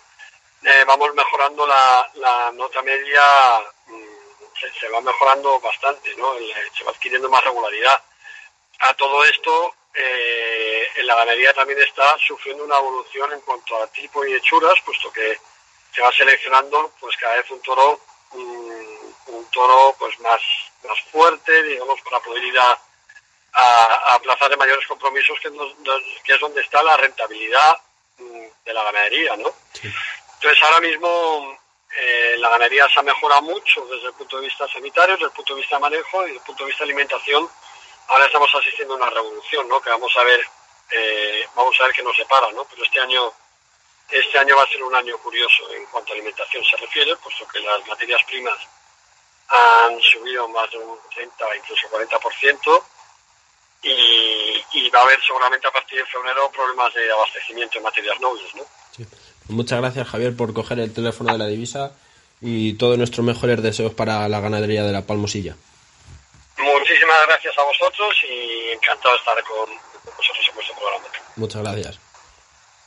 eh, 0.66 0.84
vamos 0.86 1.14
mejorando 1.14 1.66
la, 1.66 2.12
la 2.16 2.52
nota 2.52 2.82
media 2.82 3.22
mm, 4.62 4.80
se, 4.80 4.90
va 4.90 5.02
mejorando 5.02 5.60
bastante, 5.60 6.16
¿no? 6.16 6.34
se 6.78 6.84
va 6.84 6.92
adquiriendo 6.92 7.30
más 7.30 7.44
regularidad. 7.44 8.02
A 8.80 8.94
todo 8.94 9.24
esto, 9.26 9.76
eh, 9.94 10.88
en 10.96 11.08
la 11.08 11.16
ganadería 11.16 11.54
también 11.54 11.80
está 11.82 12.18
sufriendo 12.20 12.64
una 12.64 12.78
evolución 12.78 13.34
en 13.34 13.42
cuanto 13.42 13.82
a 13.82 13.88
tipo 13.88 14.26
y 14.26 14.34
hechuras, 14.34 14.76
puesto 14.86 15.12
que 15.12 15.40
se 15.98 16.04
va 16.04 16.12
seleccionando 16.12 16.94
pues 17.00 17.18
cada 17.18 17.38
vez 17.38 17.50
un 17.50 17.62
toro 17.62 18.00
un, 18.34 19.48
toro 19.52 19.96
pues 19.98 20.20
más 20.20 20.42
más 20.88 21.00
fuerte 21.12 21.64
digamos 21.64 22.00
para 22.02 22.20
poder 22.20 22.44
ir 22.44 22.60
a, 22.60 22.80
a, 24.14 24.20
plazas 24.20 24.50
de 24.50 24.58
mayores 24.58 24.86
compromisos 24.86 25.40
que, 25.40 25.50
que, 26.24 26.34
es 26.34 26.40
donde 26.40 26.62
está 26.62 26.84
la 26.84 26.98
rentabilidad 26.98 27.78
mm, 28.20 28.46
de 28.66 28.74
la 28.74 28.84
ganadería 28.84 29.38
no 29.38 29.52
entonces 29.82 30.64
ahora 30.64 30.82
mismo 30.82 31.58
eh, 31.96 32.36
la 32.38 32.50
ganadería 32.50 32.88
se 32.90 33.00
ha 33.00 33.04
mejorado 33.04 33.42
mucho 33.44 33.86
desde 33.86 34.08
el 34.08 34.14
punto 34.14 34.38
de 34.38 34.48
vista 34.48 34.68
sanitario, 34.68 35.16
desde 35.16 35.28
el 35.28 35.32
punto 35.32 35.56
de 35.56 35.62
vista 35.62 35.78
de 35.78 35.82
manejo 35.82 36.24
y 36.24 36.26
desde 36.26 36.40
el 36.40 36.46
punto 36.46 36.64
de 36.64 36.68
vista 36.70 36.84
de 36.84 36.92
alimentación. 36.92 37.50
Ahora 38.08 38.26
estamos 38.26 38.54
asistiendo 38.56 38.94
a 38.94 38.98
una 38.98 39.10
revolución, 39.10 39.68
¿no? 39.68 39.82
Que 39.82 39.90
vamos 39.90 40.12
a 40.18 40.24
ver, 40.24 40.42
eh, 40.92 41.48
vamos 41.56 41.80
a 41.80 41.84
ver 41.84 41.94
qué 41.94 42.04
nos 42.04 42.16
separa, 42.16 42.52
¿no? 42.52 42.66
Pero 42.66 42.84
este 42.84 43.00
año, 43.00 43.32
este 44.10 44.38
año 44.38 44.56
va 44.56 44.64
a 44.64 44.68
ser 44.68 44.84
un 44.84 44.96
año 44.96 45.18
curioso 45.20 45.72
en 45.74 45.86
cuanto 45.88 46.12
a 46.12 46.16
alimentación 46.16 46.64
se 46.66 46.78
refiere, 46.78 47.16
puesto 47.18 47.48
que 47.48 47.60
las 47.60 47.86
materias 47.88 48.24
primas 48.26 48.58
han 49.50 50.02
subido 50.02 50.48
más 50.50 50.70
de 50.72 50.78
un 50.78 51.00
30, 51.14 51.56
incluso 51.56 51.88
40%, 51.90 52.84
y, 53.84 54.66
y 54.74 54.90
va 54.90 55.00
a 55.00 55.04
haber 55.04 55.22
seguramente 55.24 55.68
a 55.68 55.72
partir 55.72 56.00
de 56.00 56.06
febrero 56.06 56.52
problemas 56.52 56.94
de 56.94 57.12
abastecimiento 57.12 57.80
de 57.80 57.84
materias 57.84 58.20
nobles, 58.20 58.56
¿no? 58.56 58.66
Muchas 59.50 59.80
gracias, 59.80 60.08
Javier, 60.08 60.36
por 60.36 60.54
coger 60.54 60.80
el 60.80 60.94
teléfono 60.94 61.32
de 61.32 61.38
la 61.38 61.48
divisa 61.48 61.94
y 62.42 62.74
todos 62.74 62.98
nuestros 62.98 63.26
mejores 63.26 63.62
deseos 63.62 63.94
para 63.94 64.28
la 64.28 64.40
ganadería 64.40 64.84
de 64.84 64.92
la 64.92 65.02
Palmosilla. 65.04 65.56
Muchísimas 66.58 67.18
gracias 67.28 67.58
a 67.58 67.64
vosotros 67.64 68.16
y 68.30 68.72
encantado 68.74 69.14
de 69.14 69.20
estar 69.20 69.44
con 69.44 69.70
vosotros 70.16 70.46
en 70.50 70.56
vuestro 70.56 70.76
programa. 70.76 71.06
Muchas 71.36 71.62
gracias. 71.62 72.00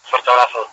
Fuerte 0.03 0.31
abrazo. 0.31 0.71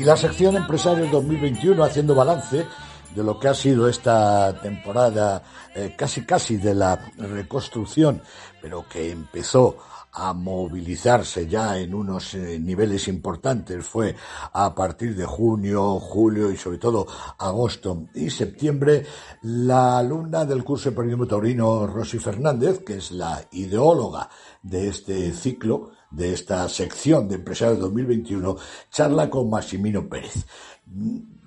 Y 0.00 0.04
la 0.04 0.16
sección 0.16 0.56
Empresarios 0.56 1.10
2021 1.10 1.84
haciendo 1.84 2.14
balance 2.14 2.66
de 3.14 3.22
lo 3.22 3.38
que 3.38 3.48
ha 3.48 3.54
sido 3.54 3.86
esta 3.86 4.58
temporada 4.58 5.42
eh, 5.74 5.94
casi 5.94 6.24
casi 6.24 6.56
de 6.56 6.74
la 6.74 6.96
reconstrucción, 7.18 8.22
pero 8.62 8.86
que 8.88 9.10
empezó 9.10 9.76
a 10.12 10.32
movilizarse 10.32 11.46
ya 11.46 11.78
en 11.78 11.92
unos 11.92 12.32
eh, 12.32 12.58
niveles 12.58 13.08
importantes. 13.08 13.84
Fue 13.84 14.16
a 14.54 14.74
partir 14.74 15.14
de 15.14 15.26
junio, 15.26 16.00
julio 16.00 16.50
y 16.50 16.56
sobre 16.56 16.78
todo 16.78 17.06
agosto 17.36 18.06
y 18.14 18.30
septiembre 18.30 19.04
la 19.42 19.98
alumna 19.98 20.46
del 20.46 20.64
curso 20.64 20.88
de 20.88 20.96
periodismo 20.96 21.26
taurino 21.26 21.86
Rosy 21.86 22.18
Fernández, 22.18 22.82
que 22.86 22.96
es 22.96 23.10
la 23.10 23.44
ideóloga 23.52 24.30
de 24.62 24.88
este 24.88 25.30
ciclo, 25.34 25.90
de 26.10 26.32
esta 26.32 26.68
sección 26.68 27.28
de 27.28 27.36
Empresarios 27.36 27.78
2021, 27.80 28.56
charla 28.90 29.30
con 29.30 29.48
Maximino 29.48 30.08
Pérez. 30.08 30.46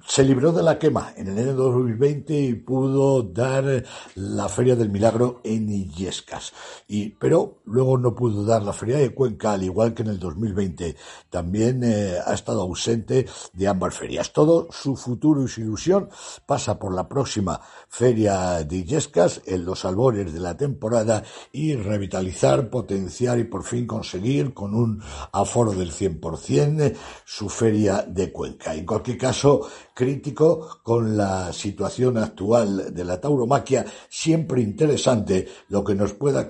Se 0.06 0.24
libró 0.24 0.51
de 0.51 0.64
la 0.64 0.78
quema 0.78 1.14
en 1.16 1.30
enero 1.30 1.51
de 1.51 1.58
2020 1.58 2.39
y 2.39 2.54
pudo 2.56 3.24
dar 3.24 3.84
la 4.16 4.49
Feria 4.49 4.76
del 4.76 4.89
Milagro 4.89 5.39
en 5.43 5.70
Illescas. 5.70 6.54
Y, 6.88 7.10
pero 7.10 7.62
luego 7.66 7.97
no 7.97 8.14
pudo 8.14 8.43
dar 8.43 8.64
la 8.64 8.74
Feria 8.74 8.97
de 8.97 9.14
Cuenca, 9.14 9.54
al 9.54 9.64
igual 9.64 9.93
que 9.93 10.04
en 10.04 10.10
el 10.10 10.20
2020. 10.20 10.95
También 11.30 11.84
eh, 11.84 12.18
ha 12.24 12.34
estado 12.34 12.62
ausente 12.62 13.26
de 13.54 13.68
ambas 13.68 13.95
ferias. 13.95 14.34
Todo 14.34 14.68
su 14.72 14.95
futuro 14.95 15.43
y 15.43 15.47
su 15.47 15.62
ilusión 15.62 16.10
pasa 16.45 16.78
por 16.78 16.93
la 16.93 17.08
próxima 17.08 17.62
Feria 17.88 18.64
de 18.64 18.78
Illescas 18.78 19.41
en 19.45 19.66
los 19.66 19.86
albores 19.86 20.34
de 20.34 20.39
la 20.39 20.58
temporada 20.58 21.24
y 21.51 21.76
revitalizar, 21.76 22.70
potenciar 22.70 23.39
y 23.39 23.45
por 23.45 23.64
fin 23.64 23.88
conseguir 23.88 24.54
con 24.54 24.76
un 24.76 25.01
aforo 25.32 25.72
del 25.72 25.91
100% 25.91 26.95
su 27.26 27.49
Feria 27.49 28.06
de 28.08 28.32
Cuenca. 28.32 28.76
En 28.76 28.86
cualquier 28.86 29.18
caso, 29.18 29.62
crítico 29.94 30.80
con 30.84 31.16
la 31.16 31.54
situación 31.54 32.18
actual 32.18 32.94
de 32.94 33.04
la 33.04 33.20
tauromaquia, 33.20 33.86
siempre 34.10 34.62
interesante 34.62 35.48
lo 35.70 35.84
que 35.84 35.96
nos 35.96 36.14
pueda 36.14 36.48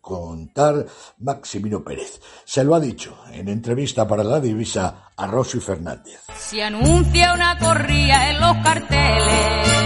contar 0.00 0.86
Maximino 1.18 1.84
Pérez. 1.84 2.20
Se 2.44 2.64
lo 2.64 2.74
ha 2.74 2.80
dicho 2.80 3.18
en 3.32 3.48
entrevista 3.48 4.06
para 4.06 4.24
la 4.24 4.40
divisa 4.40 5.10
a 5.16 5.26
Rosy 5.26 5.60
Fernández. 5.60 6.20
Se 6.36 6.62
anuncia 6.62 7.34
una 7.34 7.58
corrida 7.58 8.30
en 8.30 8.40
los 8.40 8.56
carteles, 8.64 9.76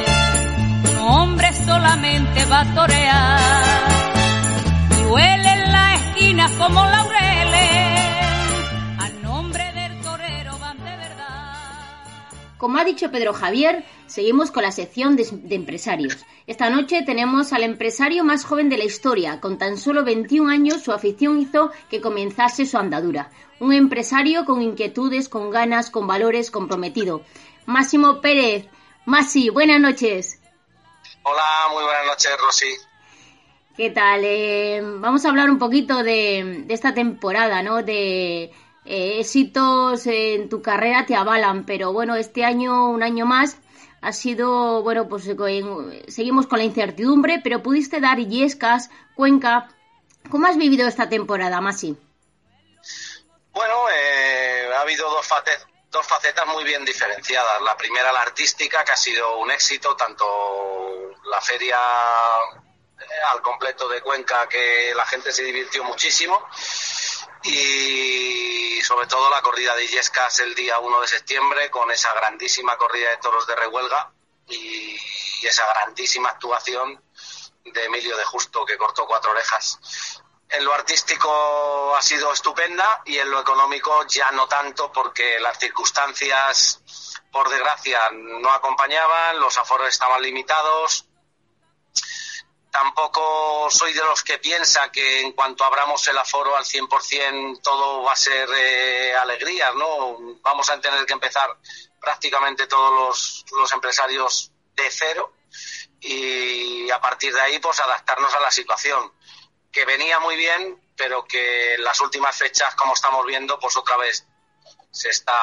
un 0.93 0.99
hombre 0.99 1.53
solamente 1.67 2.45
va 2.45 2.61
a 2.61 2.75
torear 2.75 3.83
y 5.01 5.05
huele 5.07 5.53
en 5.53 5.73
la 5.73 5.95
esquina 5.95 6.51
como 6.59 6.85
laureles 6.87 7.12
Como 12.63 12.79
ha 12.79 12.85
dicho 12.85 13.11
Pedro 13.11 13.35
Javier, 13.35 13.85
seguimos 14.07 14.53
con 14.53 14.63
la 14.63 14.71
sección 14.71 15.17
de, 15.17 15.27
empresarios. 15.51 16.25
Esta 16.47 16.71
noche 16.71 17.03
tenemos 17.05 17.53
al 17.53 17.65
empresario 17.65 18.23
más 18.23 18.45
joven 18.45 18.69
de 18.69 18.79
la 18.79 18.85
historia. 18.85 19.41
Con 19.41 19.59
tan 19.59 19.77
solo 19.77 20.05
21 20.05 20.49
años, 20.49 20.81
su 20.81 20.93
afición 20.93 21.41
hizo 21.41 21.73
que 21.91 22.01
comenzase 22.01 22.65
su 22.65 22.79
andadura. 22.79 23.33
Un 23.59 23.73
empresario 23.73 24.45
con 24.45 24.63
inquietudes, 24.63 25.29
con 25.29 25.51
ganas, 25.51 25.91
con 25.91 26.07
valores, 26.07 26.53
comprometido. 26.53 27.23
Máximo 27.67 28.21
Pérez. 28.21 28.69
Masi, 29.07 29.51
buenas 29.51 29.81
noches. 29.81 30.41
Hola, 31.25 31.67
muy 31.73 31.83
buenas 31.83 32.07
noches, 32.07 32.31
Rosy. 32.41 32.77
¿Qué 33.77 33.91
tal? 33.91 34.21
Eh, 34.23 34.81
vamos 35.01 35.25
a 35.25 35.31
hablar 35.31 35.51
un 35.51 35.59
poquito 35.59 36.05
de, 36.05 36.63
de 36.65 36.75
esta 36.75 36.95
temporada, 36.95 37.61
¿no? 37.65 37.83
De, 37.83 38.53
eh, 38.85 39.21
éxitos 39.21 40.07
en 40.07 40.49
tu 40.49 40.61
carrera 40.61 41.07
te 41.07 41.15
avalan, 41.15 41.65
pero 41.65 41.93
bueno, 41.93 42.17
este 42.17 42.45
año, 42.45 42.89
un 42.89 43.03
año 43.03 43.27
más, 43.27 43.57
ha 44.01 44.13
sido, 44.13 44.83
bueno, 44.83 45.09
pues 45.09 45.27
eh, 45.29 46.05
seguimos 46.09 46.47
con 46.47 46.59
la 46.59 46.65
incertidumbre, 46.65 47.41
pero 47.43 47.63
pudiste 47.63 48.01
dar 48.01 48.19
Illescas, 48.19 48.91
Cuenca. 49.15 49.69
¿Cómo 50.31 50.47
has 50.47 50.57
vivido 50.57 50.89
esta 50.89 51.09
temporada, 51.09 51.61
Masi? 51.61 51.97
Bueno, 53.53 53.75
eh, 53.91 54.71
ha 54.75 54.81
habido 54.81 55.09
dos, 55.11 55.29
dos 55.91 56.07
facetas 56.07 56.47
muy 56.49 56.65
bien 56.65 56.85
diferenciadas. 56.85 57.63
La 57.63 57.77
primera, 57.77 58.11
la 58.11 58.23
artística, 58.23 58.85
que 58.85 58.93
ha 58.93 58.97
sido 58.97 59.39
un 59.39 59.51
éxito, 59.51 59.95
tanto 59.95 60.25
la 61.31 61.41
feria 61.41 61.79
al 63.33 63.43
completo 63.43 63.89
de 63.89 64.01
Cuenca, 64.01 64.49
que 64.49 64.93
la 64.95 65.07
gente 65.07 65.33
se 65.33 65.45
divirtió 65.45 65.85
muchísimo, 65.85 66.49
y 67.45 68.81
sobre 68.83 69.07
todo 69.07 69.31
la 69.31 69.43
corrida 69.43 69.75
de 69.75 69.85
Illescas 69.85 70.41
el 70.41 70.55
día 70.55 70.79
1 70.79 71.01
de 71.01 71.09
septiembre 71.09 71.71
con 71.71 71.91
esa 71.91 72.13
grandísima 72.15 72.77
corrida 72.77 73.11
de 73.11 73.17
toros 73.19 73.47
de 73.47 73.57
Rehuelga 73.57 74.13
y, 74.49 74.97
esa 75.43 75.67
grandísima 75.75 76.29
actuación 76.29 77.03
de 77.65 77.85
Emilio 77.85 78.17
de 78.17 78.25
Justo 78.25 78.65
que 78.65 78.79
cortó 78.79 79.07
cuatro 79.07 79.33
orejas. 79.33 80.21
En 80.49 80.65
lo 80.65 80.73
artístico 80.73 81.97
ha 81.97 82.01
sido 82.01 82.33
estupenda 82.33 83.03
y 83.07 83.19
en 83.19 83.29
lo 83.29 83.41
económico 83.41 84.07
ya 84.07 84.31
no 84.31 84.47
tanto 84.47 84.93
porque 84.93 85.41
las 85.41 85.59
circunstancias, 85.59 86.81
por 87.33 87.49
desgracia, 87.49 87.99
no 88.13 88.53
acompañaban, 88.53 89.41
los 89.41 89.59
aforos 89.59 89.89
estaban 89.89 90.23
limitados, 90.23 91.07
tampoco 92.73 93.71
soy 93.71 93.93
de 93.93 94.03
los 94.03 94.25
que 94.25 94.39
piensa 94.39 94.91
que 94.91 95.21
en 95.21 95.33
cuanto 95.33 95.63
abramos 95.63 96.09
el 96.09 96.17
aforo 96.17 96.57
al 96.57 96.65
100% 96.65 97.61
todo 97.63 98.03
va 98.03 98.15
a 98.15 98.17
ser 98.17 98.49
eh, 98.57 99.15
alegría, 99.15 99.73
¿no? 99.73 100.17
Vamos 100.41 100.71
a 100.71 100.81
tener 100.81 101.05
que 101.05 101.13
empezar 101.13 101.55
prácticamente 102.01 102.67
todos 102.67 103.45
los, 103.53 103.73
empresarios 103.73 104.51
de 104.75 104.91
cero 104.91 105.35
y 106.01 106.91
a 106.91 106.99
partir 106.99 107.35
de 107.35 107.43
ahí 107.43 107.59
pues 107.59 107.79
adaptarnos 107.79 108.35
a 108.35 108.41
la 108.41 108.51
situación 108.51 109.13
que 109.71 109.85
venía 109.85 110.19
muy 110.19 110.37
bien 110.37 110.83
pero 110.97 111.25
que 111.25 111.75
en 111.75 111.85
las 111.85 112.01
últimas 112.01 112.37
fechas 112.37 112.75
como 112.75 112.95
estamos 112.95 113.25
viendo 113.27 113.59
pues 113.61 113.77
otra 113.77 113.99
vez 113.99 114.27
se 114.91 115.11
está 115.11 115.35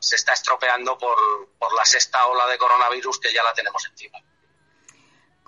se 0.00 0.16
está 0.16 0.32
estropeando 0.32 0.96
por, 0.96 1.18
por 1.58 1.74
la 1.74 1.84
sexta 1.84 2.26
ola 2.26 2.46
de 2.46 2.56
coronavirus 2.56 3.18
que 3.20 3.32
ya 3.32 3.42
la 3.42 3.52
tenemos 3.52 3.84
encima. 3.86 4.18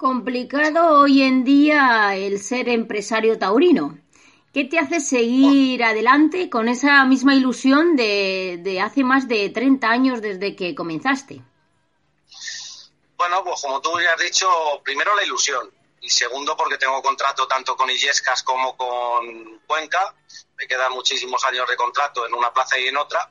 Complicado 0.01 0.99
hoy 0.99 1.21
en 1.21 1.45
día 1.45 2.17
el 2.17 2.43
ser 2.43 2.71
empresario 2.71 3.39
taurino. 3.39 3.99
¿Qué 4.51 4.65
te 4.65 4.79
hace 4.79 4.99
seguir 4.99 5.85
adelante 5.85 6.49
con 6.49 6.71
esa 6.71 7.05
misma 7.05 7.35
ilusión 7.35 7.97
de, 7.97 8.81
hace 8.83 9.05
más 9.05 9.29
de 9.29 9.51
30 9.51 9.91
años 9.91 10.23
desde 10.23 10.57
que 10.57 10.75
comenzaste? 10.75 11.43
Bueno, 13.19 13.45
pues 13.45 13.61
como 13.61 13.83
tú 13.83 13.91
ya 14.01 14.15
has 14.15 14.21
dicho, 14.23 14.49
primero 14.83 15.15
la 15.15 15.23
ilusión 15.23 15.71
y 16.01 16.09
segundo 16.09 16.57
porque 16.57 16.79
tengo 16.79 17.03
contrato 17.03 17.47
tanto 17.47 17.77
con 17.77 17.91
Illescas 17.91 18.43
como 18.43 18.75
con 18.79 19.59
Cuenca. 19.67 20.15
Me 20.57 20.67
quedan 20.67 20.93
muchísimos 20.93 21.45
años 21.45 21.69
de 21.69 21.77
contrato 21.77 22.27
en 22.27 22.33
una 22.33 22.51
plaza 22.55 22.79
y 22.79 22.89
en 22.89 22.97
otra 22.97 23.31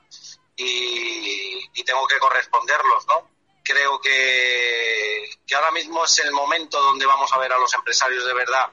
y, 0.54 1.68
y 1.74 1.82
tengo 1.82 2.06
que 2.06 2.20
corresponderlos, 2.20 3.08
¿no? 3.08 3.39
Creo 3.70 4.00
que, 4.00 5.38
ahora 5.54 5.70
mismo 5.70 6.04
es 6.04 6.18
el 6.20 6.32
momento 6.32 6.80
donde 6.80 7.06
vamos 7.06 7.32
a 7.32 7.38
ver 7.38 7.52
a 7.52 7.58
los 7.58 7.72
empresarios 7.74 8.24
de 8.24 8.34
verdad. 8.34 8.70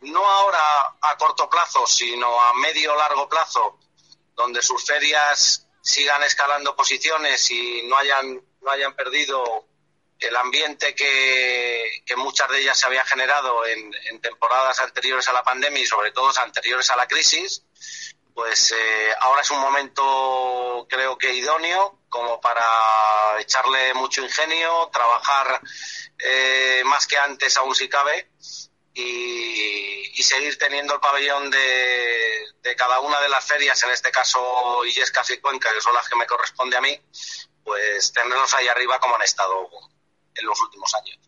No 0.00 0.26
ahora 0.26 0.96
a 1.00 1.16
corto 1.16 1.48
plazo, 1.48 1.86
sino 1.86 2.40
a 2.40 2.54
medio 2.54 2.94
largo 2.94 3.28
plazo, 3.28 3.78
donde 4.34 4.62
sus 4.62 4.84
ferias 4.84 5.66
sigan 5.82 6.22
escalando 6.22 6.76
posiciones 6.76 7.50
y 7.50 7.82
no 7.84 7.96
hayan, 7.96 8.40
no 8.60 8.70
hayan 8.70 8.94
perdido 8.94 9.66
el 10.20 10.36
ambiente 10.36 10.94
que, 10.94 12.02
muchas 12.16 12.48
de 12.48 12.60
ellas 12.60 12.78
se 12.78 12.86
había 12.86 13.04
generado 13.04 13.64
en, 13.64 13.92
en, 14.10 14.20
temporadas 14.20 14.80
anteriores 14.80 15.28
a 15.28 15.32
la 15.32 15.44
pandemia 15.44 15.82
y 15.82 15.86
sobre 15.86 16.10
todo 16.10 16.32
anteriores 16.40 16.90
a 16.90 16.96
la 16.96 17.06
crisis, 17.06 17.62
pues 18.34 18.72
eh, 18.72 19.14
ahora 19.20 19.42
es 19.42 19.50
un 19.50 19.60
momento 19.60 20.86
creo 20.88 21.16
que 21.16 21.32
idóneo 21.32 21.97
como 22.08 22.40
para 22.40 22.64
echarle 23.40 23.94
mucho 23.94 24.22
ingenio, 24.22 24.88
trabajar 24.92 25.60
eh, 26.18 26.82
más 26.84 27.06
que 27.06 27.16
antes 27.16 27.56
aún 27.56 27.74
si 27.74 27.88
cabe 27.88 28.30
y, 28.94 30.22
seguir 30.22 30.58
teniendo 30.58 30.94
el 30.94 31.00
pabellón 31.00 31.50
de, 31.50 32.76
cada 32.76 33.00
una 33.00 33.18
de 33.20 33.30
las 33.30 33.44
ferias, 33.44 33.82
en 33.84 33.90
este 33.90 34.10
caso 34.10 34.84
Illescas 34.84 35.30
y 35.30 35.38
Cuenca, 35.38 35.72
que 35.72 35.80
son 35.80 35.94
las 35.94 36.06
que 36.06 36.16
me 36.16 36.26
corresponde 36.26 36.76
a 36.76 36.82
mí, 36.82 37.00
pues 37.64 38.12
tenerlos 38.12 38.52
ahí 38.52 38.68
arriba 38.68 39.00
como 39.00 39.16
han 39.16 39.22
estado 39.22 39.70
en 40.34 40.46
los 40.46 40.60
últimos 40.60 40.94
años. 40.96 41.27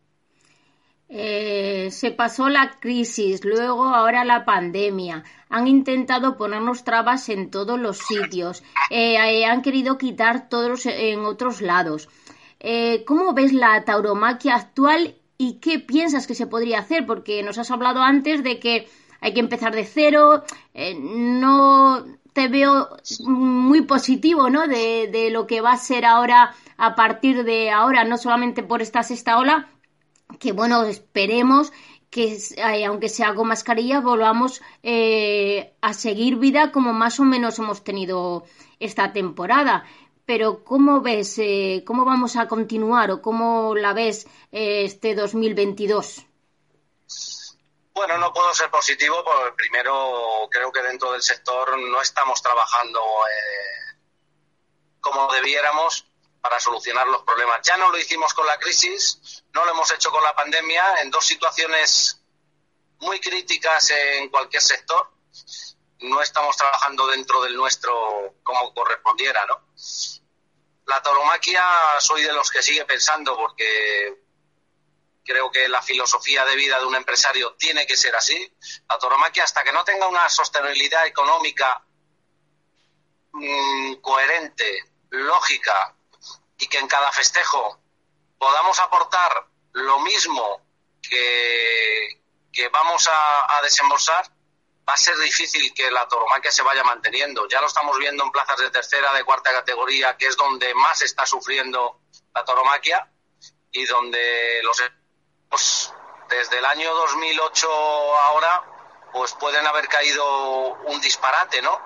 Eh, 1.12 1.88
se 1.90 2.12
pasó 2.12 2.48
la 2.48 2.78
crisis, 2.78 3.44
luego 3.44 3.86
ahora 3.86 4.24
la 4.24 4.44
pandemia. 4.44 5.24
Han 5.48 5.66
intentado 5.66 6.36
ponernos 6.36 6.84
trabas 6.84 7.28
en 7.28 7.50
todos 7.50 7.80
los 7.80 7.98
sitios. 7.98 8.62
Eh, 8.90 9.16
eh, 9.16 9.44
han 9.44 9.62
querido 9.62 9.98
quitar 9.98 10.48
todos 10.48 10.86
en 10.86 11.20
otros 11.24 11.60
lados. 11.62 12.08
¿Cómo 13.06 13.32
ves 13.32 13.52
la 13.52 13.84
tauromaquia 13.84 14.54
actual 14.54 15.16
y 15.38 15.54
qué 15.54 15.78
piensas 15.78 16.26
que 16.26 16.34
se 16.34 16.46
podría 16.46 16.80
hacer? 16.80 17.06
Porque 17.06 17.42
nos 17.42 17.58
has 17.58 17.70
hablado 17.70 18.02
antes 18.02 18.44
de 18.44 18.60
que 18.60 18.86
hay 19.20 19.32
que 19.32 19.40
empezar 19.40 19.74
de 19.74 19.86
cero. 19.86 20.44
no 21.00 22.04
te 22.34 22.48
veo 22.48 22.88
muy 23.26 23.80
positivo, 23.82 24.50
¿no? 24.50 24.68
De, 24.68 25.08
de 25.10 25.30
lo 25.30 25.46
que 25.46 25.62
va 25.62 25.72
a 25.72 25.76
ser 25.78 26.04
ahora 26.04 26.54
a 26.76 26.94
partir 26.94 27.44
de 27.44 27.70
ahora, 27.70 28.04
no 28.04 28.18
solamente 28.18 28.62
por 28.62 28.82
esta 28.82 29.02
sexta 29.02 29.38
ola, 29.38 29.68
que 30.38 30.52
bueno, 30.52 30.84
esperemos 30.84 31.72
que 32.10 32.36
eh, 32.56 32.84
aunque 32.84 33.08
sea 33.08 33.34
con 33.34 33.48
mascarilla 33.48 34.00
volvamos 34.00 34.60
eh, 34.82 35.74
a 35.80 35.94
seguir 35.94 36.36
vida 36.36 36.72
como 36.72 36.92
más 36.92 37.20
o 37.20 37.24
menos 37.24 37.58
hemos 37.58 37.84
tenido 37.84 38.44
esta 38.80 39.12
temporada. 39.12 39.84
Pero 40.26 40.62
¿cómo 40.64 41.00
ves, 41.00 41.38
eh, 41.38 41.82
cómo 41.86 42.04
vamos 42.04 42.36
a 42.36 42.46
continuar 42.46 43.10
o 43.10 43.22
cómo 43.22 43.74
la 43.74 43.92
ves 43.92 44.26
este 44.52 45.14
2022? 45.14 46.26
Bueno, 47.94 48.18
no 48.18 48.32
puedo 48.32 48.54
ser 48.54 48.70
positivo 48.70 49.24
porque 49.24 49.52
primero 49.56 50.48
creo 50.50 50.70
que 50.70 50.82
dentro 50.82 51.12
del 51.12 51.22
sector 51.22 51.78
no 51.78 52.00
estamos 52.00 52.40
trabajando 52.40 53.00
como 55.00 55.32
debiéramos 55.32 56.09
para 56.40 56.58
solucionar 56.58 57.06
los 57.06 57.22
problemas. 57.22 57.60
Ya 57.62 57.76
no 57.76 57.90
lo 57.90 57.98
hicimos 57.98 58.32
con 58.34 58.46
la 58.46 58.58
crisis, 58.58 59.44
no 59.52 59.64
lo 59.64 59.72
hemos 59.72 59.90
hecho 59.92 60.10
con 60.10 60.22
la 60.22 60.34
pandemia, 60.34 61.00
en 61.02 61.10
dos 61.10 61.24
situaciones 61.24 62.20
muy 63.00 63.20
críticas 63.20 63.90
en 63.90 64.28
cualquier 64.28 64.62
sector. 64.62 65.10
No 66.00 66.22
estamos 66.22 66.56
trabajando 66.56 67.06
dentro 67.08 67.42
del 67.42 67.54
nuestro 67.56 68.36
como 68.42 68.72
correspondiera, 68.72 69.44
¿no? 69.46 69.66
La 70.86 71.02
tauromaquia 71.02 71.62
soy 72.00 72.22
de 72.22 72.32
los 72.32 72.50
que 72.50 72.62
sigue 72.62 72.84
pensando 72.84 73.36
porque 73.36 74.18
creo 75.24 75.50
que 75.50 75.68
la 75.68 75.82
filosofía 75.82 76.44
de 76.46 76.56
vida 76.56 76.78
de 76.78 76.86
un 76.86 76.94
empresario 76.94 77.54
tiene 77.54 77.86
que 77.86 77.96
ser 77.96 78.16
así. 78.16 78.52
La 78.88 78.98
tauromaquia 78.98 79.44
hasta 79.44 79.62
que 79.62 79.72
no 79.72 79.84
tenga 79.84 80.08
una 80.08 80.28
sostenibilidad 80.28 81.06
económica 81.06 81.84
mm, 83.32 83.94
coherente, 83.96 84.84
lógica 85.10 85.94
y 86.60 86.68
que 86.68 86.78
en 86.78 86.86
cada 86.86 87.10
festejo 87.10 87.80
podamos 88.38 88.78
aportar 88.80 89.46
lo 89.72 90.00
mismo 90.00 90.62
que, 91.02 92.20
vamos 92.70 93.08
a, 93.08 93.60
desembolsar, 93.62 94.24
va 94.88 94.94
a 94.94 94.96
ser 94.96 95.16
difícil 95.18 95.72
que 95.74 95.90
la 95.90 96.06
tauromaquia 96.06 96.50
se 96.50 96.62
vaya 96.62 96.84
manteniendo. 96.84 97.48
Ya 97.48 97.60
lo 97.60 97.66
estamos 97.66 97.98
viendo 97.98 98.24
en 98.24 98.30
plazas 98.30 98.58
de 98.58 98.70
tercera, 98.70 99.12
de 99.12 99.24
cuarta 99.24 99.52
categoría, 99.52 100.16
que 100.16 100.26
es 100.26 100.36
donde 100.36 100.74
más 100.74 101.02
está 101.02 101.26
sufriendo 101.26 102.00
la 102.34 102.44
tauromaquia 102.44 103.10
y 103.72 103.84
donde 103.86 104.60
los 104.62 104.82
pues, 105.48 105.92
desde 106.28 106.58
el 106.58 106.64
año 106.64 106.94
2008 106.94 107.68
ahora 108.18 108.64
pues 109.12 109.32
pueden 109.34 109.66
haber 109.66 109.88
caído 109.88 110.74
un 110.84 111.00
disparate, 111.00 111.60
¿no? 111.62 111.80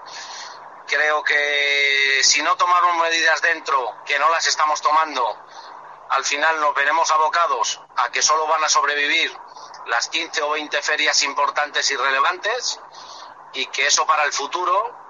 Creo 0.87 1.23
que 1.23 2.21
si 2.23 2.43
no 2.43 2.57
tomamos 2.57 2.97
medidas 2.97 3.41
dentro, 3.43 3.97
que 4.05 4.19
no 4.19 4.31
las 4.31 4.47
estamos 4.47 4.81
tomando, 4.81 5.39
al 6.11 6.25
final 6.25 6.61
nos 6.61 6.75
veremos 6.75 7.11
abocados 7.11 7.81
a 7.97 8.11
que 8.11 8.23
solo 8.23 8.47
van 8.47 8.63
a 8.65 8.69
sobrevivir 8.69 9.37
las 9.87 10.09
15 10.09 10.43
o 10.43 10.51
20 10.51 10.83
ferias 10.83 11.23
importantes 11.23 11.91
y 11.91 11.97
relevantes 11.97 12.81
y 13.53 13.67
que 13.67 13.87
eso 13.87 14.07
para 14.07 14.25
el 14.25 14.33
futuro 14.33 15.05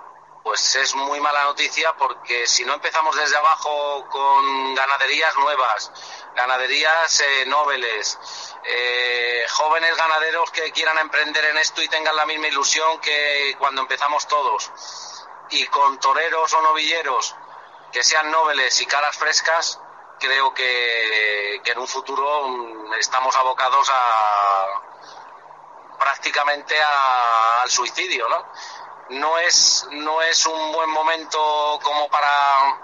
pues 0.44 0.76
es 0.76 0.94
muy 0.94 1.20
mala 1.20 1.44
noticia 1.44 1.94
porque 1.96 2.46
si 2.46 2.66
no 2.66 2.74
empezamos 2.74 3.16
desde 3.16 3.34
abajo 3.34 4.06
con 4.10 4.74
ganaderías 4.74 5.34
nuevas, 5.36 5.90
ganaderías 6.36 7.20
eh, 7.22 7.46
eh, 8.64 9.46
jóvenes 9.48 9.96
ganaderos 9.96 10.50
que 10.50 10.70
quieran 10.70 10.98
emprender 10.98 11.46
en 11.46 11.56
esto 11.56 11.80
y 11.80 11.88
tengan 11.88 12.14
la 12.14 12.26
misma 12.26 12.48
ilusión 12.48 13.00
que 13.00 13.56
cuando 13.58 13.80
empezamos 13.80 14.28
todos, 14.28 14.70
y 15.54 15.66
con 15.68 15.98
toreros 16.00 16.52
o 16.52 16.62
novilleros 16.62 17.34
que 17.92 18.02
sean 18.02 18.30
nobles 18.30 18.80
y 18.80 18.86
caras 18.86 19.16
frescas, 19.16 19.80
creo 20.18 20.52
que, 20.52 21.60
que 21.62 21.72
en 21.72 21.78
un 21.78 21.86
futuro 21.86 22.48
mm, 22.48 22.94
estamos 22.94 23.34
abocados 23.36 23.88
a 23.94 24.82
prácticamente 25.98 26.74
al 26.82 27.70
suicidio, 27.70 28.28
¿no? 28.28 28.48
No 29.10 29.38
es, 29.38 29.86
no 29.92 30.22
es 30.22 30.44
un 30.46 30.72
buen 30.72 30.90
momento 30.90 31.78
como 31.82 32.08
para 32.08 32.80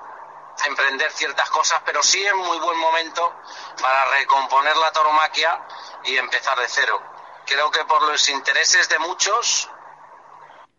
emprender 0.66 1.10
ciertas 1.10 1.50
cosas, 1.50 1.82
pero 1.84 2.02
sí 2.02 2.24
es 2.24 2.34
muy 2.34 2.58
buen 2.58 2.78
momento 2.78 3.34
para 3.80 4.04
recomponer 4.16 4.76
la 4.76 4.92
tauromaquia 4.92 5.66
y 6.04 6.16
empezar 6.16 6.58
de 6.58 6.68
cero. 6.68 7.02
Creo 7.46 7.70
que 7.70 7.84
por 7.84 8.02
los 8.02 8.28
intereses 8.28 8.88
de 8.88 8.98
muchos 9.00 9.68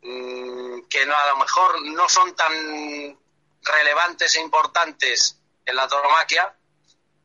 Mm, 0.04 0.51
que 0.92 1.06
no, 1.06 1.16
a 1.16 1.28
lo 1.28 1.38
mejor 1.38 1.82
no 1.84 2.10
son 2.10 2.36
tan 2.36 3.18
relevantes 3.64 4.36
e 4.36 4.42
importantes 4.42 5.38
en 5.66 5.76
la 5.78 5.88
tauromaquia, 5.88 6.54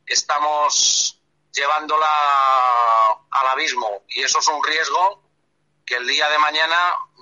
estamos 0.06 1.20
llevándola 1.52 2.06
al 3.28 3.48
abismo 3.48 4.04
y 4.08 4.22
eso 4.22 4.38
es 4.38 4.46
un 4.46 4.62
riesgo 4.62 5.20
que 5.84 5.96
el 5.96 6.06
día 6.06 6.28
de 6.28 6.38
mañana 6.38 6.76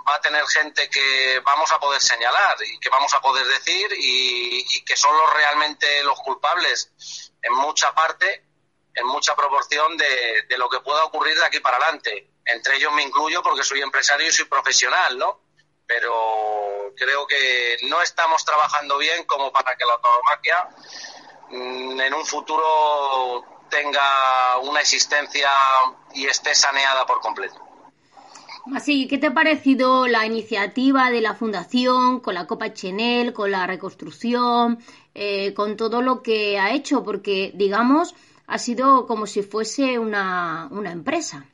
va 0.06 0.16
a 0.16 0.20
tener 0.20 0.46
gente 0.46 0.90
que 0.90 1.40
vamos 1.40 1.72
a 1.72 1.80
poder 1.80 2.02
señalar 2.02 2.56
y 2.62 2.78
que 2.78 2.90
vamos 2.90 3.14
a 3.14 3.22
poder 3.22 3.46
decir 3.46 3.88
y, 3.96 4.84
que 4.84 4.96
son 4.98 5.16
los 5.16 5.32
realmente 5.32 6.02
los 6.02 6.20
culpables 6.20 6.92
en 7.40 7.54
mucha 7.54 7.94
parte, 7.94 8.44
en 8.94 9.06
mucha 9.06 9.34
proporción 9.34 9.96
de, 9.96 10.42
de 10.46 10.58
lo 10.58 10.68
que 10.68 10.80
pueda 10.80 11.04
ocurrir 11.04 11.38
de 11.38 11.46
aquí 11.46 11.60
para 11.60 11.78
adelante. 11.78 12.32
Entre 12.44 12.76
ellos 12.76 12.92
me 12.92 13.02
incluyo 13.02 13.42
porque 13.42 13.64
soy 13.64 13.80
empresario 13.80 14.28
y 14.28 14.32
soy 14.32 14.44
profesional, 14.44 15.16
¿no? 15.16 15.43
Pero 15.86 16.92
creo 16.96 17.26
que 17.26 17.76
no 17.88 18.00
estamos 18.02 18.44
trabajando 18.44 18.98
bien 18.98 19.24
como 19.24 19.52
para 19.52 19.76
que 19.76 19.84
la 19.84 19.98
tauromaquia 20.00 20.68
mm, 21.50 22.00
en 22.00 22.14
un 22.14 22.26
futuro 22.26 23.44
tenga 23.68 24.58
una 24.62 24.80
existencia 24.80 25.50
y 26.14 26.26
esté 26.26 26.54
saneada 26.54 27.04
por 27.06 27.20
completo. 27.20 27.60
Así, 28.74 29.08
¿qué 29.08 29.18
te 29.18 29.26
ha 29.26 29.34
parecido 29.34 30.06
la 30.06 30.24
iniciativa 30.24 31.10
de 31.10 31.20
la 31.20 31.34
Fundación 31.34 32.20
con 32.20 32.34
la 32.34 32.46
Copa 32.46 32.72
Chenel, 32.72 33.34
con 33.34 33.50
la 33.50 33.66
reconstrucción, 33.66 34.78
eh, 35.14 35.52
con 35.52 35.76
todo 35.76 36.00
lo 36.00 36.22
que 36.22 36.58
ha 36.58 36.72
hecho? 36.72 37.04
Porque, 37.04 37.52
digamos, 37.54 38.14
ha 38.46 38.58
sido 38.58 39.06
como 39.06 39.26
si 39.26 39.42
fuese 39.42 39.98
una, 39.98 40.68
una 40.70 40.92
empresa. 40.92 41.46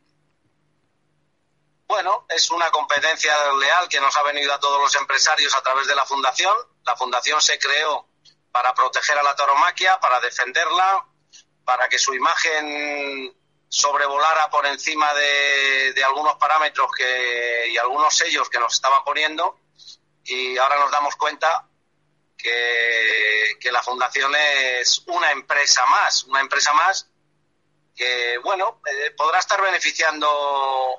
Bueno, 1.90 2.24
es 2.28 2.48
una 2.52 2.70
competencia 2.70 3.34
leal 3.54 3.88
que 3.88 4.00
nos 4.00 4.16
ha 4.16 4.22
venido 4.22 4.54
a 4.54 4.60
todos 4.60 4.80
los 4.80 4.94
empresarios 4.94 5.52
a 5.56 5.60
través 5.60 5.88
de 5.88 5.96
la 5.96 6.06
fundación. 6.06 6.56
La 6.84 6.94
fundación 6.94 7.42
se 7.42 7.58
creó 7.58 8.06
para 8.52 8.72
proteger 8.72 9.18
a 9.18 9.24
la 9.24 9.34
tauromaquia, 9.34 9.98
para 9.98 10.20
defenderla, 10.20 11.04
para 11.64 11.88
que 11.88 11.98
su 11.98 12.14
imagen 12.14 13.36
sobrevolara 13.68 14.48
por 14.50 14.66
encima 14.66 15.12
de, 15.14 16.00
algunos 16.06 16.36
parámetros 16.36 16.92
que, 16.96 17.66
y 17.72 17.76
algunos 17.76 18.16
sellos 18.16 18.48
que 18.48 18.60
nos 18.60 18.72
estaban 18.72 19.02
poniendo. 19.02 19.58
Y 20.22 20.58
ahora 20.58 20.78
nos 20.78 20.92
damos 20.92 21.16
cuenta 21.16 21.66
que, 22.38 23.56
que 23.60 23.72
la 23.72 23.82
fundación 23.82 24.32
es 24.36 25.02
una 25.08 25.32
empresa 25.32 25.84
más, 25.86 26.22
una 26.22 26.38
empresa 26.38 26.72
más 26.72 27.08
que, 27.96 28.38
bueno, 28.38 28.80
eh, 28.86 29.10
podrá 29.10 29.40
estar 29.40 29.60
beneficiando 29.60 30.28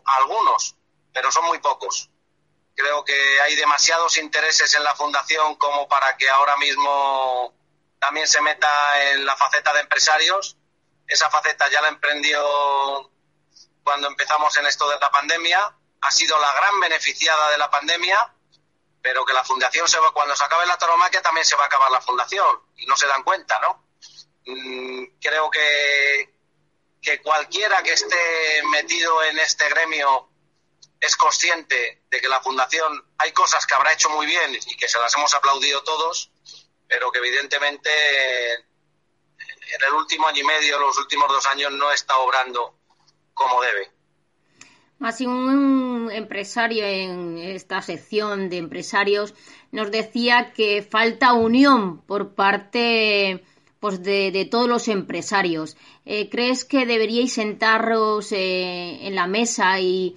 a 0.03 0.17
algunos, 0.17 0.75
pero 1.13 1.31
son 1.31 1.45
muy 1.45 1.59
pocos. 1.59 2.09
Creo 2.75 3.03
que 3.03 3.41
hay 3.41 3.55
demasiados 3.55 4.17
intereses 4.17 4.73
en 4.75 4.83
la 4.83 4.95
fundación 4.95 5.55
como 5.55 5.87
para 5.87 6.15
que 6.17 6.29
ahora 6.29 6.55
mismo 6.57 7.53
también 7.99 8.27
se 8.27 8.41
meta 8.41 9.11
en 9.11 9.25
la 9.25 9.35
faceta 9.35 9.73
de 9.73 9.81
empresarios. 9.81 10.57
Esa 11.07 11.29
faceta 11.29 11.69
ya 11.69 11.81
la 11.81 11.89
emprendió 11.89 13.11
cuando 13.83 14.07
empezamos 14.07 14.55
en 14.57 14.65
esto 14.65 14.89
de 14.89 14.99
la 14.99 15.11
pandemia. 15.11 15.75
Ha 16.01 16.11
sido 16.11 16.39
la 16.39 16.51
gran 16.53 16.79
beneficiada 16.79 17.51
de 17.51 17.57
la 17.57 17.69
pandemia, 17.69 18.33
pero 19.01 19.25
que 19.25 19.33
la 19.33 19.43
fundación 19.43 19.87
se 19.87 19.99
va, 19.99 20.11
cuando 20.13 20.35
se 20.35 20.43
acabe 20.43 20.65
la 20.65 20.77
tauromaquia 20.77 21.21
también 21.21 21.45
se 21.45 21.55
va 21.55 21.63
a 21.63 21.67
acabar 21.67 21.91
la 21.91 22.01
fundación 22.01 22.61
y 22.77 22.85
no 22.85 22.95
se 22.95 23.07
dan 23.07 23.23
cuenta, 23.23 23.59
¿no? 23.59 23.85
Mm, 24.45 25.19
creo 25.21 25.51
que, 25.51 26.33
que 27.01 27.21
cualquiera 27.21 27.83
que 27.83 27.93
esté 27.93 28.63
metido 28.71 29.21
en 29.23 29.37
este 29.37 29.69
gremio 29.69 30.30
es 31.01 31.17
consciente 31.17 32.03
de 32.09 32.21
que 32.21 32.29
la 32.29 32.39
Fundación 32.41 33.03
hay 33.17 33.31
cosas 33.31 33.65
que 33.65 33.73
habrá 33.73 33.91
hecho 33.91 34.09
muy 34.11 34.27
bien 34.27 34.55
y 34.67 34.77
que 34.77 34.87
se 34.87 34.99
las 34.99 35.13
hemos 35.15 35.33
aplaudido 35.33 35.83
todos, 35.83 36.31
pero 36.87 37.11
que 37.11 37.17
evidentemente 37.17 37.89
en 38.53 39.87
el 39.87 39.93
último 39.93 40.27
año 40.27 40.41
y 40.41 40.45
medio, 40.45 40.79
los 40.79 40.97
últimos 40.99 41.27
dos 41.27 41.45
años, 41.47 41.71
no 41.71 41.91
está 41.91 42.17
obrando 42.17 42.75
como 43.33 43.61
debe. 43.61 43.89
Así 44.99 45.25
un 45.25 46.09
empresario 46.11 46.85
en 46.85 47.39
esta 47.39 47.81
sección 47.81 48.49
de 48.49 48.57
empresarios 48.57 49.33
nos 49.71 49.89
decía 49.89 50.53
que 50.53 50.83
falta 50.83 51.33
unión 51.33 52.01
por 52.01 52.35
parte 52.35 53.43
pues 53.79 54.03
de, 54.03 54.29
de 54.29 54.45
todos 54.45 54.69
los 54.69 54.87
empresarios. 54.87 55.75
Eh, 56.05 56.29
¿Crees 56.29 56.65
que 56.65 56.85
deberíais 56.85 57.33
sentaros 57.33 58.31
eh, 58.31 59.07
en 59.07 59.15
la 59.15 59.25
mesa 59.25 59.79
y, 59.79 60.15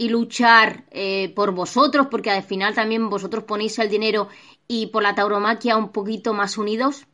y 0.00 0.08
luchar 0.08 0.84
eh, 0.92 1.30
por 1.36 1.50
vosotros, 1.50 2.06
porque 2.10 2.30
al 2.30 2.42
final 2.42 2.74
también 2.74 3.10
vosotros 3.10 3.44
ponéis 3.44 3.78
el 3.80 3.90
dinero 3.90 4.30
y 4.66 4.86
por 4.86 5.02
la 5.02 5.14
tauromaquia 5.14 5.76
un 5.76 5.92
poquito 5.92 6.32
más 6.32 6.56
unidos? 6.56 7.04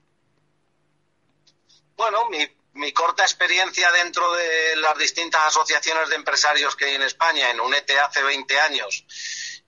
Bueno, 1.96 2.30
mi, 2.30 2.46
mi 2.74 2.92
corta 2.92 3.24
experiencia 3.24 3.90
dentro 3.90 4.32
de 4.34 4.76
las 4.76 4.96
distintas 4.98 5.48
asociaciones 5.48 6.10
de 6.10 6.14
empresarios 6.14 6.76
que 6.76 6.84
hay 6.84 6.94
en 6.94 7.02
España, 7.02 7.50
en 7.50 7.60
UNETE 7.60 7.98
hace 7.98 8.22
20 8.22 8.60
años 8.60 9.04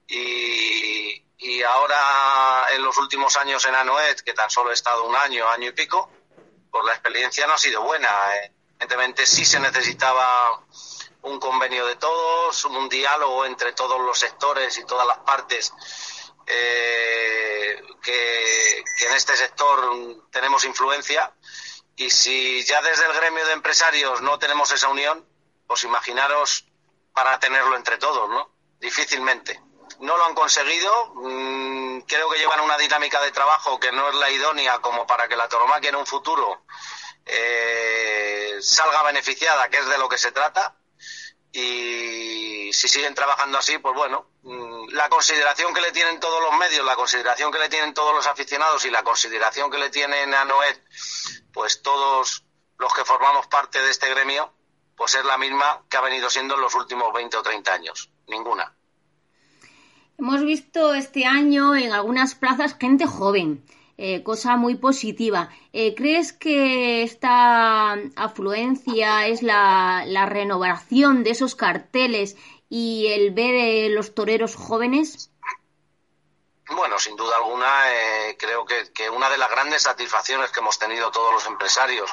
y, 0.06 1.20
y 1.38 1.62
ahora 1.64 2.68
en 2.70 2.84
los 2.84 2.96
últimos 2.98 3.36
años 3.36 3.64
en 3.64 3.74
ANOET, 3.74 4.20
que 4.20 4.32
tan 4.32 4.48
solo 4.48 4.70
he 4.70 4.74
estado 4.74 5.02
un 5.02 5.16
año, 5.16 5.48
año 5.48 5.70
y 5.70 5.72
pico, 5.72 6.08
pues 6.70 6.84
la 6.84 6.92
experiencia 6.92 7.48
no 7.48 7.54
ha 7.54 7.58
sido 7.58 7.82
buena. 7.82 8.08
Evidentemente 8.76 9.26
sí 9.26 9.44
se 9.44 9.58
necesitaba 9.58 10.62
un 11.28 11.38
convenio 11.38 11.86
de 11.86 11.96
todos, 11.96 12.64
un 12.64 12.88
diálogo 12.88 13.44
entre 13.44 13.72
todos 13.72 14.00
los 14.00 14.18
sectores 14.18 14.78
y 14.78 14.84
todas 14.84 15.06
las 15.06 15.18
partes 15.18 15.72
eh, 16.46 17.82
que, 18.02 18.78
en 18.78 19.14
este 19.14 19.36
sector 19.36 20.28
tenemos 20.30 20.64
influencia 20.64 21.32
y 21.96 22.10
si 22.10 22.64
ya 22.64 22.80
desde 22.80 23.06
el 23.06 23.12
gremio 23.12 23.44
de 23.46 23.52
empresarios 23.52 24.22
no 24.22 24.38
tenemos 24.38 24.70
esa 24.72 24.88
unión, 24.88 25.26
pues 25.66 25.84
imaginaros 25.84 26.66
para 27.12 27.38
tenerlo 27.38 27.76
entre 27.76 27.98
todos, 27.98 28.28
¿no? 28.30 28.50
Difícilmente. 28.80 29.60
No 30.00 30.16
lo 30.16 30.24
han 30.24 30.34
conseguido. 30.34 31.12
mm, 31.16 32.00
creo 32.02 32.30
que 32.30 32.38
llevan 32.38 32.60
una 32.60 32.78
dinámica 32.78 33.20
de 33.20 33.32
trabajo 33.32 33.78
que 33.80 33.90
no 33.92 34.08
es 34.08 34.14
la 34.14 34.30
idónea 34.30 34.78
como 34.78 35.06
para 35.06 35.28
que 35.28 35.36
la 35.36 35.48
tauromaquia 35.48 35.90
en 35.90 35.96
un 35.96 36.06
futuro 36.06 36.62
eh, 37.26 38.58
salga 38.60 39.02
beneficiada, 39.02 39.68
que 39.68 39.78
es 39.78 39.86
de 39.86 39.98
lo 39.98 40.08
que 40.08 40.18
se 40.18 40.32
trata. 40.32 40.76
Y 41.52 42.72
si 42.72 42.88
siguen 42.88 43.14
trabajando 43.14 43.58
así, 43.58 43.78
pues 43.78 43.94
bueno, 43.94 44.26
mm, 44.42 44.88
la 44.90 45.08
consideración 45.08 45.72
que 45.72 45.80
le 45.80 45.92
tienen 45.92 46.20
todos 46.20 46.42
los 46.42 46.58
medios, 46.58 46.84
la 46.84 46.96
consideración 46.96 47.50
que 47.50 47.58
le 47.58 47.68
tienen 47.68 47.94
todos 47.94 48.14
los 48.14 48.26
aficionados 48.26 48.84
y 48.84 48.90
la 48.90 49.02
consideración 49.02 49.70
que 49.70 49.78
le 49.78 49.90
tienen 49.90 50.34
a 50.34 50.44
Noed, 50.44 50.76
pues 51.52 51.82
todos 51.82 52.44
los 52.78 52.92
que 52.92 53.04
formamos 53.04 53.46
parte 53.46 53.80
de 53.80 53.90
este 53.90 54.08
gremio, 54.10 54.52
pues 54.96 55.14
es 55.14 55.24
la 55.24 55.38
misma 55.38 55.82
que 55.88 55.96
ha 55.96 56.00
venido 56.00 56.28
siendo 56.28 56.54
en 56.54 56.60
los 56.60 56.74
últimos 56.74 57.12
20 57.12 57.36
o 57.36 57.42
30 57.42 57.72
años. 57.72 58.10
Ninguna. 58.26 58.74
Hemos 60.18 60.42
visto 60.42 60.94
este 60.94 61.24
año 61.26 61.76
en 61.76 61.92
algunas 61.92 62.34
plazas 62.34 62.76
gente 62.78 63.06
joven, 63.06 63.64
eh, 64.00 64.22
cosa 64.22 64.56
muy 64.56 64.76
positiva. 64.76 65.48
Eh, 65.72 65.96
¿Crees 65.96 66.32
que 66.32 67.02
esta 67.02 67.94
afluencia 68.14 69.26
es 69.26 69.42
la, 69.42 70.04
renovación 70.26 71.24
de 71.24 71.30
esos 71.30 71.56
carteles 71.56 72.36
y 72.70 73.08
el 73.08 73.32
ver 73.32 73.54
eh, 73.56 73.88
los 73.90 74.14
toreros 74.14 74.54
jóvenes? 74.54 75.32
Bueno, 76.70 76.96
sin 77.00 77.16
duda 77.16 77.38
alguna, 77.38 77.66
creo 78.38 78.64
que, 78.66 78.92
que 78.92 79.10
una 79.10 79.28
de 79.30 79.38
las 79.38 79.50
grandes 79.50 79.82
satisfacciones 79.82 80.50
que 80.50 80.60
hemos 80.60 80.78
tenido 80.78 81.10
todos 81.10 81.32
los 81.32 81.46
empresarios 81.46 82.08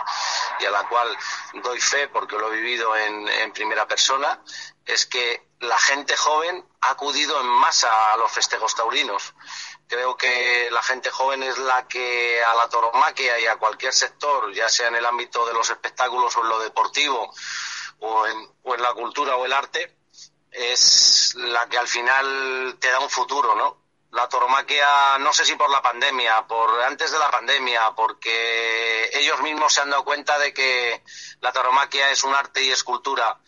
y 0.61 0.65
a 0.65 0.71
la 0.71 0.87
cual 0.87 1.15
doy 1.61 1.79
fe 1.79 2.07
porque 2.07 2.37
lo 2.37 2.51
he 2.51 2.55
vivido 2.55 2.95
en, 2.95 3.27
en 3.27 3.51
primera 3.51 3.85
persona, 3.85 4.41
es 4.85 5.05
que 5.05 5.45
la 5.59 5.77
gente 5.77 6.15
joven 6.15 6.65
ha 6.81 6.91
acudido 6.91 7.39
en 7.41 7.47
masa 7.47 8.13
a 8.13 8.17
los 8.17 8.31
festejos 8.31 8.75
taurinos. 8.75 9.33
Creo 9.87 10.17
que 10.17 10.69
la 10.71 10.81
gente 10.81 11.11
joven 11.11 11.43
es 11.43 11.57
la 11.59 11.87
que 11.87 12.43
a 12.43 12.55
la 12.55 12.67
tauromaquia 12.69 13.39
y 13.39 13.45
a 13.45 13.57
cualquier 13.57 13.93
sector, 13.93 14.51
ya 14.53 14.67
sea 14.67 14.87
en 14.87 14.95
el 14.95 15.05
ámbito 15.05 15.45
de 15.45 15.53
los 15.53 15.69
espectáculos 15.69 16.35
o 16.35 16.41
en 16.41 16.49
lo 16.49 16.59
deportivo, 16.59 17.31
o 17.99 18.25
en, 18.27 18.81
la 18.81 18.93
cultura 18.93 19.35
o 19.35 19.45
el 19.45 19.53
arte, 19.53 19.95
es 20.51 21.35
la 21.35 21.67
que 21.67 21.77
al 21.77 21.87
final 21.87 22.77
te 22.79 22.89
da 22.89 22.99
un 22.99 23.09
futuro, 23.09 23.55
¿no? 23.55 23.83
La 24.11 24.29
tauromaquia, 24.29 25.17
no 25.19 25.33
sé 25.33 25.45
si 25.45 25.55
por 25.55 25.69
la 25.69 25.81
pandemia, 25.81 26.47
por 26.47 26.81
antes 26.81 27.11
de 27.11 27.19
la 27.19 27.29
pandemia, 27.29 27.91
porque 27.95 29.09
ellos 29.13 29.41
mismos 29.41 29.73
se 29.73 29.81
han 29.81 29.89
dado 29.89 30.05
cuenta 30.05 30.39
de 30.39 30.53
que 30.53 31.03
la 31.41 31.51
tauromaquia 31.51 32.09
es 32.11 32.23
un 32.23 32.33
arte 32.33 32.63
y 32.63 32.71
es 32.71 32.83
cultura 32.83 33.39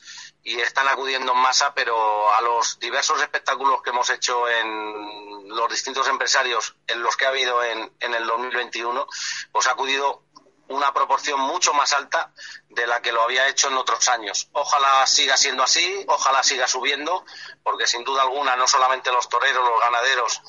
y 0.47 0.61
están 0.61 0.88
acudiendo 0.88 1.33
en 1.33 1.39
masa, 1.39 1.73
pero 1.73 2.33
a 2.33 2.41
los 2.41 2.79
diversos 2.79 3.21
espectáculos 3.21 3.81
que 3.81 3.89
hemos 3.89 4.09
hecho 4.09 4.47
en 4.47 5.36
los 5.48 5.70
distintos 5.70 6.08
empresarios, 6.08 6.76
en 6.88 7.02
los 7.02 7.16
que 7.16 7.26
ha 7.26 7.30
habido 7.30 7.64
en, 7.64 7.91
en 8.00 8.14
el 8.14 8.26
2021, 8.26 9.08
pues 9.52 9.68
ha 9.68 9.72
acudido 9.72 10.24
una 10.70 10.93
proporción 10.93 11.39
mucho 11.39 11.74
más 11.74 11.93
alta 11.93 12.34
de 12.70 12.86
la 12.88 13.02
que 13.02 13.12
lo 13.12 13.22
había 13.22 13.48
hecho 13.48 13.70
en 13.70 13.78
otros 13.78 14.08
años. 14.10 14.50
Ojalá 14.52 15.06
siga 15.08 15.38
siendo 15.38 15.64
así, 15.64 16.06
ojalá 16.08 16.43
siga 16.43 16.68
subiendo, 16.68 17.26
porque 17.64 17.88
sin 17.88 18.04
duda 18.04 18.24
alguna 18.24 18.56
no 18.56 18.68
solamente 18.68 19.12
los 19.12 19.30
toreros, 19.30 19.68
los 19.68 19.80
ganaderos 19.80 20.41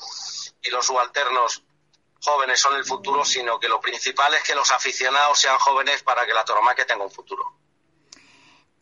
y 0.61 0.69
los 0.71 0.85
subalternos 0.85 1.63
jóvenes 2.21 2.59
son 2.59 2.75
el 2.75 2.85
futuro, 2.85 3.23
sino 3.23 3.59
que 3.59 3.69
lo 3.69 3.79
principal 3.79 4.33
es 4.33 4.43
que 4.43 4.55
los 4.55 4.71
aficionados 4.71 5.39
sean 5.39 5.57
jóvenes 5.57 6.03
para 6.03 6.25
que 6.25 6.33
la 6.33 6.43
tauromaquia 6.43 6.85
tenga 6.85 7.05
un 7.05 7.11
futuro. 7.11 7.58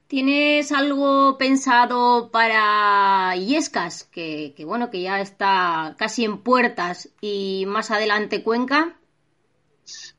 ¿Tienes 0.08 0.72
algo 0.72 1.38
pensado 1.38 2.32
para? 2.32 3.34
Que, 4.12 4.54
que 4.56 4.66
bueno, 4.66 4.90
que 4.90 5.02
ya 5.02 5.20
está 5.20 5.96
casi 5.98 6.24
en 6.24 6.44
puertas 6.44 7.10
y 7.20 7.66
más 7.68 7.92
adelante 7.92 8.42
Cuenca. 8.42 8.98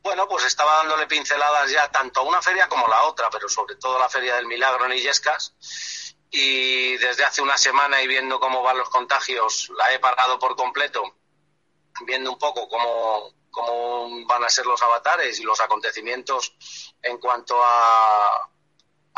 Bueno, 0.03 0.29
pues 0.29 0.45
estaba 0.45 0.77
dándole 0.77 1.07
pinceladas 1.07 1.71
ya 1.71 1.91
tanto 1.91 2.21
a 2.21 2.25
una 2.25 2.43
feria 2.43 2.69
como 2.69 2.87
a 2.87 2.91
la 2.91 3.05
otra, 3.05 3.31
pero 3.31 3.49
sobre 3.49 3.77
todo 3.77 3.99
la 3.99 4.09
Feria 4.09 4.37
del 4.37 4.47
Milagro 4.47 4.85
en 4.87 4.93
Illescas. 4.93 5.55
Y 6.31 6.97
desde 6.99 7.25
hace 7.25 7.41
una 7.41 7.57
semana 7.57 8.03
y 8.03 8.07
viendo 8.07 8.39
cómo 8.39 8.63
van 8.63 8.77
los 8.77 8.91
contagios, 8.91 9.71
la 9.77 9.93
he 9.95 9.99
parado 9.99 10.39
por 10.39 10.55
completo, 10.57 11.03
viendo 12.07 12.31
un 12.31 12.39
poco 12.39 12.69
cómo, 12.69 13.33
cómo 13.51 14.27
van 14.27 14.45
a 14.45 14.51
ser 14.51 14.67
los 14.67 14.83
avatares 14.83 15.41
y 15.41 15.45
los 15.45 15.61
acontecimientos 15.61 16.55
en 17.03 17.17
cuanto 17.19 17.63
a, 17.63 18.51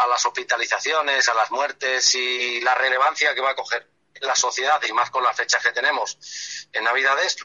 a 0.01 0.07
las 0.07 0.24
hospitalizaciones, 0.24 1.28
a 1.28 1.34
las 1.34 1.51
muertes 1.51 2.14
y 2.14 2.61
la 2.61 2.74
relevancia 2.74 3.34
que 3.34 3.40
va 3.40 3.51
a 3.51 3.55
coger 3.55 3.86
la 4.20 4.34
sociedad 4.34 4.80
y 4.88 4.92
más 4.92 5.11
con 5.11 5.22
las 5.22 5.36
fechas 5.36 5.62
que 5.62 5.72
tenemos 5.72 6.18
en 6.72 6.84
Navidades. 6.84 7.36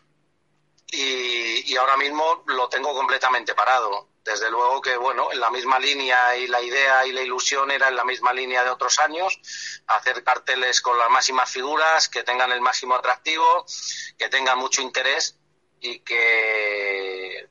Y, 0.91 1.71
y 1.71 1.75
ahora 1.77 1.97
mismo 1.97 2.43
lo 2.47 2.69
tengo 2.69 2.93
completamente 2.93 3.53
parado. 3.55 4.09
Desde 4.23 4.49
luego 4.49 4.81
que, 4.81 4.95
bueno, 4.97 5.31
en 5.31 5.39
la 5.39 5.51
misma 5.51 5.77
línea 5.77 6.35
y 6.35 6.47
la 6.47 6.61
idea 6.61 7.05
y 7.05 7.11
la 7.11 7.21
ilusión 7.21 7.69
era 7.69 7.89
en 7.89 7.95
la 7.95 8.03
misma 8.03 8.33
línea 8.33 8.63
de 8.63 8.71
otros 8.71 8.97
años, 8.99 9.39
hacer 9.85 10.23
carteles 10.23 10.81
con 10.81 10.97
las 10.97 11.09
máximas 11.09 11.49
figuras, 11.49 12.09
que 12.09 12.23
tengan 12.23 12.51
el 12.51 12.61
máximo 12.61 12.95
atractivo, 12.95 13.65
que 14.17 14.29
tengan 14.29 14.57
mucho 14.57 14.81
interés 14.81 15.37
y 15.79 15.99
que 15.99 17.49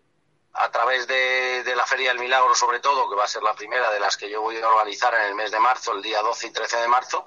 a 0.54 0.70
través 0.70 1.06
de, 1.08 1.64
de, 1.64 1.74
la 1.74 1.84
Feria 1.84 2.10
del 2.10 2.20
Milagro, 2.20 2.54
sobre 2.54 2.78
todo, 2.78 3.08
que 3.08 3.16
va 3.16 3.24
a 3.24 3.28
ser 3.28 3.42
la 3.42 3.54
primera 3.54 3.90
de 3.90 3.98
las 3.98 4.16
que 4.16 4.30
yo 4.30 4.40
voy 4.40 4.56
a 4.56 4.68
organizar 4.68 5.12
en 5.14 5.26
el 5.26 5.34
mes 5.34 5.50
de 5.50 5.58
marzo, 5.58 5.92
el 5.92 6.02
día 6.02 6.22
12 6.22 6.46
y 6.46 6.50
13 6.50 6.76
de 6.76 6.88
marzo, 6.88 7.24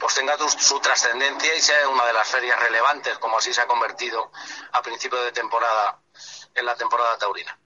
pues 0.00 0.14
tenga 0.14 0.36
tu, 0.38 0.48
su 0.48 0.80
trascendencia 0.80 1.54
y 1.54 1.60
sea 1.60 1.86
una 1.88 2.06
de 2.06 2.14
las 2.14 2.28
ferias 2.28 2.58
relevantes, 2.60 3.18
como 3.18 3.36
así 3.36 3.52
se 3.52 3.60
ha 3.60 3.66
convertido 3.66 4.30
a 4.72 4.80
principio 4.80 5.22
de 5.22 5.32
temporada, 5.32 6.00
en 6.54 6.64
la 6.64 6.74
temporada 6.74 7.18
taurina. 7.18 7.58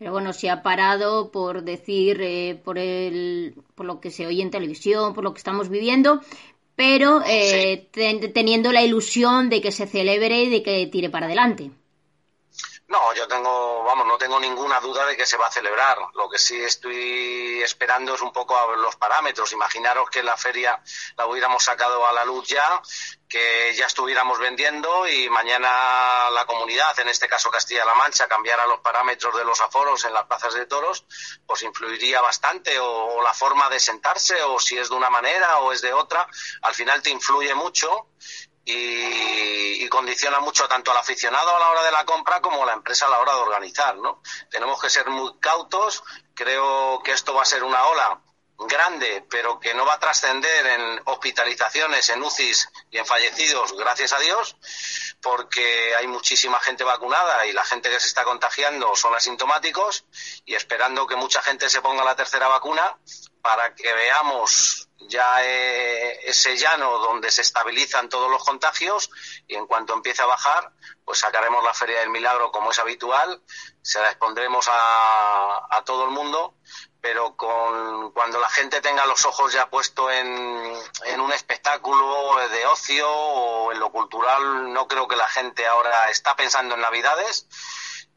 Pero 0.00 0.12
bueno, 0.12 0.32
se 0.32 0.50
ha 0.50 0.62
parado 0.62 1.30
por 1.30 1.62
decir, 1.62 2.20
eh, 2.22 2.60
por, 2.64 2.78
el, 2.78 3.54
por 3.76 3.86
lo 3.86 4.00
que 4.00 4.10
se 4.10 4.26
oye 4.26 4.42
en 4.42 4.50
televisión, 4.50 5.14
por 5.14 5.22
lo 5.22 5.34
que 5.34 5.38
estamos 5.38 5.68
viviendo, 5.68 6.20
pero 6.74 7.22
eh, 7.26 7.76
sí. 7.76 7.88
ten, 7.92 8.32
teniendo 8.32 8.72
la 8.72 8.82
ilusión 8.82 9.50
de 9.50 9.60
que 9.60 9.70
se 9.70 9.86
celebre 9.86 10.44
y 10.44 10.50
de 10.50 10.62
que 10.62 10.86
tire 10.86 11.10
para 11.10 11.26
adelante. 11.26 11.70
No, 12.90 13.14
yo 13.14 13.28
tengo, 13.28 13.84
vamos, 13.84 14.04
no 14.04 14.18
tengo 14.18 14.40
ninguna 14.40 14.80
duda 14.80 15.06
de 15.06 15.16
que 15.16 15.24
se 15.24 15.36
va 15.36 15.46
a 15.46 15.50
celebrar. 15.52 15.96
Lo 16.14 16.28
que 16.28 16.38
sí 16.38 16.60
estoy 16.60 17.62
esperando 17.62 18.16
es 18.16 18.20
un 18.20 18.32
poco 18.32 18.58
a 18.58 18.76
los 18.76 18.96
parámetros. 18.96 19.52
Imaginaros 19.52 20.10
que 20.10 20.24
la 20.24 20.36
feria 20.36 20.82
la 21.16 21.26
hubiéramos 21.26 21.62
sacado 21.62 22.04
a 22.04 22.12
la 22.12 22.24
luz 22.24 22.48
ya, 22.48 22.82
que 23.28 23.72
ya 23.76 23.86
estuviéramos 23.86 24.40
vendiendo 24.40 25.06
y 25.06 25.30
mañana 25.30 25.68
la 26.30 26.44
comunidad, 26.46 26.98
en 26.98 27.08
este 27.08 27.28
caso 27.28 27.48
Castilla-La 27.48 27.94
Mancha, 27.94 28.26
cambiara 28.26 28.66
los 28.66 28.80
parámetros 28.80 29.36
de 29.36 29.44
los 29.44 29.60
aforos 29.60 30.04
en 30.04 30.12
las 30.12 30.26
plazas 30.26 30.54
de 30.54 30.66
toros, 30.66 31.04
pues 31.46 31.62
influiría 31.62 32.20
bastante 32.20 32.76
o 32.80 33.22
la 33.22 33.32
forma 33.32 33.68
de 33.68 33.78
sentarse 33.78 34.42
o 34.42 34.58
si 34.58 34.76
es 34.76 34.88
de 34.88 34.96
una 34.96 35.10
manera 35.10 35.58
o 35.58 35.70
es 35.70 35.80
de 35.80 35.92
otra. 35.92 36.26
Al 36.62 36.74
final 36.74 37.00
te 37.02 37.10
influye 37.10 37.54
mucho 37.54 38.08
y, 38.64 39.88
condiciona 39.88 40.38
mucho 40.38 40.68
tanto 40.68 40.92
al 40.92 40.98
aficionado 40.98 41.54
a 41.54 41.58
la 41.58 41.68
hora 41.70 41.82
de 41.82 41.90
la 41.90 42.04
compra 42.04 42.40
como 42.40 42.62
a 42.62 42.66
la 42.66 42.74
empresa 42.74 43.06
a 43.06 43.10
la 43.10 43.18
hora 43.18 43.34
de 43.34 43.40
organizar, 43.40 43.96
¿no? 43.96 44.22
Tenemos 44.48 44.80
que 44.80 44.88
ser 44.88 45.10
muy 45.10 45.36
cautos. 45.40 46.04
Creo 46.32 47.02
que 47.02 47.10
esto 47.10 47.34
va 47.34 47.42
a 47.42 47.44
ser 47.44 47.64
una 47.64 47.84
ola 47.84 48.20
grande, 48.66 49.24
pero 49.28 49.58
que 49.58 49.74
no 49.74 49.84
va 49.84 49.94
a 49.94 49.98
trascender 49.98 50.66
en 50.66 51.00
hospitalizaciones, 51.06 52.08
en 52.10 52.22
UCIs 52.22 52.68
y 52.90 52.98
en 52.98 53.06
fallecidos, 53.06 53.72
gracias 53.76 54.12
a 54.12 54.18
Dios, 54.20 54.56
porque 55.22 55.94
hay 55.96 56.06
muchísima 56.06 56.60
gente 56.60 56.84
vacunada 56.84 57.46
y 57.46 57.52
la 57.52 57.64
gente 57.64 57.90
que 57.90 57.98
se 57.98 58.08
está 58.08 58.24
contagiando 58.24 58.94
son 58.96 59.14
asintomáticos 59.14 60.04
y 60.44 60.54
esperando 60.54 61.06
que 61.06 61.16
mucha 61.16 61.42
gente 61.42 61.68
se 61.68 61.80
ponga 61.80 62.04
la 62.04 62.16
tercera 62.16 62.48
vacuna 62.48 62.96
para 63.42 63.74
que 63.74 63.92
veamos 63.92 64.88
ya 65.08 65.44
eh, 65.44 66.20
ese 66.28 66.56
llano 66.56 66.98
donde 66.98 67.30
se 67.30 67.42
estabilizan 67.42 68.08
todos 68.08 68.30
los 68.30 68.44
contagios 68.44 69.10
y 69.48 69.54
en 69.54 69.66
cuanto 69.66 69.94
empiece 69.94 70.22
a 70.22 70.26
bajar, 70.26 70.72
pues 71.04 71.18
sacaremos 71.18 71.64
la 71.64 71.74
Feria 71.74 72.00
del 72.00 72.10
Milagro 72.10 72.52
como 72.52 72.70
es 72.70 72.78
habitual, 72.78 73.42
se 73.82 74.00
la 74.00 74.10
expondremos 74.10 74.68
a, 74.70 75.82
todo 75.84 76.04
el 76.04 76.10
mundo, 76.10 76.54
pero 77.00 77.34
con, 77.34 78.12
cuando 78.12 78.38
la 78.38 78.50
gente 78.50 78.82
tenga 78.82 79.06
los 79.06 79.24
ojos 79.24 79.52
ya 79.52 79.70
puestos 79.70 80.12
en, 80.12 80.78
en 81.06 81.20
un 81.20 81.32
espectáculo 81.32 82.36
de 82.48 82.66
ocio 82.66 83.10
o 83.10 83.72
en 83.72 83.80
lo 83.80 83.90
cultural, 83.90 84.72
no 84.72 84.86
creo 84.86 85.08
que 85.08 85.16
la 85.16 85.28
gente 85.28 85.66
ahora 85.66 86.10
está 86.10 86.36
pensando 86.36 86.74
en 86.74 86.82
Navidades 86.82 87.46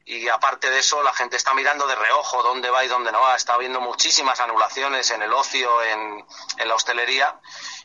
y 0.06 0.28
aparte 0.28 0.68
de 0.68 0.80
eso 0.80 1.02
la 1.02 1.14
gente 1.14 1.36
está 1.36 1.54
mirando 1.54 1.86
de 1.86 1.94
reojo 1.94 2.42
dónde 2.42 2.68
va 2.68 2.84
y 2.84 2.88
dónde 2.88 3.10
no 3.10 3.20
va. 3.22 3.36
Está 3.36 3.54
habiendo 3.54 3.80
muchísimas 3.80 4.38
anulaciones 4.40 5.10
en 5.10 5.22
el 5.22 5.32
ocio, 5.32 5.82
en, 5.82 6.24
la 6.64 6.74
hostelería 6.74 7.40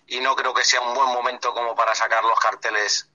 y 0.07 0.19
no 0.19 0.35
creo 0.35 0.53
que 0.53 0.65
sea 0.65 0.81
un 0.81 0.93
buen 0.93 1.09
momento 1.09 1.53
como 1.53 1.75
para 1.75 1.95
sacar 1.95 2.23
los 2.23 2.39
carteles 2.39 3.09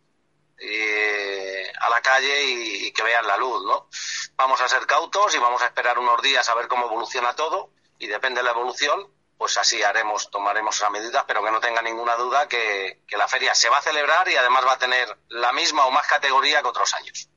eh, 0.59 1.70
a 1.80 1.90
la 1.90 2.00
calle 2.00 2.44
y, 2.44 2.92
que 2.92 3.02
vean 3.02 3.26
la 3.26 3.36
luz, 3.36 3.64
¿no? 3.64 3.88
Vamos 4.36 4.61
a 4.61 4.68
ser 4.68 4.86
cautos 4.86 5.34
y 5.34 5.38
vamos 5.38 5.61
a 5.62 5.66
esperar 5.66 5.98
unos 5.98 6.22
días 6.22 6.48
a 6.48 6.55
ver 6.55 6.68
cómo 6.68 6.86
evoluciona 6.86 7.34
todo 7.34 7.70
y 7.98 8.07
depende 8.07 8.40
de 8.40 8.44
la 8.44 8.52
evolución, 8.52 9.12
pues 9.36 9.59
así 9.59 9.82
haremos, 9.82 10.30
tomaremos 10.30 10.76
esas 10.76 10.90
medidas, 10.90 11.24
pero 11.26 11.42
que 11.42 11.50
no 11.50 11.61
tenga 11.61 11.82
ninguna 11.82 12.14
duda 12.14 12.48
que 12.48 13.02
la 13.11 13.28
feria 13.28 13.55
se 13.55 13.68
va 13.68 13.78
a 13.78 13.82
celebrar 13.82 14.28
y 14.28 14.36
además 14.36 14.64
va 14.64 14.72
a 14.74 14.78
tener 14.78 15.18
la 15.28 15.52
misma 15.52 15.86
o 15.86 15.90
más 15.90 16.07
categoría 16.07 16.62
que 16.62 16.68
otros 16.68 16.94
años. 16.94 17.28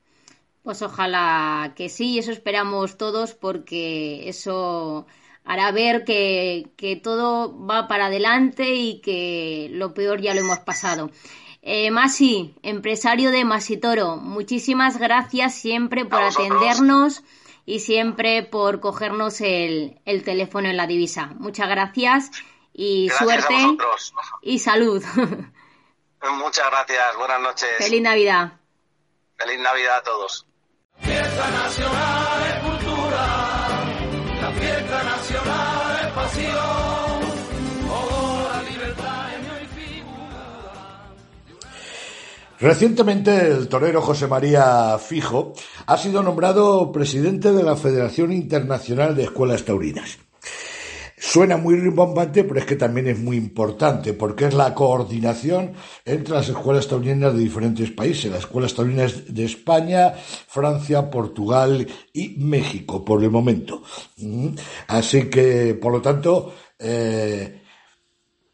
Pues 0.68 0.82
ojalá 0.82 1.72
que 1.76 1.88
sí, 1.88 2.18
eso 2.18 2.30
esperamos 2.30 2.98
todos 2.98 3.32
porque 3.32 4.28
eso 4.28 5.06
hará 5.42 5.72
ver 5.72 6.04
que, 6.04 6.72
que 6.76 6.94
todo 6.94 7.66
va 7.66 7.88
para 7.88 8.08
adelante 8.08 8.74
y 8.74 9.00
que 9.00 9.68
lo 9.70 9.94
peor 9.94 10.20
ya 10.20 10.34
lo 10.34 10.40
hemos 10.40 10.58
pasado. 10.58 11.10
Eh, 11.62 11.90
Masi, 11.90 12.54
empresario 12.62 13.30
de 13.30 13.46
Masitoro, 13.46 14.18
muchísimas 14.18 14.98
gracias 14.98 15.54
siempre 15.54 16.04
por 16.04 16.20
atendernos 16.22 17.22
y 17.64 17.80
siempre 17.80 18.42
por 18.42 18.80
cogernos 18.80 19.40
el, 19.40 19.98
el, 20.04 20.22
teléfono 20.22 20.68
en 20.68 20.76
la 20.76 20.86
divisa. 20.86 21.30
Muchas 21.38 21.70
gracias 21.70 22.30
y 22.74 23.08
suerte 23.08 23.54
y 24.42 24.58
salud. 24.58 25.02
Muchas 26.30 26.66
gracias, 26.66 27.16
buenas 27.16 27.40
noches. 27.40 27.70
Feliz 27.78 28.02
Navidad. 28.02 28.52
Feliz 29.38 29.60
Navidad 29.60 29.96
a 29.96 30.02
todos. 30.02 30.47
Fiesta 31.00 31.50
nacional 31.50 32.38
es 32.48 32.64
cultura, 32.64 33.26
la 34.40 34.52
fiesta 34.52 35.02
nacional 35.04 36.06
es 36.06 36.12
pasión. 36.12 37.18
Recientemente 42.60 43.52
el 43.52 43.68
torero 43.68 44.02
José 44.02 44.26
María 44.26 44.98
Fijo 44.98 45.52
ha 45.86 45.96
sido 45.96 46.24
nombrado 46.24 46.90
presidente 46.90 47.52
de 47.52 47.62
la 47.62 47.76
Federación 47.76 48.32
Internacional 48.32 49.14
de 49.14 49.24
Escuelas 49.24 49.64
Taurinas. 49.64 50.18
Suena 51.20 51.56
muy 51.56 51.76
rimbombante, 51.76 52.44
pero 52.44 52.60
es 52.60 52.66
que 52.66 52.76
también 52.76 53.08
es 53.08 53.18
muy 53.18 53.36
importante, 53.36 54.12
porque 54.12 54.46
es 54.46 54.54
la 54.54 54.74
coordinación 54.74 55.72
entre 56.04 56.34
las 56.34 56.48
escuelas 56.48 56.86
taurinas 56.86 57.34
de 57.34 57.40
diferentes 57.40 57.90
países, 57.90 58.30
las 58.30 58.40
escuelas 58.40 58.74
taurinas 58.74 59.34
de 59.34 59.44
España, 59.44 60.12
Francia, 60.12 61.10
Portugal 61.10 61.86
y 62.12 62.36
México, 62.38 63.04
por 63.04 63.22
el 63.22 63.30
momento. 63.30 63.82
Así 64.86 65.28
que, 65.28 65.74
por 65.74 65.92
lo 65.92 66.00
tanto, 66.00 66.54
eh, 66.78 67.62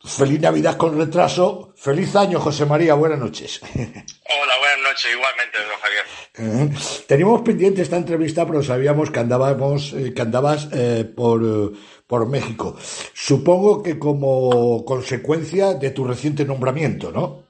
feliz 0.02 0.40
Navidad 0.40 0.76
con 0.76 0.96
retraso, 0.96 1.73
feliz 1.84 2.16
año, 2.16 2.40
José 2.40 2.64
María, 2.64 2.94
buenas 2.94 3.18
noches. 3.18 3.60
Hola, 3.62 4.58
buenas 4.58 4.78
noches, 4.78 5.12
igualmente, 5.12 5.58
don 5.58 5.78
Javier. 5.80 6.04
Eh, 6.36 7.04
teníamos 7.06 7.42
pendiente 7.42 7.82
esta 7.82 7.96
entrevista, 7.96 8.46
pero 8.46 8.62
sabíamos 8.62 9.10
que 9.10 9.20
andábamos, 9.20 9.92
eh, 9.92 10.12
que 10.14 10.22
andabas 10.22 10.68
por 11.14 11.74
por 12.06 12.28
México. 12.28 12.76
Supongo 13.14 13.82
que 13.82 13.98
como 13.98 14.84
consecuencia 14.84 15.74
de 15.74 15.90
tu 15.90 16.04
reciente 16.04 16.44
nombramiento, 16.44 17.10
¿no? 17.10 17.48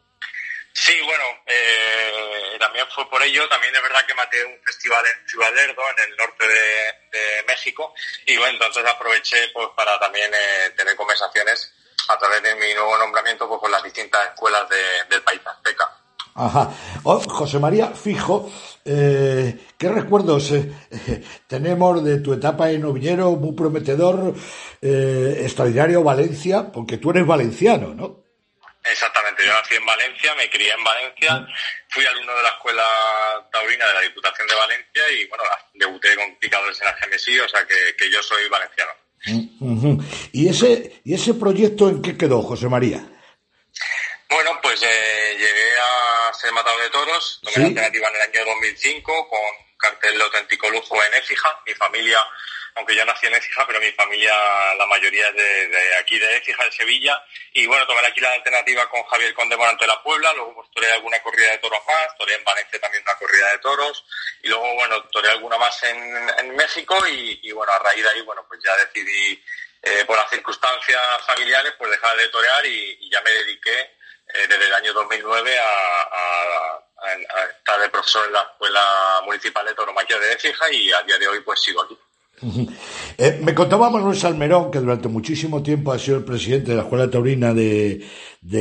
Sí, 0.72 0.94
bueno, 1.04 1.24
eh, 1.46 2.56
también 2.58 2.86
fue 2.94 3.08
por 3.10 3.22
ello. 3.22 3.48
También 3.48 3.74
es 3.74 3.82
verdad 3.82 4.06
que 4.06 4.14
maté 4.14 4.44
un 4.44 4.58
festival 4.64 5.04
en 5.06 5.28
Ciudad 5.28 5.54
Lerdo, 5.54 5.82
en 5.96 6.10
el 6.10 6.16
norte 6.16 6.46
de, 6.46 7.04
México, 7.46 7.94
y 8.26 8.36
bueno, 8.36 8.54
entonces 8.54 8.84
aproveché 8.84 9.36
pues 9.52 9.68
para 9.76 9.98
también 10.00 10.30
eh, 10.34 10.70
tener 10.76 10.96
conversaciones 10.96 11.73
a 12.08 12.18
través 12.18 12.42
de 12.42 12.54
mi 12.56 12.74
nuevo 12.74 12.96
nombramiento 12.98 13.48
pues, 13.48 13.60
con 13.60 13.70
las 13.70 13.82
distintas 13.82 14.20
escuelas 14.28 14.68
del 15.08 15.22
país 15.22 15.40
azteca. 15.44 15.90
Ajá. 16.36 16.70
Oh, 17.04 17.20
José 17.20 17.60
María 17.60 17.90
Fijo, 17.90 18.50
eh, 18.84 19.56
¿qué 19.78 19.88
recuerdos 19.88 20.50
eh, 20.50 20.72
tenemos 21.46 22.04
de 22.04 22.18
tu 22.18 22.32
etapa 22.32 22.70
en 22.70 22.84
Ovillero? 22.84 23.30
Muy 23.32 23.54
prometedor, 23.54 24.34
eh, 24.82 25.38
extraordinario 25.42 26.02
Valencia, 26.02 26.72
porque 26.72 26.98
tú 26.98 27.10
eres 27.10 27.24
valenciano, 27.24 27.94
¿no? 27.94 28.24
Exactamente, 28.84 29.46
yo 29.46 29.52
nací 29.52 29.76
en 29.76 29.86
Valencia, 29.86 30.34
me 30.34 30.50
crié 30.50 30.72
en 30.72 30.84
Valencia, 30.84 31.46
fui 31.88 32.04
alumno 32.04 32.34
de 32.34 32.42
la 32.42 32.50
Escuela 32.50 32.84
Taurina 33.50 33.86
de 33.86 33.94
la 33.94 34.00
Diputación 34.00 34.46
de 34.46 34.54
Valencia 34.54 35.02
y 35.10 35.26
bueno, 35.26 35.44
debuté 35.72 36.14
con 36.16 36.36
picadores 36.36 36.78
en 36.80 36.86
la 36.88 36.96
GMSI, 36.96 37.40
o 37.40 37.48
sea 37.48 37.66
que, 37.66 38.10
yo 38.10 38.22
soy 38.22 38.46
valenciano. 38.48 38.90
¿Y, 39.26 40.48
ese, 40.48 41.00
¿Y 41.04 41.14
ese 41.14 41.34
proyecto 41.34 41.88
en 41.88 42.02
qué 42.02 42.16
quedó, 42.16 42.42
José 42.42 42.68
María? 42.68 43.04
Bueno, 44.28 44.58
pues 44.62 44.82
eh, 44.82 45.36
llegué 45.38 45.70
a 45.78 46.34
ser 46.34 46.52
matado 46.52 46.78
de 46.78 46.90
toros, 46.90 47.40
tomé 47.42 47.58
la 47.58 47.66
alternativa 47.66 48.08
en 48.08 48.16
el 48.16 48.22
año 48.22 48.52
2005 48.52 49.28
con 49.28 49.40
cartel 49.78 50.18
de 50.18 50.24
auténtico 50.24 50.70
lujo 50.70 50.96
en 51.04 51.14
Écija. 51.14 51.48
Mi 51.66 51.74
familia, 51.74 52.18
aunque 52.76 52.94
yo 52.94 53.04
nací 53.04 53.26
en 53.26 53.34
Écija, 53.34 53.66
pero 53.66 53.80
mi 53.80 53.92
familia, 53.92 54.34
la 54.76 54.86
mayoría 54.86 55.28
es 55.28 55.34
de, 55.34 55.96
aquí 55.96 56.18
de 56.18 56.36
Écija, 56.36 56.64
de 56.64 56.72
Sevilla. 56.72 57.24
Y 57.52 57.66
bueno, 57.66 57.86
tomé 57.86 58.06
aquí 58.06 58.20
la 58.20 58.32
alternativa 58.32 58.88
con 58.88 59.02
Javier 59.04 59.32
Conde 59.34 59.56
Morante 59.56 59.84
de 59.84 59.88
la 59.88 60.02
Puebla, 60.02 60.32
luego 60.32 60.54
pues 60.54 60.70
toré 60.70 60.90
alguna 60.92 61.20
corrida 61.22 61.50
de 61.52 61.58
toros 61.58 61.80
más, 61.86 62.16
toré 62.18 62.34
en 62.34 62.44
Valencia 62.44 62.80
también 62.80 63.02
una 63.02 63.16
corrida 63.16 63.50
de 63.52 63.58
toros, 63.58 64.04
y 64.42 64.48
luego, 64.48 64.74
bueno, 64.74 65.02
toré 65.04 65.30
alguna 65.30 65.56
más 65.58 65.82
en, 65.84 66.54
México 66.54 66.96
y, 67.08 67.50
bueno, 67.52 67.72
a 67.72 67.78
raíz 67.80 68.02
de 68.02 68.10
ahí, 68.10 68.20
bueno, 68.22 68.44
pues 68.46 68.60
ya 68.64 68.76
decidí, 68.76 69.42
eh, 69.82 70.04
por 70.06 70.16
las 70.16 70.30
circunstancias 70.30 71.00
familiares, 71.26 71.74
pues 71.76 71.90
dejar 71.90 72.16
de 72.16 72.28
torear 72.28 72.64
y 72.64 73.10
ya 73.10 73.20
me 73.22 73.30
dediqué 73.30 73.90
eh, 74.32 74.46
desde 74.48 74.66
el 74.66 74.74
año 74.74 74.92
2009 74.94 75.58
a, 75.58 76.80
estar 77.58 77.78
de 77.80 77.90
profesor 77.90 78.26
en 78.26 78.32
la 78.32 78.42
Escuela 78.42 79.20
Municipal 79.24 79.66
de 79.66 79.74
Toromaquia 79.74 80.18
de 80.18 80.32
Écija 80.32 80.70
y 80.70 80.90
a 80.90 81.02
día 81.02 81.18
de 81.18 81.28
hoy 81.28 81.40
pues 81.40 81.60
sigo 81.60 81.82
aquí. 81.82 81.98
Eh, 83.16 83.38
me 83.42 83.54
contaba 83.54 83.90
Manuel 83.90 84.16
Salmerón, 84.16 84.72
que 84.72 84.80
durante 84.80 85.06
muchísimo 85.06 85.62
tiempo 85.62 85.92
ha 85.92 85.98
sido 86.00 86.16
el 86.16 86.24
presidente 86.24 86.72
de 86.72 86.78
la 86.78 86.82
Escuela 86.82 87.08
Taurina 87.08 87.54
de, 87.54 88.04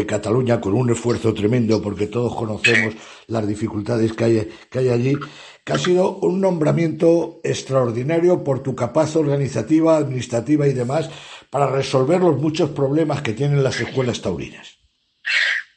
Cataluña, 0.08 0.62
con 0.62 0.76
un 0.76 0.92
esfuerzo 0.92 1.34
tremendo, 1.34 1.82
porque 1.82 2.06
todos 2.06 2.36
conocemos 2.36 2.94
las 3.28 3.48
dificultades 3.48 4.14
que 4.14 4.24
hay, 4.24 4.50
que 4.70 4.80
hay 4.80 4.90
allí, 4.90 5.16
que 5.64 5.74
ha 5.74 5.80
sido 5.80 6.18
un 6.18 6.40
nombramiento 6.40 7.42
extraordinario 7.44 8.44
por 8.44 8.62
tu 8.62 8.76
capaz 8.76 9.16
organizativa, 9.16 9.98
administrativa 9.98 10.68
y 10.68 10.74
demás, 10.74 11.10
para 11.50 11.68
resolver 11.68 12.22
los 12.22 12.38
muchos 12.38 12.70
problemas 12.70 13.24
que 13.24 13.34
tienen 13.34 13.64
las 13.64 13.80
escuelas 13.80 14.22
taurinas. 14.22 14.78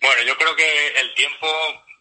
Bueno, 0.02 0.20
yo 0.26 0.36
creo 0.36 0.54
que 0.54 1.00
el 1.00 1.14
tiempo 1.14 1.46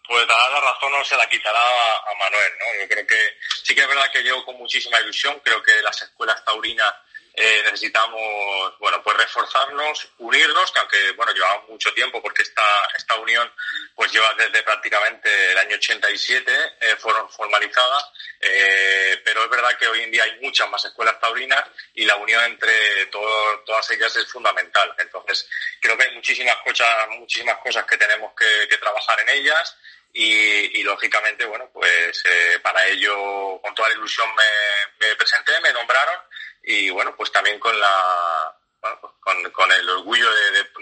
pues 0.08 0.28
dará 0.28 0.50
la 0.50 0.62
razón 0.62 0.92
no 0.92 1.04
se 1.04 1.18
la 1.18 1.28
quitará 1.28 1.60
a, 1.60 2.14
Manuel, 2.20 2.54
¿no? 2.60 2.82
Yo 2.82 2.88
creo 2.88 3.08
que 3.08 3.38
sí 3.64 3.76
que 3.76 3.82
es 3.82 3.88
verdad 3.88 4.12
que 4.12 4.24
llevo 4.24 4.46
con 4.46 4.58
muchísima 4.58 5.00
ilusión, 5.00 5.40
creo 5.44 5.62
que 5.62 5.82
las 5.82 6.02
escuelas 6.02 6.44
taurinas 6.46 6.94
eh, 7.38 7.62
necesitamos, 7.66 8.80
bueno, 8.80 9.04
pues 9.04 9.18
reforzarnos, 9.18 10.08
unirnos, 10.20 10.72
que 10.72 10.80
aunque, 10.80 11.12
bueno, 11.18 11.34
llevamos 11.34 11.68
mucho 11.68 11.94
tiempo 11.94 12.22
porque 12.22 12.44
esta, 12.44 12.64
esta 12.96 13.16
unión 13.16 13.52
pues 13.94 14.10
lleva 14.14 14.34
desde 14.36 14.64
prácticamente 14.64 15.52
el 15.52 15.58
año 15.58 15.76
87, 15.76 16.54
eh, 16.80 16.96
fueron 16.98 17.30
formalizadas, 17.30 18.10
eh, 18.40 19.22
pero 19.26 19.44
es 19.44 19.50
verdad 19.50 19.78
que 19.78 19.88
hoy 19.88 20.04
en 20.04 20.12
día 20.12 20.24
hay 20.24 20.40
muchas 20.40 20.70
más 20.70 20.86
escuelas 20.86 21.20
taurinas 21.20 21.66
y 21.94 22.06
la 22.06 22.16
unión 22.16 22.42
entre 22.46 23.08
todas 23.08 23.92
ellas 23.92 24.16
es 24.16 24.32
fundamental. 24.32 24.96
Entonces, 24.98 25.50
creo 25.82 25.98
que 25.98 26.06
hay 26.06 26.16
muchísimas 26.16 26.56
cosas, 26.64 26.88
muchísimas 27.10 27.58
cosas 27.58 27.86
que 27.86 27.98
tenemos 27.98 28.32
que, 28.34 28.78
trabajar 28.78 29.20
en 29.22 29.30
ellas 29.30 29.76
y, 30.14 30.84
lógicamente, 30.84 31.46
bueno, 31.46 31.70
pues 31.74 32.24
para 32.64 32.88
ello, 32.88 33.60
con 33.62 33.76
toda 33.76 33.90
la 33.90 33.96
ilusión 33.96 34.28
me, 34.36 35.16
presenté, 35.16 35.54
me 35.62 35.74
nombraron 35.74 36.16
y 36.64 36.90
bueno, 36.90 37.14
pues 37.16 37.32
también 37.32 37.60
con 37.60 37.78
la 37.80 38.56
pues 39.02 39.14
con, 39.20 39.72
el 39.72 39.90
orgullo 39.90 40.28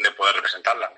de, 0.02 0.12
poder 0.12 0.36
representarla. 0.36 0.92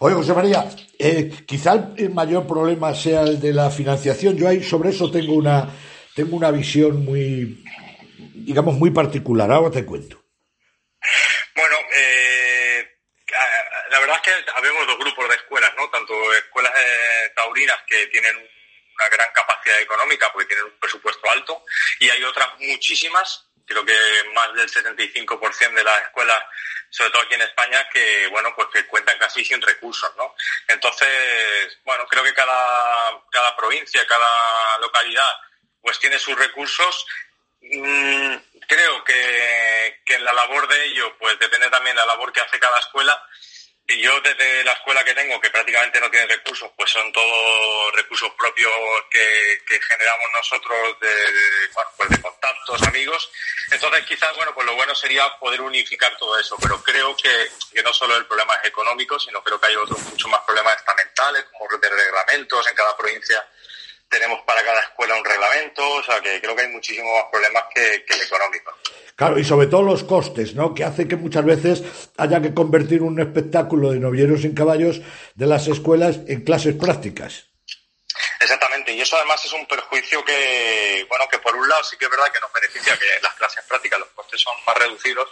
Oye, 0.00 0.14
José 0.14 0.34
María, 0.34 0.68
eh, 0.98 1.30
quizá 1.46 1.92
el 1.96 2.10
mayor 2.10 2.46
problema 2.46 2.94
sea 2.94 3.22
el 3.22 3.40
de 3.40 3.52
la 3.52 3.70
financiación. 3.70 4.36
Yo 4.36 4.48
ahí 4.48 4.62
sobre 4.62 4.90
eso 4.90 5.10
tengo 5.10 5.34
una 5.34 5.70
tengo 6.18 6.36
una 6.36 6.50
visión 6.50 7.04
muy, 7.04 7.64
digamos, 8.34 8.74
muy 8.74 8.90
particular. 8.90 9.52
Ahora 9.52 9.70
te 9.70 9.86
cuento. 9.86 10.20
Bueno, 11.54 11.76
eh, 11.94 12.84
la 13.88 14.00
verdad 14.00 14.16
es 14.16 14.22
que 14.22 14.50
habemos 14.50 14.84
dos 14.88 14.98
grupos 14.98 15.28
de 15.28 15.36
escuelas, 15.36 15.70
¿no? 15.76 15.88
Tanto 15.90 16.14
escuelas 16.38 16.72
eh, 16.76 17.32
taurinas 17.34 17.78
que 17.86 18.06
tienen 18.08 18.36
una 18.36 19.08
gran 19.08 19.32
capacidad 19.32 19.80
económica 19.80 20.30
porque 20.32 20.46
tienen 20.48 20.66
un 20.66 20.78
presupuesto 20.78 21.30
alto 21.30 21.64
y 22.00 22.10
hay 22.10 22.22
otras 22.24 22.48
muchísimas 22.58 23.48
creo 23.68 23.84
que 23.84 23.94
más 24.34 24.52
del 24.54 24.68
75% 24.68 25.74
de 25.74 25.84
las 25.84 26.02
escuelas, 26.02 26.42
sobre 26.88 27.10
todo 27.10 27.22
aquí 27.22 27.34
en 27.34 27.42
España, 27.42 27.86
que 27.92 28.26
bueno, 28.28 28.52
pues 28.56 28.68
que 28.72 28.86
cuentan 28.86 29.18
casi 29.18 29.44
sin 29.44 29.60
recursos, 29.60 30.10
¿no? 30.16 30.34
Entonces, 30.66 31.78
bueno, 31.84 32.06
creo 32.08 32.24
que 32.24 32.34
cada, 32.34 33.22
cada 33.30 33.54
provincia, 33.56 34.04
cada 34.06 34.78
localidad, 34.78 35.30
pues 35.82 35.98
tiene 35.98 36.18
sus 36.18 36.36
recursos. 36.36 37.06
Mm, 37.60 38.36
creo 38.66 39.04
que, 39.04 40.00
que 40.04 40.14
en 40.14 40.24
la 40.24 40.32
labor 40.32 40.66
de 40.68 40.84
ello, 40.86 41.16
pues 41.18 41.38
depende 41.38 41.68
también 41.68 41.94
de 41.94 42.00
la 42.00 42.06
labor 42.06 42.32
que 42.32 42.40
hace 42.40 42.58
cada 42.58 42.78
escuela. 42.78 43.22
Y 43.90 44.02
yo 44.02 44.20
desde 44.20 44.64
la 44.64 44.72
escuela 44.72 45.02
que 45.02 45.14
tengo, 45.14 45.40
que 45.40 45.48
prácticamente 45.48 45.98
no 45.98 46.10
tiene 46.10 46.26
recursos, 46.26 46.70
pues 46.76 46.90
son 46.90 47.10
todos 47.10 47.92
recursos 47.94 48.30
propios 48.38 48.70
que, 49.10 49.62
que 49.66 49.80
generamos 49.80 50.26
nosotros 50.36 51.00
de, 51.00 51.08
de, 51.08 51.68
pues 51.96 52.10
de 52.10 52.20
contactos, 52.20 52.82
amigos. 52.82 53.30
Entonces 53.70 54.04
quizás, 54.04 54.36
bueno, 54.36 54.52
pues 54.54 54.66
lo 54.66 54.74
bueno 54.74 54.94
sería 54.94 55.38
poder 55.38 55.62
unificar 55.62 56.14
todo 56.18 56.38
eso, 56.38 56.58
pero 56.60 56.82
creo 56.82 57.16
que, 57.16 57.48
que 57.72 57.82
no 57.82 57.94
solo 57.94 58.14
el 58.18 58.26
problema 58.26 58.56
es 58.56 58.68
económico, 58.68 59.18
sino 59.18 59.42
creo 59.42 59.58
que 59.58 59.68
hay 59.68 59.76
otros 59.76 60.00
muchos 60.02 60.30
más 60.30 60.40
problemas 60.42 60.76
estamentales, 60.76 61.44
como 61.44 61.78
de 61.78 61.88
reglamentos 61.88 62.68
en 62.68 62.74
cada 62.74 62.94
provincia 62.94 63.42
tenemos 64.08 64.40
para 64.42 64.64
cada 64.64 64.80
escuela 64.80 65.16
un 65.16 65.24
reglamento, 65.24 65.88
o 65.88 66.02
sea 66.02 66.20
que 66.20 66.40
creo 66.40 66.56
que 66.56 66.62
hay 66.62 66.68
muchísimos 66.68 67.12
más 67.14 67.24
problemas 67.30 67.64
que, 67.74 68.04
que 68.04 68.14
el 68.14 68.22
económico. 68.22 68.74
Claro, 69.16 69.38
y 69.38 69.44
sobre 69.44 69.66
todo 69.66 69.82
los 69.82 70.04
costes, 70.04 70.54
¿no? 70.54 70.74
Que 70.74 70.84
hace 70.84 71.08
que 71.08 71.16
muchas 71.16 71.44
veces 71.44 71.82
haya 72.16 72.40
que 72.40 72.54
convertir 72.54 73.02
un 73.02 73.18
espectáculo 73.20 73.90
de 73.90 73.98
novilleros 73.98 74.42
sin 74.42 74.54
caballos 74.54 75.00
de 75.34 75.46
las 75.46 75.66
escuelas 75.66 76.20
en 76.28 76.44
clases 76.44 76.76
prácticas. 76.76 77.48
Exactamente, 78.40 78.92
y 78.92 79.00
eso 79.00 79.16
además 79.16 79.44
es 79.44 79.52
un 79.52 79.66
perjuicio 79.66 80.24
que, 80.24 81.04
bueno, 81.08 81.24
que 81.28 81.38
por 81.38 81.54
un 81.56 81.68
lado 81.68 81.82
sí 81.82 81.96
que 81.96 82.04
es 82.04 82.10
verdad 82.10 82.32
que 82.32 82.40
nos 82.40 82.52
beneficia 82.52 82.96
que 82.96 83.22
las 83.22 83.34
clases 83.34 83.64
prácticas 83.64 83.98
los 83.98 84.08
costes 84.10 84.40
son 84.40 84.54
más 84.64 84.76
reducidos, 84.76 85.28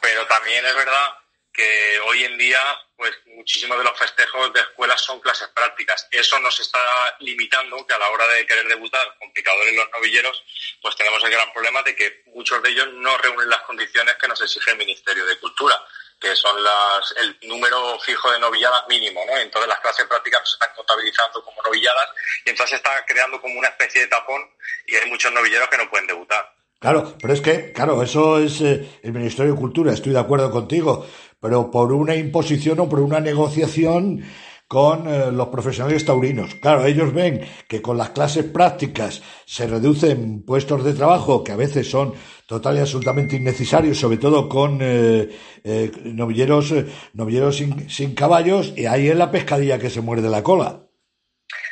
pero 0.00 0.26
también 0.26 0.64
es 0.66 0.74
verdad 0.74 1.14
que 1.52 2.00
hoy 2.08 2.24
en 2.24 2.38
día 2.38 2.60
pues 3.00 3.16
muchísimos 3.34 3.78
de 3.78 3.84
los 3.84 3.98
festejos 3.98 4.52
de 4.52 4.60
escuelas 4.60 5.00
son 5.00 5.20
clases 5.20 5.48
prácticas. 5.48 6.06
Eso 6.10 6.38
nos 6.38 6.60
está 6.60 6.78
limitando 7.20 7.86
que 7.86 7.94
a 7.94 7.98
la 7.98 8.10
hora 8.10 8.28
de 8.28 8.44
querer 8.44 8.68
debutar 8.68 9.16
con 9.18 9.32
picadores 9.32 9.72
y 9.72 9.76
los 9.76 9.88
novilleros, 9.90 10.44
pues 10.82 10.94
tenemos 10.96 11.24
el 11.24 11.30
gran 11.30 11.50
problema 11.50 11.82
de 11.82 11.96
que 11.96 12.24
muchos 12.26 12.62
de 12.62 12.68
ellos 12.68 12.88
no 12.92 13.16
reúnen 13.16 13.48
las 13.48 13.62
condiciones 13.62 14.16
que 14.16 14.28
nos 14.28 14.42
exige 14.42 14.72
el 14.72 14.76
Ministerio 14.76 15.24
de 15.24 15.38
Cultura, 15.38 15.82
que 16.20 16.36
son 16.36 16.62
las, 16.62 17.14
el 17.22 17.38
número 17.48 17.98
fijo 18.00 18.30
de 18.32 18.38
novilladas 18.38 18.86
mínimo, 18.86 19.24
¿no? 19.24 19.38
Entonces 19.38 19.66
las 19.66 19.80
clases 19.80 20.04
prácticas 20.04 20.46
se 20.46 20.56
están 20.56 20.74
contabilizando 20.76 21.42
como 21.42 21.62
novilladas 21.62 22.10
y 22.44 22.50
entonces 22.50 22.68
se 22.68 22.76
está 22.76 23.02
creando 23.06 23.40
como 23.40 23.58
una 23.58 23.68
especie 23.68 24.02
de 24.02 24.08
tapón 24.08 24.42
y 24.86 24.94
hay 24.94 25.08
muchos 25.08 25.32
novilleros 25.32 25.70
que 25.70 25.78
no 25.78 25.88
pueden 25.88 26.06
debutar. 26.06 26.54
Claro, 26.80 27.14
pero 27.20 27.34
es 27.34 27.42
que, 27.42 27.72
claro, 27.72 28.02
eso 28.02 28.38
es 28.38 28.60
eh, 28.62 29.00
el 29.02 29.12
Ministerio 29.12 29.52
de 29.52 29.58
Cultura, 29.58 29.92
estoy 29.92 30.12
de 30.12 30.18
acuerdo 30.18 30.50
contigo, 30.50 31.06
pero 31.40 31.70
por 31.70 31.92
una 31.92 32.14
imposición 32.14 32.80
o 32.80 32.88
por 32.88 33.00
una 33.00 33.20
negociación 33.20 34.24
con 34.68 35.08
eh, 35.08 35.32
los 35.32 35.48
profesionales 35.48 36.04
taurinos. 36.04 36.54
Claro, 36.56 36.86
ellos 36.86 37.12
ven 37.12 37.48
que 37.66 37.82
con 37.82 37.98
las 37.98 38.10
clases 38.10 38.44
prácticas 38.44 39.20
se 39.44 39.66
reducen 39.66 40.44
puestos 40.44 40.84
de 40.84 40.94
trabajo 40.94 41.42
que 41.42 41.50
a 41.50 41.56
veces 41.56 41.90
son 41.90 42.14
total 42.50 42.76
y 42.76 42.80
absolutamente 42.80 43.36
innecesarios, 43.36 43.96
sobre 43.96 44.18
todo 44.18 44.48
con 44.48 44.80
eh, 44.82 45.30
eh, 45.62 45.92
novilleros, 46.02 46.72
eh, 46.72 46.84
novilleros 47.14 47.56
sin, 47.56 47.88
sin 47.88 48.12
caballos, 48.12 48.72
y 48.76 48.86
ahí 48.86 49.06
es 49.06 49.14
la 49.14 49.30
pescadilla 49.30 49.78
que 49.78 49.88
se 49.88 50.00
muerde 50.00 50.28
la 50.28 50.42
cola. 50.42 50.82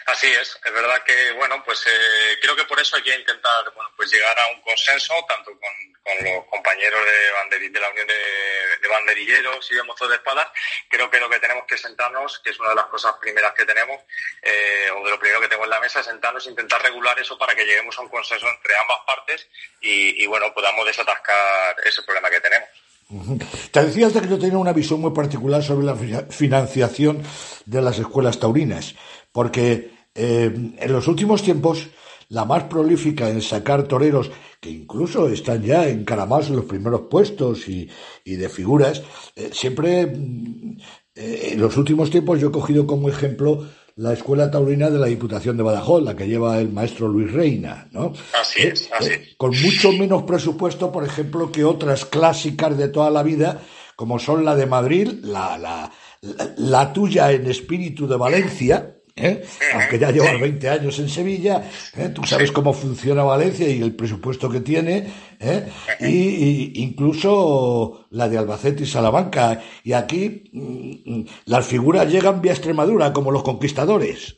Así 0.06 0.28
es, 0.28 0.56
es 0.64 0.72
verdad 0.72 1.02
que, 1.04 1.32
bueno, 1.32 1.60
pues 1.64 1.84
creo 2.40 2.54
que 2.54 2.62
por 2.62 2.78
eso 2.78 2.94
hay 2.94 3.02
que 3.02 3.18
intentar, 3.18 3.74
bueno, 3.74 3.90
pues 3.96 4.08
llegar 4.12 4.36
a 4.38 4.54
un 4.54 4.62
consenso, 4.62 5.14
tanto 5.26 5.50
con, 5.50 5.87
con 6.08 6.24
los 6.24 6.44
compañeros 6.46 7.00
de, 7.04 7.18
banderi- 7.36 7.72
de 7.72 7.80
la 7.80 7.90
Unión 7.90 8.06
de, 8.06 8.14
de 8.80 8.88
Banderilleros 8.88 9.70
y 9.70 9.74
de 9.74 9.82
Mozos 9.82 10.08
de 10.08 10.14
Espadas, 10.16 10.46
creo 10.88 11.10
que 11.10 11.20
lo 11.20 11.28
que 11.28 11.38
tenemos 11.38 11.64
que 11.66 11.76
sentarnos, 11.76 12.40
que 12.42 12.50
es 12.50 12.60
una 12.60 12.70
de 12.70 12.76
las 12.76 12.86
cosas 12.86 13.14
primeras 13.20 13.52
que 13.54 13.64
tenemos, 13.66 14.00
eh, 14.42 14.88
o 14.96 15.04
de 15.04 15.10
lo 15.10 15.18
primero 15.18 15.40
que 15.40 15.48
tengo 15.48 15.64
en 15.64 15.70
la 15.70 15.80
mesa, 15.80 16.00
es 16.00 16.06
sentarnos 16.06 16.46
e 16.46 16.50
intentar 16.50 16.80
regular 16.82 17.18
eso 17.18 17.36
para 17.36 17.54
que 17.54 17.64
lleguemos 17.64 17.98
a 17.98 18.02
un 18.02 18.08
consenso 18.08 18.46
entre 18.48 18.74
ambas 18.78 18.98
partes 19.06 19.46
y, 19.80 20.26
bueno, 20.26 20.52
podamos 20.54 20.86
desatascar 20.86 21.76
ese 21.84 22.02
problema 22.02 22.30
que 22.30 22.40
tenemos. 22.40 22.68
Te 23.70 23.82
decía 23.84 24.06
antes 24.06 24.22
que 24.22 24.28
yo 24.28 24.38
tenía 24.38 24.58
una 24.58 24.72
visión 24.72 25.00
muy 25.00 25.12
particular 25.12 25.62
sobre 25.62 25.86
la 25.86 25.94
fi- 25.94 26.30
financiación 26.30 27.22
de 27.64 27.80
las 27.82 27.98
escuelas 27.98 28.38
taurinas, 28.38 28.94
porque 29.32 29.90
eh, 30.14 30.50
en 30.54 30.92
los 30.92 31.06
últimos 31.08 31.42
tiempos 31.42 31.86
la 32.28 32.44
más 32.44 32.64
prolífica 32.64 33.28
en 33.30 33.40
sacar 33.40 33.84
toreros 33.84 34.30
que 34.60 34.70
incluso 34.70 35.28
están 35.28 35.62
ya 35.62 35.88
encaramados 35.88 36.48
en 36.48 36.56
los 36.56 36.64
primeros 36.64 37.02
puestos 37.10 37.68
y, 37.68 37.88
y 38.24 38.36
de 38.36 38.48
figuras, 38.48 39.02
eh, 39.36 39.50
siempre 39.52 40.06
mm, 40.06 40.78
eh, 41.14 41.48
en 41.52 41.60
los 41.60 41.76
últimos 41.76 42.10
tiempos 42.10 42.40
yo 42.40 42.48
he 42.48 42.52
cogido 42.52 42.86
como 42.86 43.08
ejemplo 43.08 43.66
la 43.96 44.12
escuela 44.12 44.48
taurina 44.50 44.90
de 44.90 44.98
la 44.98 45.06
Diputación 45.06 45.56
de 45.56 45.64
Badajoz, 45.64 46.04
la 46.04 46.14
que 46.14 46.28
lleva 46.28 46.60
el 46.60 46.70
maestro 46.70 47.08
Luis 47.08 47.32
Reina, 47.32 47.88
¿no? 47.90 48.12
Así 48.40 48.62
es, 48.62 48.88
así 48.92 49.10
es. 49.10 49.34
con 49.36 49.50
mucho 49.60 49.90
menos 49.90 50.22
presupuesto, 50.22 50.92
por 50.92 51.04
ejemplo, 51.04 51.50
que 51.50 51.64
otras 51.64 52.04
clásicas 52.04 52.78
de 52.78 52.88
toda 52.88 53.10
la 53.10 53.24
vida, 53.24 53.60
como 53.96 54.20
son 54.20 54.44
la 54.44 54.54
de 54.54 54.66
Madrid, 54.66 55.08
la, 55.22 55.58
la, 55.58 55.90
la, 56.20 56.54
la 56.56 56.92
tuya 56.92 57.32
en 57.32 57.48
espíritu 57.48 58.06
de 58.06 58.16
Valencia, 58.16 58.97
¿eh? 59.20 59.44
aunque 59.74 59.98
ya 59.98 60.10
llevas 60.10 60.40
20 60.40 60.68
años 60.68 60.98
en 60.98 61.08
Sevilla, 61.08 61.62
¿eh? 61.96 62.10
tú 62.14 62.24
sabes 62.24 62.52
cómo 62.52 62.72
funciona 62.72 63.22
Valencia 63.22 63.68
y 63.68 63.82
el 63.82 63.94
presupuesto 63.94 64.50
que 64.50 64.60
tiene, 64.60 65.12
¿eh? 65.40 65.68
y, 66.00 66.06
y 66.06 66.82
incluso 66.82 68.06
la 68.10 68.28
de 68.28 68.38
Albacete 68.38 68.84
y 68.84 68.86
Salamanca. 68.86 69.62
Y 69.84 69.92
aquí 69.92 70.50
mm, 70.52 71.20
mm, 71.20 71.26
las 71.46 71.66
figuras 71.66 72.08
llegan 72.10 72.40
vía 72.40 72.52
Extremadura, 72.52 73.12
como 73.12 73.30
los 73.30 73.42
conquistadores. 73.42 74.36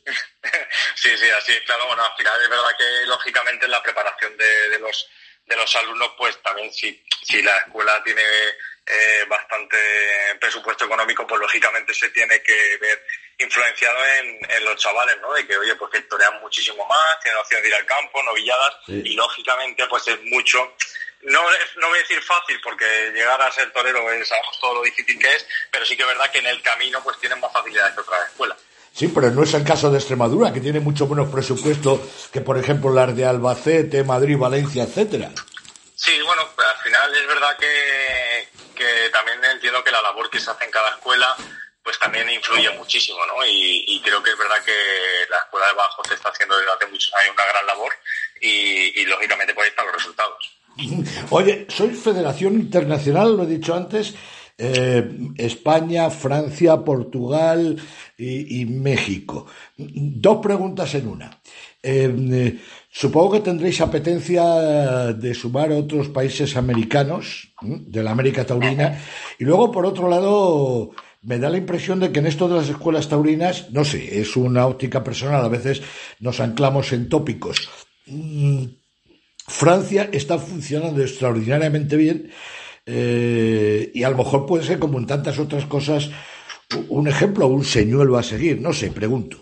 Sí, 0.95 1.09
sí, 1.17 1.25
así 1.35 1.51
es, 1.51 1.61
claro. 1.61 1.87
Bueno, 1.87 2.03
al 2.03 2.15
final 2.15 2.33
es 2.43 2.49
verdad 2.49 2.69
que 2.77 3.07
lógicamente 3.07 3.67
la 3.67 3.81
preparación 3.81 4.37
de, 4.37 4.69
de 4.69 4.79
los 4.79 5.07
de 5.51 5.55
los 5.55 5.75
alumnos, 5.75 6.11
pues 6.17 6.41
también 6.41 6.71
si, 6.71 7.03
si 7.23 7.41
la 7.41 7.57
escuela 7.57 8.01
tiene 8.03 8.21
eh, 8.21 9.25
bastante 9.27 9.77
presupuesto 10.39 10.85
económico, 10.85 11.27
pues 11.27 11.41
lógicamente 11.41 11.93
se 11.93 12.09
tiene 12.09 12.41
que 12.41 12.77
ver 12.79 13.05
influenciado 13.41 13.97
en, 14.19 14.39
en 14.49 14.65
los 14.65 14.75
chavales, 14.77 15.17
¿no? 15.21 15.33
De 15.33 15.45
que, 15.47 15.57
oye, 15.57 15.75
pues 15.75 15.91
que 15.91 16.01
torean 16.01 16.39
muchísimo 16.41 16.85
más, 16.85 17.19
tienen 17.21 17.39
opción 17.39 17.61
de 17.61 17.67
ir 17.69 17.75
al 17.75 17.85
campo, 17.85 18.21
novilladas, 18.23 18.75
Sí. 18.85 19.01
y 19.05 19.13
lógicamente 19.15 19.85
pues 19.87 20.07
es 20.07 20.19
mucho 20.23 20.75
no, 21.23 21.39
no 21.77 21.87
voy 21.89 21.99
a 21.99 22.01
decir 22.01 22.19
fácil 22.23 22.59
porque 22.63 23.11
llegar 23.13 23.39
a 23.39 23.51
ser 23.51 23.71
torero 23.71 24.11
es 24.11 24.27
sabemos 24.27 24.59
todo 24.59 24.73
lo 24.75 24.81
difícil 24.81 25.19
que 25.19 25.35
es, 25.35 25.45
pero 25.69 25.85
sí 25.85 25.95
que 25.95 26.01
es 26.01 26.07
verdad 26.07 26.31
que 26.31 26.39
en 26.39 26.47
el 26.47 26.61
camino 26.63 26.99
pues 27.03 27.19
tienen 27.19 27.39
más 27.39 27.53
facilidades 27.53 27.93
que 27.93 28.01
otras 28.01 28.27
escuelas. 28.27 28.57
Sí, 28.91 29.07
pero 29.07 29.29
no 29.29 29.43
es 29.43 29.53
el 29.53 29.63
caso 29.63 29.91
de 29.91 29.99
Extremadura, 29.99 30.51
que 30.51 30.59
tiene 30.59 30.79
mucho 30.79 31.05
menos 31.05 31.31
presupuesto 31.31 32.01
que, 32.33 32.41
por 32.41 32.57
ejemplo, 32.57 32.91
las 32.91 33.15
de 33.15 33.23
Albacete, 33.25 34.03
Madrid, 34.03 34.35
Valencia, 34.35 34.83
etcétera. 34.83 35.29
Sí, 35.95 36.19
bueno, 36.23 36.41
pues 36.55 36.67
al 36.67 36.83
final 36.83 37.15
es 37.15 37.27
verdad 37.27 37.55
que, 37.57 38.49
que 38.75 39.09
también 39.11 39.45
entiendo 39.45 39.83
que 39.83 39.91
la 39.91 40.01
labor 40.01 40.27
que 40.29 40.39
se 40.39 40.49
hace 40.49 40.65
en 40.65 40.71
cada 40.71 40.89
escuela 40.89 41.35
pues 41.83 41.97
también 41.99 42.29
influye 42.29 42.69
muchísimo, 42.77 43.19
¿no? 43.25 43.45
Y, 43.45 43.83
y 43.87 44.01
creo 44.01 44.21
que 44.21 44.31
es 44.31 44.37
verdad 44.37 44.63
que 44.63 45.29
la 45.29 45.37
escuela 45.37 45.67
de 45.67 45.73
Bajo 45.73 46.03
se 46.07 46.13
está 46.13 46.29
haciendo 46.29 46.57
desde 46.57 46.71
hace 46.71 46.87
muchos 46.87 47.13
años 47.15 47.33
una 47.33 47.45
gran 47.45 47.65
labor 47.65 47.91
y, 48.39 49.01
y 49.01 49.05
lógicamente 49.05 49.53
pues 49.53 49.65
ahí 49.65 49.69
están 49.69 49.85
los 49.87 49.95
resultados. 49.95 50.61
Oye, 51.31 51.65
soy 51.69 51.89
Federación 51.89 52.53
Internacional, 52.55 53.35
lo 53.35 53.43
he 53.43 53.47
dicho 53.47 53.73
antes, 53.73 54.13
eh, 54.57 55.31
España, 55.37 56.09
Francia, 56.09 56.77
Portugal 56.77 57.81
y, 58.17 58.61
y 58.61 58.65
México. 58.65 59.47
Dos 59.75 60.37
preguntas 60.37 60.93
en 60.95 61.07
una. 61.07 61.41
Eh, 61.81 62.13
eh, 62.15 62.59
supongo 62.91 63.31
que 63.31 63.39
tendréis 63.39 63.81
apetencia 63.81 64.43
de 65.13 65.33
sumar 65.33 65.71
otros 65.71 66.09
países 66.09 66.55
americanos, 66.55 67.53
de 67.61 68.03
la 68.03 68.11
América 68.11 68.45
Taurina. 68.45 69.01
Y 69.39 69.45
luego, 69.45 69.71
por 69.71 69.85
otro 69.85 70.07
lado, 70.07 70.91
me 71.21 71.37
da 71.37 71.49
la 71.49 71.57
impresión 71.57 71.99
de 71.99 72.11
que 72.11 72.19
en 72.19 72.27
esto 72.27 72.47
de 72.47 72.55
las 72.55 72.69
escuelas 72.69 73.07
taurinas, 73.07 73.71
no 73.71 73.85
sé, 73.85 74.19
es 74.19 74.35
una 74.35 74.65
óptica 74.65 75.03
personal, 75.03 75.43
a 75.43 75.49
veces 75.49 75.81
nos 76.19 76.39
anclamos 76.39 76.93
en 76.93 77.09
tópicos. 77.09 77.69
Mm, 78.07 78.65
Francia 79.47 80.09
está 80.11 80.37
funcionando 80.39 81.01
extraordinariamente 81.01 81.95
bien 81.95 82.31
eh, 82.85 83.91
y 83.93 84.03
a 84.03 84.09
lo 84.09 84.17
mejor 84.17 84.45
puede 84.45 84.63
ser 84.63 84.79
como 84.79 84.97
en 84.97 85.05
tantas 85.05 85.37
otras 85.39 85.65
cosas 85.65 86.09
un 86.89 87.07
ejemplo 87.07 87.47
un 87.47 87.65
señuelo 87.65 88.17
a 88.17 88.23
seguir, 88.23 88.59
no 88.61 88.73
sé, 88.73 88.91
pregunto. 88.91 89.37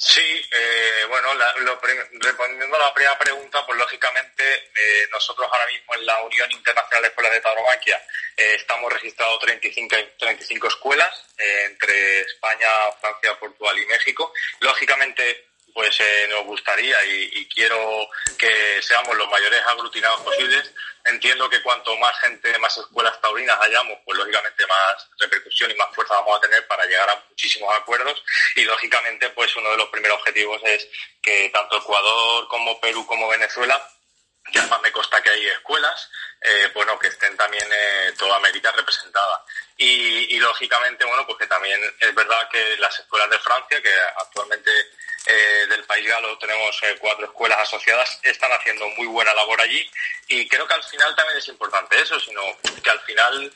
Sí, 0.00 0.20
eh, 0.52 1.04
bueno, 1.08 1.34
la- 1.34 1.54
lo 1.58 1.80
respondiendo 1.80 2.76
a 2.76 2.78
la 2.78 2.94
primera 2.94 3.18
pregunta, 3.18 3.66
pues 3.66 3.76
lógicamente 3.76 4.70
eh, 4.76 5.08
nosotros 5.10 5.48
ahora 5.50 5.66
mismo 5.66 5.92
en 5.96 6.06
la 6.06 6.22
Unión 6.22 6.48
Internacional 6.52 7.02
de 7.02 7.08
Escuelas 7.08 7.32
de 7.32 7.40
Tauromaquia 7.40 8.00
eh, 8.36 8.54
estamos 8.54 8.92
registrados 8.92 9.40
35, 9.40 9.96
35 10.20 10.68
escuelas 10.68 11.26
eh, 11.36 11.64
entre 11.66 12.20
España, 12.20 12.68
Francia, 13.00 13.36
Portugal 13.40 13.76
y 13.76 13.86
México. 13.86 14.32
Lógicamente, 14.60 15.47
pues 15.74 15.98
eh, 16.00 16.26
nos 16.30 16.44
gustaría 16.44 16.96
y, 17.04 17.30
y 17.32 17.48
quiero 17.48 18.08
que 18.38 18.82
seamos 18.82 19.16
los 19.16 19.28
mayores 19.28 19.60
aglutinados 19.66 20.20
posibles. 20.20 20.72
Entiendo 21.04 21.48
que 21.48 21.62
cuanto 21.62 21.96
más 21.96 22.18
gente, 22.20 22.58
más 22.58 22.76
escuelas 22.76 23.18
taurinas 23.20 23.58
hayamos, 23.60 23.98
pues 24.04 24.18
lógicamente 24.18 24.66
más 24.66 25.08
repercusión 25.18 25.70
y 25.70 25.74
más 25.74 25.94
fuerza 25.94 26.14
vamos 26.14 26.36
a 26.36 26.40
tener 26.40 26.66
para 26.66 26.84
llegar 26.84 27.08
a 27.08 27.24
muchísimos 27.30 27.74
acuerdos. 27.74 28.22
Y 28.56 28.64
lógicamente, 28.64 29.30
pues 29.30 29.54
uno 29.56 29.70
de 29.70 29.78
los 29.78 29.88
primeros 29.88 30.18
objetivos 30.18 30.60
es 30.64 30.86
que 31.22 31.50
tanto 31.50 31.78
Ecuador 31.78 32.46
como 32.48 32.80
Perú 32.80 33.06
como 33.06 33.28
Venezuela 33.28 33.82
que 34.52 34.58
además 34.58 34.82
me 34.82 34.92
consta 34.92 35.22
que 35.22 35.30
hay 35.30 35.46
escuelas, 35.46 36.10
eh, 36.40 36.70
bueno, 36.74 36.98
que 36.98 37.08
estén 37.08 37.36
también 37.36 37.66
eh, 37.70 38.12
toda 38.18 38.36
América 38.36 38.72
representada. 38.72 39.44
Y, 39.76 40.38
lógicamente, 40.38 41.04
bueno, 41.04 41.24
pues 41.26 41.38
que 41.38 41.46
también 41.46 41.80
es 42.00 42.14
verdad 42.14 42.48
que 42.50 42.76
las 42.78 42.98
escuelas 42.98 43.30
de 43.30 43.38
Francia, 43.38 43.80
que 43.80 43.92
actualmente 44.16 44.70
eh, 45.26 45.66
del 45.68 45.84
país 45.84 46.08
galo 46.08 46.36
tenemos 46.38 46.80
cuatro 46.98 47.26
escuelas 47.26 47.58
asociadas, 47.60 48.18
están 48.22 48.50
haciendo 48.52 48.88
muy 48.90 49.06
buena 49.06 49.32
labor 49.34 49.60
allí 49.60 49.88
y 50.28 50.48
creo 50.48 50.66
que 50.66 50.74
al 50.74 50.82
final 50.82 51.14
también 51.14 51.38
es 51.38 51.48
importante 51.48 52.00
eso, 52.00 52.18
sino 52.18 52.42
que 52.82 52.90
al 52.90 53.00
final 53.00 53.52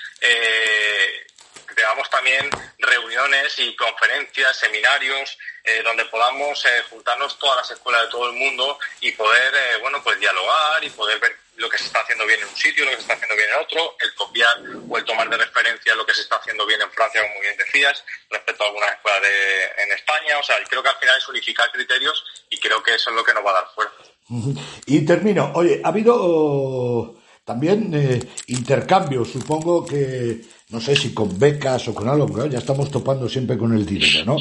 tengamos 1.75 2.09
también 2.11 2.49
reuniones 2.79 3.59
y 3.59 3.75
conferencias, 3.77 4.57
seminarios, 4.57 5.39
eh, 5.65 5.83
donde 5.83 6.05
podamos 6.07 6.65
eh, 6.65 6.83
juntarnos 6.91 7.39
todas 7.39 7.57
las 7.57 7.71
escuelas 7.71 8.03
de 8.03 8.09
todo 8.09 8.31
el 8.31 8.37
mundo 8.37 8.79
y 9.01 9.13
poder, 9.13 9.55
eh, 9.55 9.79
bueno, 9.81 10.03
pues 10.03 10.19
dialogar 10.19 10.83
y 10.83 10.91
poder 10.91 11.19
ver 11.21 11.37
lo 11.57 11.69
que 11.69 11.79
se 11.79 11.85
está 11.85 12.01
haciendo 12.01 12.27
bien 12.27 12.41
en 12.41 12.49
un 12.49 12.57
sitio, 12.57 12.85
lo 12.85 12.91
que 12.91 12.97
se 12.97 13.03
está 13.03 13.15
haciendo 13.15 13.37
bien 13.37 13.49
en 13.51 13.61
otro, 13.61 13.97
el 14.01 14.15
copiar 14.15 14.57
o 14.89 14.99
el 14.99 15.05
tomar 15.05 15.29
de 15.29 15.37
referencia 15.37 15.95
lo 15.95 16.07
que 16.07 16.15
se 16.15 16.23
está 16.23 16.37
haciendo 16.37 16.67
bien 16.67 16.81
en 16.81 16.91
Francia, 16.91 17.23
como 17.23 17.41
bien 17.41 17.57
decías, 17.57 18.03
respecto 18.31 18.65
a 18.65 18.67
algunas 18.67 18.93
escuelas 18.93 19.23
de, 19.23 19.65
en 19.83 19.93
España. 19.93 20.39
O 20.39 20.43
sea, 20.43 20.57
creo 20.69 20.83
que 20.83 20.89
al 20.89 20.99
final 20.99 21.19
es 21.19 21.29
unificar 21.29 21.71
criterios 21.71 22.25
y 22.51 22.59
creo 22.59 22.83
que 22.83 22.95
eso 22.95 23.11
es 23.11 23.17
lo 23.17 23.25
que 23.25 23.35
nos 23.35 23.45
va 23.45 23.51
a 23.51 23.55
dar 23.55 23.69
fuerza. 23.75 24.03
Y 24.87 25.05
termino. 25.05 25.53
Oye, 25.55 25.81
ha 25.85 25.89
habido 25.89 27.22
también 27.53 27.91
eh, 27.93 28.19
intercambios, 28.47 29.29
supongo 29.29 29.85
que 29.85 30.41
no 30.71 30.81
sé 30.81 30.97
si 30.97 31.13
con 31.13 31.39
becas 31.39 31.87
o 31.89 31.95
con 31.95 32.09
algo, 32.09 32.47
ya 32.47 32.61
estamos 32.61 32.91
topando 32.91 33.29
siempre 33.29 33.59
con 33.59 33.75
el 33.75 33.85
dinero, 33.85 34.25
¿no? 34.25 34.37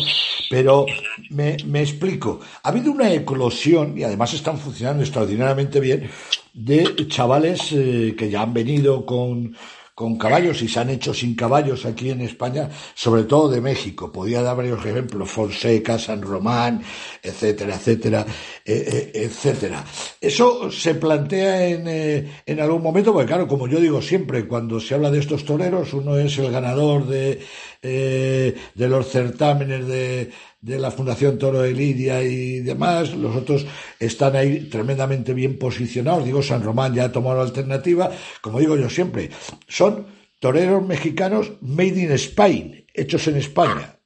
Pero 0.49 0.85
me, 1.31 1.57
explico. 1.81 2.39
Ha 2.63 2.69
habido 2.69 2.89
una 2.89 3.11
eclosión, 3.11 3.97
y 3.97 4.03
además 4.03 4.33
están 4.33 4.57
funcionando 4.57 5.03
extraordinariamente 5.03 5.81
bien, 5.81 6.09
de 6.53 7.05
chavales 7.09 7.73
eh, 7.73 8.15
que 8.17 8.29
ya 8.29 8.43
han 8.43 8.53
venido 8.53 9.05
con, 9.05 9.57
con 9.93 10.17
caballos 10.17 10.61
y 10.61 10.67
se 10.67 10.79
han 10.79 10.89
hecho 10.89 11.13
sin 11.13 11.35
caballos 11.35 11.85
aquí 11.85 12.09
en 12.09 12.21
España, 12.21 12.69
sobre 12.95 13.25
todo 13.25 13.49
de 13.49 13.61
México. 13.61 14.11
Podía 14.11 14.41
dar 14.41 14.55
varios 14.55 14.83
ejemplos, 14.85 15.29
Fonseca, 15.29 15.99
San 15.99 16.21
Román, 16.21 16.81
etcétera, 17.21 17.75
etcétera, 17.75 18.25
etcétera. 19.13 19.85
Eso 20.19 20.71
se 20.71 20.95
plantea 20.95 21.67
en, 21.67 21.87
eh, 21.87 22.41
en 22.45 22.59
algún 22.59 22.81
momento, 22.81 23.13
porque 23.13 23.27
claro, 23.27 23.47
como 23.47 23.67
yo 23.67 23.79
digo 23.79 24.01
siempre, 24.01 24.47
cuando 24.47 24.79
se 24.79 24.95
habla 24.95 25.11
de 25.11 25.19
estos 25.19 25.45
toreros, 25.45 25.93
uno 25.93 26.17
es 26.17 26.37
el 26.37 26.51
ganador 26.51 27.07
de, 27.07 27.41
eh, 27.81 28.55
de 28.73 28.89
los 28.89 29.09
certámenes 29.09 29.87
de, 29.87 30.31
de 30.61 30.79
la 30.79 30.91
Fundación 30.91 31.37
Toro 31.39 31.61
de 31.61 31.71
Lidia 31.71 32.21
y 32.21 32.59
demás, 32.59 33.13
los 33.13 33.35
otros 33.35 33.65
están 33.99 34.35
ahí 34.35 34.69
tremendamente 34.69 35.33
bien 35.33 35.57
posicionados, 35.57 36.25
digo, 36.25 36.43
San 36.43 36.63
Román 36.63 36.93
ya 36.93 37.05
ha 37.05 37.11
tomado 37.11 37.37
la 37.37 37.43
alternativa, 37.43 38.11
como 38.41 38.59
digo 38.59 38.77
yo 38.77 38.89
siempre, 38.89 39.31
son 39.67 40.05
toreros 40.39 40.85
mexicanos 40.85 41.51
made 41.61 41.99
in 41.99 42.11
Spain, 42.11 42.85
hechos 42.93 43.27
en 43.27 43.37
España. 43.37 43.97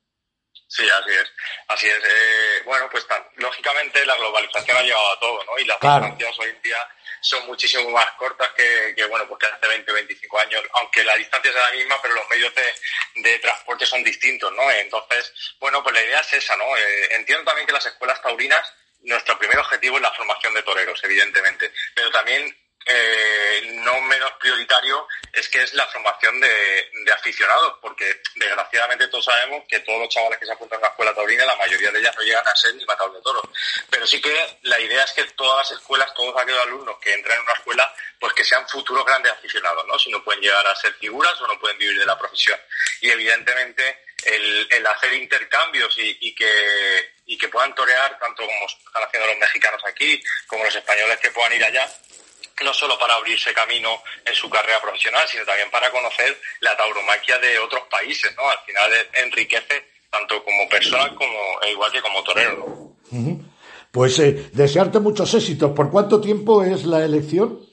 Sí, 0.67 0.83
así 0.83 1.11
es, 1.11 1.34
así 1.67 1.87
es. 1.87 1.95
Eh, 2.03 2.61
bueno, 2.65 2.87
pues 2.89 3.07
tan, 3.07 3.23
lógicamente 3.35 4.05
la 4.05 4.15
globalización 4.15 4.77
ha 4.77 4.81
llevado 4.83 5.11
a 5.13 5.19
todo, 5.19 5.43
¿no? 5.45 5.57
Y 5.59 5.65
las 5.65 5.77
Claro. 5.77 6.05
distancias 6.05 6.39
hoy 6.39 6.49
en 6.49 6.61
día 6.61 6.87
son 7.21 7.45
muchísimo 7.47 7.89
más 7.89 8.11
cortas 8.17 8.51
que, 8.51 8.93
que, 8.95 9.05
bueno, 9.05 9.27
pues 9.27 9.39
que 9.39 9.45
hace 9.47 9.67
20 9.67 9.91
o 9.91 9.95
25 9.95 10.39
años, 10.39 10.61
aunque 10.73 11.03
la 11.03 11.15
distancia 11.15 11.49
es 11.49 11.55
la 11.55 11.71
misma, 11.71 11.99
pero 12.01 12.13
los 12.13 12.29
medios 12.29 12.53
de, 12.53 12.73
de 13.21 13.39
transporte 13.39 13.85
son 13.85 14.03
distintos, 14.03 14.51
¿no? 14.53 14.69
Entonces, 14.71 15.33
bueno, 15.59 15.81
pues 15.81 15.95
la 15.95 16.03
idea 16.03 16.19
es 16.19 16.33
esa, 16.33 16.55
¿no? 16.55 16.77
Eh, 16.77 17.07
entiendo 17.15 17.43
también 17.45 17.65
que 17.65 17.73
las 17.73 17.85
escuelas 17.85 18.21
taurinas, 18.21 18.71
nuestro 19.01 19.37
primer 19.39 19.57
objetivo 19.59 19.95
es 19.97 20.01
la 20.03 20.11
formación 20.13 20.53
de 20.53 20.63
toreros, 20.63 21.03
evidentemente, 21.03 21.71
pero 21.95 22.11
también 22.11 22.55
eh, 22.87 23.61
no 23.83 23.99
menos 24.01 24.31
prioritario 24.33 25.07
es 25.33 25.49
que 25.49 25.63
es 25.63 25.73
la 25.73 25.87
formación 25.87 26.39
de, 26.39 27.11
aficionados, 27.11 27.79
porque 27.81 28.21
desgraciadamente 28.35 29.07
todos 29.07 29.25
sabemos 29.25 29.63
que 29.67 29.79
todos 29.79 29.99
los 29.99 30.09
chavales 30.09 30.39
que 30.39 30.45
se 30.45 30.51
apuntan 30.51 30.79
a 30.79 30.83
la 30.83 30.87
escuela 30.89 31.13
taurina, 31.13 31.45
la 31.45 31.55
mayoría 31.55 31.91
de 31.91 31.99
ellas 31.99 32.15
no 32.15 32.23
llegan 32.23 32.47
a 32.47 32.55
ser 32.55 32.75
ni 32.75 32.85
matadores 32.85 33.17
de 33.17 33.23
toros. 33.23 33.43
Pero 33.89 34.05
sí 34.05 34.21
que 34.21 34.59
la 34.63 34.79
idea 34.79 35.03
es 35.03 35.11
que 35.13 35.23
todas 35.35 35.69
las 35.69 35.79
escuelas, 35.79 36.13
todos 36.13 36.35
aquellos 36.39 36.61
alumnos 36.61 36.97
que 36.99 37.13
entran 37.13 37.37
en 37.37 37.43
una 37.43 37.53
escuela, 37.53 37.95
pues 38.19 38.33
que 38.33 38.45
sean 38.45 38.67
futuros 38.67 39.05
grandes 39.05 39.31
aficionados, 39.31 39.85
¿no? 39.87 39.97
Si 39.97 40.11
no 40.11 40.23
pueden 40.23 40.41
llegar 40.41 40.65
a 40.67 40.75
ser 40.75 40.93
figuras 40.93 41.39
o 41.41 41.47
no 41.47 41.59
pueden 41.59 41.77
vivir 41.77 41.99
de 41.99 42.05
la 42.05 42.17
profesión. 42.17 42.59
Y 43.01 43.09
evidentemente 43.09 44.03
el, 44.25 44.87
hacer 44.87 45.13
intercambios 45.13 45.95
y 45.97 46.35
que 46.35 47.15
y 47.25 47.37
que 47.37 47.49
puedan 47.49 47.73
torear 47.73 48.17
tanto 48.19 48.45
como 48.45 48.65
están 48.65 49.03
haciendo 49.03 49.27
los 49.27 49.37
mexicanos 49.37 49.81
aquí 49.85 50.21
como 50.47 50.63
los 50.63 50.75
españoles 50.75 51.17
que 51.19 51.31
puedan 51.31 51.53
ir 51.53 51.63
allá 51.63 51.89
no 52.63 52.73
solo 52.73 52.97
para 52.97 53.15
abrirse 53.15 53.53
camino 53.53 54.01
en 54.23 54.33
su 54.33 54.49
carrera 54.49 54.81
profesional, 54.81 55.27
sino 55.27 55.45
también 55.45 55.69
para 55.69 55.91
conocer 55.91 56.39
la 56.61 56.75
tauromaquia 56.77 57.37
de 57.39 57.59
otros 57.59 57.83
países, 57.89 58.33
¿no? 58.35 58.49
Al 58.49 58.59
final 58.65 58.91
enriquece 59.13 59.95
tanto 60.09 60.43
como 60.43 60.69
persona 60.69 61.13
como 61.15 61.61
e 61.61 61.71
igual 61.71 61.91
que 61.91 62.01
como 62.01 62.23
torero. 62.23 62.63
Uh 62.65 62.95
-huh. 63.11 63.45
Pues 63.91 64.19
eh, 64.19 64.49
desearte 64.53 64.99
muchos 64.99 65.33
éxitos. 65.33 65.71
¿Por 65.71 65.89
cuánto 65.89 66.19
tiempo 66.21 66.63
es 66.63 66.85
la 66.85 67.03
elección? 67.03 67.65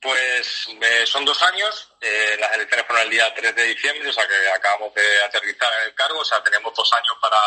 Pues 0.00 0.68
eh, 0.80 1.06
son 1.06 1.24
dos 1.24 1.40
años, 1.42 1.92
eh, 2.00 2.36
las 2.40 2.52
elecciones 2.54 2.84
fueron 2.86 3.04
el 3.04 3.10
día 3.10 3.32
3 3.32 3.54
de 3.54 3.62
diciembre, 3.68 4.08
o 4.08 4.12
sea 4.12 4.26
que 4.26 4.34
acabamos 4.52 4.92
de 4.94 5.22
aterrizar 5.22 5.68
en 5.80 5.88
el 5.90 5.94
cargo, 5.94 6.18
o 6.18 6.24
sea 6.24 6.42
tenemos 6.42 6.74
dos 6.74 6.92
años 6.92 7.14
para, 7.20 7.38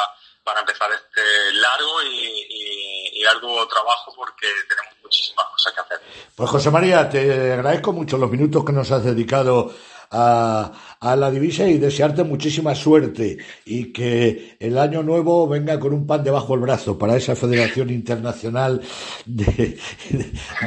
para 0.45 0.59
empezar 0.59 0.87
este 0.93 1.53
largo 1.53 2.03
y, 2.03 2.45
y, 2.49 3.21
y 3.21 3.25
arduo 3.25 3.67
trabajo 3.67 4.13
porque 4.15 4.47
tenemos 4.69 4.93
muchísimas 5.01 5.45
cosas 5.47 5.73
que 5.73 5.81
hacer. 5.81 6.01
Pues 6.35 6.49
José 6.49 6.69
María, 6.69 7.09
te 7.09 7.53
agradezco 7.53 7.91
mucho 7.91 8.17
los 8.17 8.29
minutos 8.29 8.63
que 8.63 8.71
nos 8.71 8.91
has 8.91 9.03
dedicado 9.03 9.73
a, 10.11 10.71
a, 10.99 11.15
la 11.15 11.31
divisa 11.31 11.65
y 11.67 11.77
desearte 11.77 12.23
muchísima 12.23 12.75
suerte 12.75 13.37
y 13.65 13.91
que 13.93 14.57
el 14.59 14.77
año 14.77 15.03
nuevo 15.03 15.47
venga 15.47 15.79
con 15.79 15.93
un 15.93 16.07
pan 16.07 16.23
debajo 16.23 16.53
del 16.53 16.61
brazo 16.61 16.97
para 16.97 17.15
esa 17.15 17.35
Federación 17.35 17.89
Internacional 17.89 18.81
de, 19.25 19.79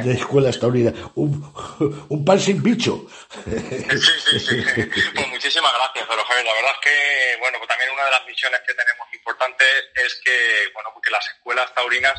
Escuelas 0.05 0.59
Taurinas. 0.59 0.93
Un, 1.15 2.25
pan 2.25 2.39
sin 2.39 2.61
bicho. 2.61 3.07
Sí, 3.45 4.39
sí, 4.39 4.39
sí. 4.39 4.63
Pues 5.15 5.27
muchísimas 5.29 5.73
gracias, 5.73 6.05
pero 6.07 6.23
Javier, 6.23 6.45
la 6.45 6.53
verdad 6.53 6.71
es 6.71 6.89
que, 6.89 7.39
bueno, 7.39 7.57
pues 7.57 7.67
también 7.67 7.91
una 7.91 8.05
de 8.05 8.11
las 8.11 8.25
misiones 8.25 8.59
que 8.65 8.73
tenemos 8.73 9.07
importantes 9.13 9.67
es 9.95 10.21
que, 10.23 10.71
bueno, 10.73 10.89
porque 10.93 11.09
las 11.11 11.27
escuelas 11.27 11.73
taurinas 11.73 12.13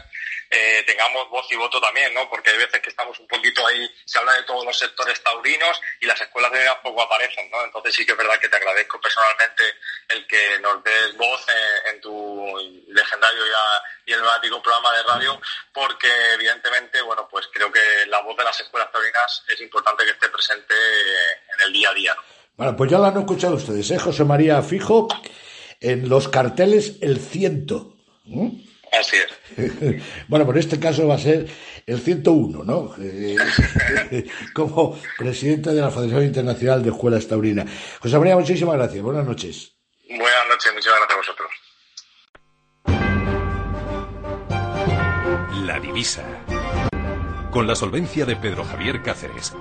eh, 0.53 0.82
tengamos 0.85 1.31
voz 1.31 1.47
y 1.53 1.57
voto 1.57 1.81
también, 1.81 2.12
¿no? 2.12 2.28
Porque 2.28 2.51
hay 2.51 2.59
veces 2.59 2.81
que 2.81 2.91
estamos 2.91 3.16
un 3.20 3.28
poquito 3.28 3.65
ahí, 3.65 3.89
se 4.05 4.19
habla 4.19 4.32
de 4.32 4.43
todos 4.43 4.65
los 4.65 4.77
sectores 4.77 5.23
taurinos 5.23 5.81
y 6.01 6.07
las 6.07 6.20
escuelas 6.20 6.51
de 6.51 6.59
poco 6.82 7.03
aparecen, 7.03 7.49
¿no? 7.51 7.65
Entonces 7.65 7.95
sí 8.01 8.06
que 8.06 8.12
es 8.12 8.18
verdad 8.18 8.40
que 8.40 8.48
te 8.48 8.56
agradezco 8.56 8.98
personalmente 8.98 9.62
el 10.09 10.27
que 10.27 10.59
nos 10.60 10.82
des 10.82 11.16
voz 11.18 11.44
en, 11.93 12.01
tu 12.01 12.56
legendario 12.89 13.43
y, 13.47 14.10
y 14.10 14.14
emblemático 14.14 14.62
programa 14.62 14.97
de 14.97 15.02
radio, 15.02 15.40
porque 15.74 16.09
evidentemente, 16.32 17.02
bueno, 17.02 17.28
pues 17.31 17.47
creo 17.52 17.70
que 17.70 18.06
la 18.06 18.22
voz 18.22 18.39
de 18.39 18.44
las 18.44 18.59
escuelas 18.59 18.90
taurinas 18.90 19.44
es 19.48 19.60
importante 19.60 20.05
que 20.05 20.12
esté 20.12 20.31
presente 20.31 20.74
en 20.74 21.66
el 21.66 21.72
día 21.74 21.90
a 21.90 21.94
día, 21.94 22.14
¿no? 22.14 22.22
Bueno, 22.56 22.77
pues 22.77 22.90
ya 22.90 22.98
lo 22.98 23.05
han 23.05 23.18
escuchado 23.18 23.56
ustedes, 23.56 23.90
¿eh? 23.90 23.98
José 23.98 24.24
María 24.24 24.62
Fijo, 24.62 25.09
en 25.81 26.09
los 26.09 26.28
carteles 26.28 26.97
el 27.02 27.18
ciento. 27.18 27.97
¿Mm? 28.24 28.69
Así 28.92 29.16
es. 29.16 30.02
bueno, 30.28 30.44
por 30.46 30.58
este 30.58 30.80
caso 30.80 31.06
va 31.06 31.14
a 31.14 31.18
ser 31.18 31.46
el 31.86 32.00
101, 32.00 32.64
¿no? 32.64 32.94
Como 34.54 34.98
presidente 35.16 35.72
de 35.72 35.80
la 35.80 35.90
Federación 35.90 36.24
Internacional 36.24 36.82
de 36.82 36.90
Escuelas 36.90 37.26
Taurinas. 37.28 37.70
José 38.00 38.18
María, 38.18 38.36
muchísimas 38.36 38.76
gracias. 38.76 39.02
Buenas 39.02 39.26
noches. 39.26 39.76
Buenas 40.08 40.48
noches, 40.48 40.72
muchas 40.74 40.92
gracias 40.96 41.12
a 41.12 41.16
vosotros. 41.16 41.50
La 45.66 45.78
divisa. 45.78 46.24
Con 47.52 47.66
la 47.66 47.74
solvencia 47.74 48.24
de 48.24 48.36
Pedro 48.36 48.64
Javier 48.64 49.02
Cáceres. 49.02 49.52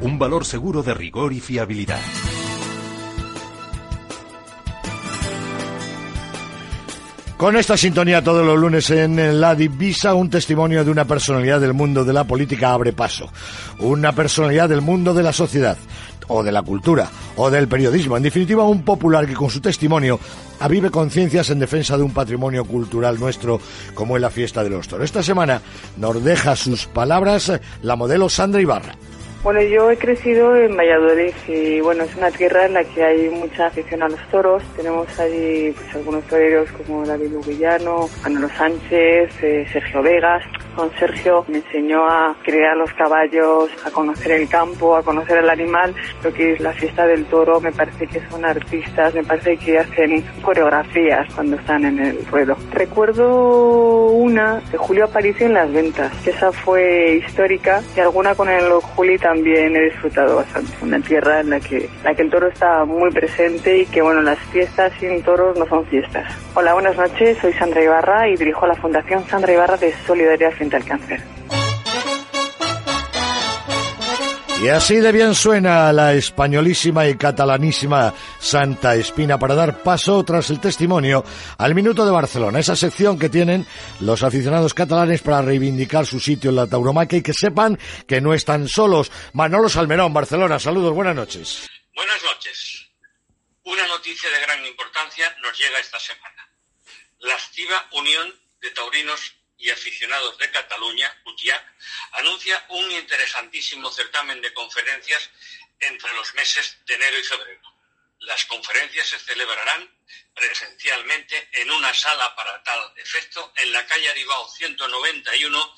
Un 0.00 0.18
valor 0.18 0.44
seguro 0.44 0.82
de 0.82 0.92
rigor 0.92 1.32
y 1.32 1.40
fiabilidad. 1.40 2.00
Con 7.44 7.58
esta 7.58 7.76
sintonía 7.76 8.24
todos 8.24 8.42
los 8.42 8.58
lunes 8.58 8.88
en 8.88 9.38
La 9.38 9.54
Divisa, 9.54 10.14
un 10.14 10.30
testimonio 10.30 10.82
de 10.82 10.90
una 10.90 11.04
personalidad 11.04 11.60
del 11.60 11.74
mundo 11.74 12.02
de 12.02 12.14
la 12.14 12.24
política 12.24 12.72
abre 12.72 12.94
paso. 12.94 13.28
Una 13.80 14.12
personalidad 14.12 14.66
del 14.66 14.80
mundo 14.80 15.12
de 15.12 15.22
la 15.22 15.30
sociedad, 15.30 15.76
o 16.28 16.42
de 16.42 16.50
la 16.50 16.62
cultura, 16.62 17.10
o 17.36 17.50
del 17.50 17.68
periodismo. 17.68 18.16
En 18.16 18.22
definitiva, 18.22 18.64
un 18.64 18.82
popular 18.82 19.26
que 19.26 19.34
con 19.34 19.50
su 19.50 19.60
testimonio 19.60 20.18
avive 20.58 20.90
conciencias 20.90 21.50
en 21.50 21.58
defensa 21.58 21.98
de 21.98 22.02
un 22.02 22.14
patrimonio 22.14 22.64
cultural 22.64 23.20
nuestro 23.20 23.60
como 23.92 24.16
es 24.16 24.22
la 24.22 24.30
fiesta 24.30 24.64
de 24.64 24.70
los 24.70 24.88
toros. 24.88 25.04
Esta 25.04 25.22
semana 25.22 25.60
nos 25.98 26.24
deja 26.24 26.56
sus 26.56 26.86
palabras 26.86 27.52
la 27.82 27.94
modelo 27.94 28.30
Sandra 28.30 28.62
Ibarra. 28.62 28.96
Bueno, 29.44 29.60
yo 29.60 29.90
he 29.90 29.98
crecido 29.98 30.56
en 30.56 30.74
Valladolid 30.74 31.34
y 31.48 31.78
bueno, 31.82 32.04
es 32.04 32.16
una 32.16 32.30
tierra 32.30 32.64
en 32.64 32.72
la 32.72 32.82
que 32.82 33.04
hay 33.04 33.28
mucha 33.28 33.66
afición 33.66 34.02
a 34.02 34.08
los 34.08 34.28
toros. 34.30 34.62
Tenemos 34.74 35.06
allí 35.20 35.70
pues, 35.72 35.96
algunos 35.96 36.24
toreros 36.24 36.70
como 36.72 37.04
David 37.04 37.30
Lugillano, 37.30 38.08
Manolo 38.22 38.48
Sánchez, 38.48 39.42
eh, 39.42 39.66
Sergio 39.70 40.00
Vegas. 40.00 40.42
Con 40.74 40.90
Sergio 40.98 41.44
me 41.46 41.58
enseñó 41.58 42.08
a 42.08 42.34
criar 42.42 42.74
los 42.78 42.90
caballos, 42.94 43.68
a 43.84 43.90
conocer 43.90 44.32
el 44.32 44.48
campo, 44.48 44.96
a 44.96 45.02
conocer 45.02 45.36
el 45.36 45.50
animal. 45.50 45.94
Lo 46.22 46.32
que 46.32 46.54
es 46.54 46.60
la 46.60 46.72
fiesta 46.72 47.06
del 47.06 47.26
toro, 47.26 47.60
me 47.60 47.70
parece 47.70 48.06
que 48.06 48.26
son 48.30 48.46
artistas, 48.46 49.12
me 49.14 49.24
parece 49.24 49.58
que 49.58 49.78
hacen 49.78 50.24
coreografías 50.40 51.28
cuando 51.34 51.56
están 51.56 51.84
en 51.84 51.98
el 51.98 52.26
ruedo. 52.26 52.56
Recuerdo 52.72 54.06
una 54.06 54.62
de 54.72 54.78
Julio 54.78 55.04
Aparicio 55.04 55.46
en 55.46 55.52
las 55.52 55.70
ventas, 55.70 56.10
que 56.24 56.30
esa 56.30 56.50
fue 56.50 57.16
histórica 57.16 57.82
y 57.94 58.00
alguna 58.00 58.34
con 58.34 58.48
el 58.48 58.72
Juli 58.80 59.18
también 59.34 59.74
he 59.74 59.82
disfrutado 59.86 60.36
bastante. 60.36 60.72
Una 60.80 61.00
tierra 61.00 61.40
en 61.40 61.50
la 61.50 61.58
que, 61.58 61.88
la 62.04 62.14
que 62.14 62.22
el 62.22 62.30
toro 62.30 62.46
está 62.46 62.84
muy 62.84 63.10
presente 63.10 63.78
y 63.78 63.86
que 63.86 64.00
bueno, 64.00 64.22
las 64.22 64.38
fiestas 64.52 64.92
sin 65.00 65.22
toros 65.22 65.58
no 65.58 65.66
son 65.66 65.84
fiestas. 65.86 66.32
Hola, 66.54 66.74
buenas 66.74 66.96
noches, 66.96 67.36
soy 67.38 67.52
Sandra 67.54 67.82
Ibarra 67.82 68.28
y 68.28 68.36
dirijo 68.36 68.64
la 68.66 68.76
Fundación 68.76 69.26
Sandra 69.26 69.52
Ibarra 69.52 69.76
de 69.76 69.92
Solidaridad 70.06 70.52
frente 70.52 70.76
al 70.76 70.84
Cáncer. 70.84 71.20
Y 74.64 74.70
así 74.70 74.96
de 74.96 75.12
bien 75.12 75.34
suena 75.34 75.92
la 75.92 76.14
españolísima 76.14 77.06
y 77.06 77.18
catalanísima 77.18 78.14
Santa 78.40 78.94
Espina 78.94 79.38
para 79.38 79.54
dar 79.54 79.82
paso 79.82 80.24
tras 80.24 80.48
el 80.48 80.58
testimonio 80.58 81.22
al 81.58 81.74
Minuto 81.74 82.06
de 82.06 82.10
Barcelona, 82.10 82.60
esa 82.60 82.74
sección 82.74 83.18
que 83.18 83.28
tienen 83.28 83.66
los 84.00 84.22
aficionados 84.22 84.72
catalanes 84.72 85.20
para 85.20 85.42
reivindicar 85.42 86.06
su 86.06 86.18
sitio 86.18 86.48
en 86.48 86.56
la 86.56 86.66
tauromaquia 86.66 87.18
y 87.18 87.22
que 87.22 87.34
sepan 87.34 87.78
que 88.08 88.22
no 88.22 88.32
están 88.32 88.66
solos. 88.66 89.12
Manolo 89.34 89.68
Salmerón, 89.68 90.14
Barcelona, 90.14 90.58
saludos, 90.58 90.94
buenas 90.94 91.14
noches. 91.14 91.68
Buenas 91.94 92.22
noches. 92.22 92.86
Una 93.64 93.86
noticia 93.86 94.30
de 94.30 94.46
gran 94.46 94.64
importancia 94.64 95.26
nos 95.42 95.58
llega 95.58 95.78
esta 95.78 96.00
semana. 96.00 96.48
La 97.18 97.34
activa 97.34 97.86
Unión 97.92 98.34
de 98.62 98.70
Taurinos 98.70 99.20
y 99.64 99.70
Aficionados 99.70 100.36
de 100.36 100.50
Cataluña, 100.50 101.10
UTIAC, 101.24 101.64
anuncia 102.12 102.66
un 102.68 102.90
interesantísimo 102.92 103.90
certamen 103.90 104.42
de 104.42 104.52
conferencias 104.52 105.30
entre 105.80 106.12
los 106.12 106.34
meses 106.34 106.76
de 106.84 106.94
enero 106.94 107.18
y 107.18 107.24
febrero. 107.24 107.62
Las 108.18 108.44
conferencias 108.44 109.08
se 109.08 109.18
celebrarán 109.18 109.90
presencialmente 110.34 111.48
en 111.52 111.70
una 111.70 111.94
sala 111.94 112.36
para 112.36 112.62
tal 112.62 112.92
efecto 112.96 113.54
en 113.56 113.72
la 113.72 113.86
calle 113.86 114.10
Aribao 114.10 114.46
191 114.50 115.76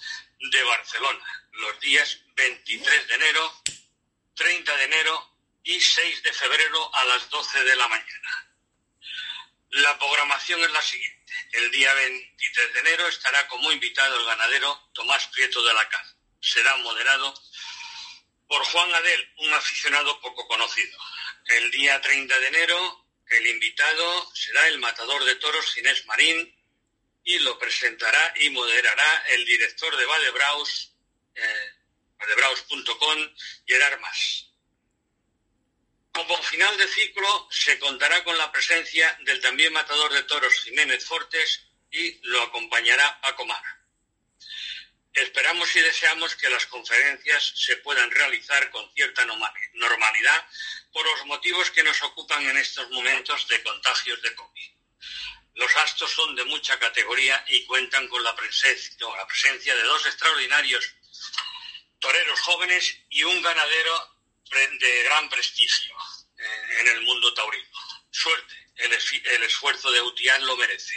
de 0.51 0.63
Barcelona, 0.65 1.47
los 1.53 1.79
días 1.79 2.19
23 2.35 3.07
de 3.07 3.15
enero, 3.15 3.63
30 4.35 4.77
de 4.79 4.85
enero 4.85 5.39
y 5.63 5.81
6 5.81 6.25
de 6.25 6.33
febrero 6.33 6.93
a 6.93 7.05
las 7.05 7.31
12 7.31 7.63
de 7.63 7.77
la 7.77 7.87
mañana. 7.87 8.53
La 9.71 9.97
programación 9.97 10.61
es 10.65 10.73
la 10.73 10.83
siguiente. 10.83 11.16
El 11.57 11.71
día 11.71 11.93
23 11.95 12.75
de 12.75 12.81
enero 12.81 13.09
estará 13.09 13.49
como 13.49 13.73
invitado 13.73 14.21
el 14.21 14.27
ganadero 14.27 14.91
Tomás 14.93 15.27
Prieto 15.29 15.65
de 15.65 15.73
la 15.73 15.89
Caz. 15.89 16.15
Será 16.39 16.77
moderado 16.77 17.33
por 18.47 18.63
Juan 18.67 18.95
Adel, 18.95 19.33
un 19.39 19.55
aficionado 19.55 20.21
poco 20.21 20.47
conocido. 20.49 20.99
El 21.47 21.71
día 21.71 21.99
30 22.03 22.39
de 22.41 22.47
enero 22.49 23.07
el 23.29 23.47
invitado 23.47 24.31
será 24.35 24.69
el 24.69 24.79
matador 24.79 25.25
de 25.25 25.35
toros 25.37 25.79
Inés 25.79 26.05
Marín 26.05 26.55
y 27.25 27.39
lo 27.39 27.59
presentará 27.59 28.35
y 28.37 28.51
moderará 28.51 29.25
el 29.29 29.47
director 29.47 29.97
de 29.97 30.05
Vadebraus, 30.05 30.93
eh, 31.37 31.73
Gerard 33.67 34.01
Mas. 34.01 34.46
Como 36.17 36.43
final 36.45 36.75
de 36.79 36.89
ciclo 36.89 37.47
se 37.51 37.79
contará 37.79 38.25
con 38.25 38.39
la 38.39 38.51
presencia 38.51 39.19
del 39.27 39.39
también 39.39 39.71
matador 39.75 40.11
de 40.15 40.23
toros 40.23 40.55
Jiménez 40.65 41.05
Fortes 41.05 41.61
y 41.91 42.19
lo 42.23 42.41
acompañará 42.41 43.21
Paco 43.21 43.45
Mar. 43.45 43.63
Esperamos 45.13 45.77
y 45.77 45.81
deseamos 45.81 46.35
que 46.37 46.49
las 46.49 46.65
conferencias 46.69 47.53
se 47.55 47.77
puedan 47.77 48.11
realizar 48.11 48.71
con 48.71 48.91
cierta 48.95 49.27
normalidad 49.27 50.49
por 50.91 51.05
los 51.05 51.27
motivos 51.27 51.71
que 51.71 51.83
nos 51.83 52.03
ocupan 52.03 52.49
en 52.49 52.57
estos 52.57 52.89
momentos 52.93 53.47
de 53.49 53.63
contagios 53.63 54.23
de 54.23 54.35
COVID. 54.35 54.71
Los 55.53 55.77
actos 55.77 56.11
son 56.11 56.35
de 56.35 56.45
mucha 56.45 56.79
categoría 56.79 57.45
y 57.49 57.67
cuentan 57.67 58.09
con 58.09 58.23
la 58.23 58.35
presencia 58.35 59.75
de 59.75 59.83
dos 59.83 60.07
extraordinarios 60.07 60.95
toreros 61.99 62.41
jóvenes 62.41 63.01
y 63.11 63.23
un 63.25 63.43
ganadero 63.43 64.16
de 64.51 65.03
gran 65.05 65.29
prestigio 65.29 65.95
eh, 66.39 66.81
en 66.81 66.89
el 66.89 67.03
mundo 67.03 67.33
taurino. 67.35 67.79
Suerte, 68.11 68.55
el, 68.77 69.43
esfuerzo 69.43 69.91
de 69.91 70.01
Utián 70.03 70.45
lo 70.47 70.57
merece. 70.57 70.95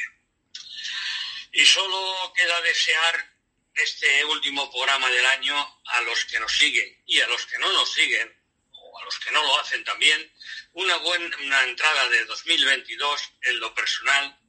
Y 1.52 1.66
solo 1.66 2.32
queda 2.36 2.62
desear 2.62 3.34
este 3.74 4.26
último 4.26 4.70
programa 4.72 5.10
del 5.10 5.26
año 5.26 5.82
a 5.86 6.02
los 6.02 6.26
que 6.26 6.40
nos 6.40 6.52
siguen 6.52 7.02
y 7.06 7.20
a 7.22 7.28
los 7.28 7.46
que 7.46 7.58
no 7.58 7.72
nos 7.74 7.92
siguen, 7.92 8.38
o 8.72 9.00
a 9.00 9.06
los 9.06 9.20
que 9.20 9.32
no 9.32 9.42
lo 9.42 9.60
hacen 9.60 9.84
también, 9.84 10.32
una 10.74 10.96
buena 10.98 11.64
entrada 11.64 12.10
de 12.10 12.26
2022 12.26 13.22
en 13.42 13.60
lo 13.60 13.74
personal 13.74 14.40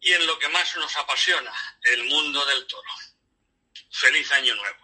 y 0.00 0.12
en 0.12 0.26
lo 0.26 0.38
que 0.38 0.48
más 0.48 0.76
nos 0.76 0.94
apasiona, 0.96 1.52
el 1.82 2.04
mundo 2.04 2.44
del 2.46 2.66
toro. 2.66 2.90
Feliz 3.90 4.30
año 4.32 4.54
nuevo. 4.54 4.83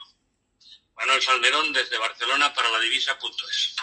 Manuel 1.01 1.23
Salmerón 1.23 1.73
desde 1.73 1.99
Barcelona 1.99 2.53
para 2.53 2.69
la 2.71 2.79
divisa.es. 2.81 3.75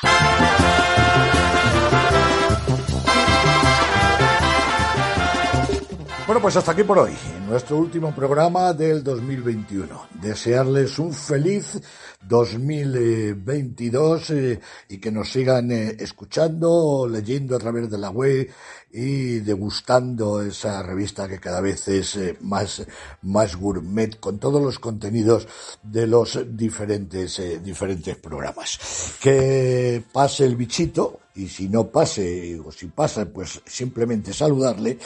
Bueno, 6.28 6.42
pues 6.42 6.56
hasta 6.58 6.74
aquí 6.74 6.84
por 6.84 7.00
hoy, 7.00 7.18
nuestro 7.48 7.78
último 7.78 8.14
programa 8.14 8.74
del 8.74 9.04
2021. 9.04 10.08
Desearles 10.22 11.00
un 11.00 11.14
feliz 11.14 11.80
2022 12.22 14.30
eh, 14.32 14.60
y 14.90 14.98
que 14.98 15.12
nos 15.12 15.32
sigan 15.32 15.72
eh, 15.72 15.96
escuchando, 15.98 17.08
leyendo 17.10 17.56
a 17.56 17.60
través 17.60 17.90
de 17.90 17.98
la 17.98 18.10
web 18.10 18.50
y 18.92 19.40
degustando 19.40 20.42
esa 20.42 20.82
revista 20.82 21.28
que 21.28 21.40
cada 21.40 21.62
vez 21.62 21.88
es 21.88 22.16
eh, 22.16 22.38
más, 22.42 22.86
más 23.22 23.56
gourmet 23.56 24.20
con 24.20 24.40
todos 24.40 24.62
los 24.62 24.80
contenidos 24.80 25.48
de 25.84 26.08
los 26.08 26.40
diferentes, 26.58 27.40
eh, 27.40 27.60
diferentes 27.60 28.16
programas. 28.18 29.16
Que 29.22 30.04
pase 30.12 30.46
el 30.46 30.56
bichito 30.56 31.20
y 31.38 31.48
si 31.48 31.70
no 31.70 31.88
pase 31.90 32.60
o 32.60 32.72
si 32.72 32.88
pasa 32.88 33.26
pues 33.26 33.62
simplemente 33.66 34.34
saludarle 34.34 34.98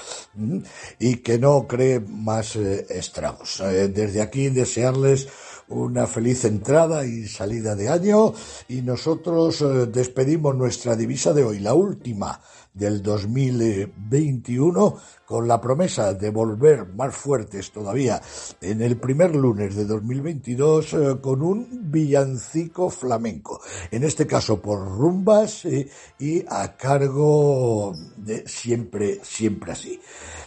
y 0.97 1.17
que 1.17 1.37
no 1.37 1.67
cree 1.67 1.99
más 1.99 2.55
eh, 2.55 2.85
estragos. 2.89 3.61
desde 3.93 4.21
aquí 4.21 4.49
desearles 4.49 5.27
una 5.67 6.07
feliz 6.07 6.43
entrada 6.45 7.05
y 7.05 7.27
salida 7.27 7.75
de 7.75 7.89
año 7.89 8.33
y 8.67 8.81
nosotros 8.81 9.63
despedimos 9.91 10.55
nuestra 10.55 10.95
divisa 10.95 11.33
de 11.33 11.43
hoy, 11.43 11.59
la 11.59 11.73
última 11.73 12.41
del 12.73 13.01
2021 13.01 14.97
con 15.25 15.47
la 15.47 15.59
promesa 15.59 16.13
de 16.13 16.29
volver 16.29 16.87
más 16.93 17.15
fuertes 17.15 17.71
todavía 17.71 18.21
en 18.61 18.81
el 18.81 18.97
primer 18.97 19.35
lunes 19.35 19.75
de 19.75 19.85
2022 19.85 20.93
eh, 20.93 21.17
con 21.21 21.41
un 21.41 21.91
villancico 21.91 22.89
flamenco, 22.89 23.61
en 23.91 24.03
este 24.03 24.25
caso 24.25 24.61
por 24.61 24.79
rumbas 24.79 25.65
eh, 25.65 25.89
y 26.19 26.43
a 26.47 26.75
cargo 26.77 27.93
de 28.17 28.47
siempre, 28.47 29.19
siempre 29.23 29.73
así. 29.73 29.99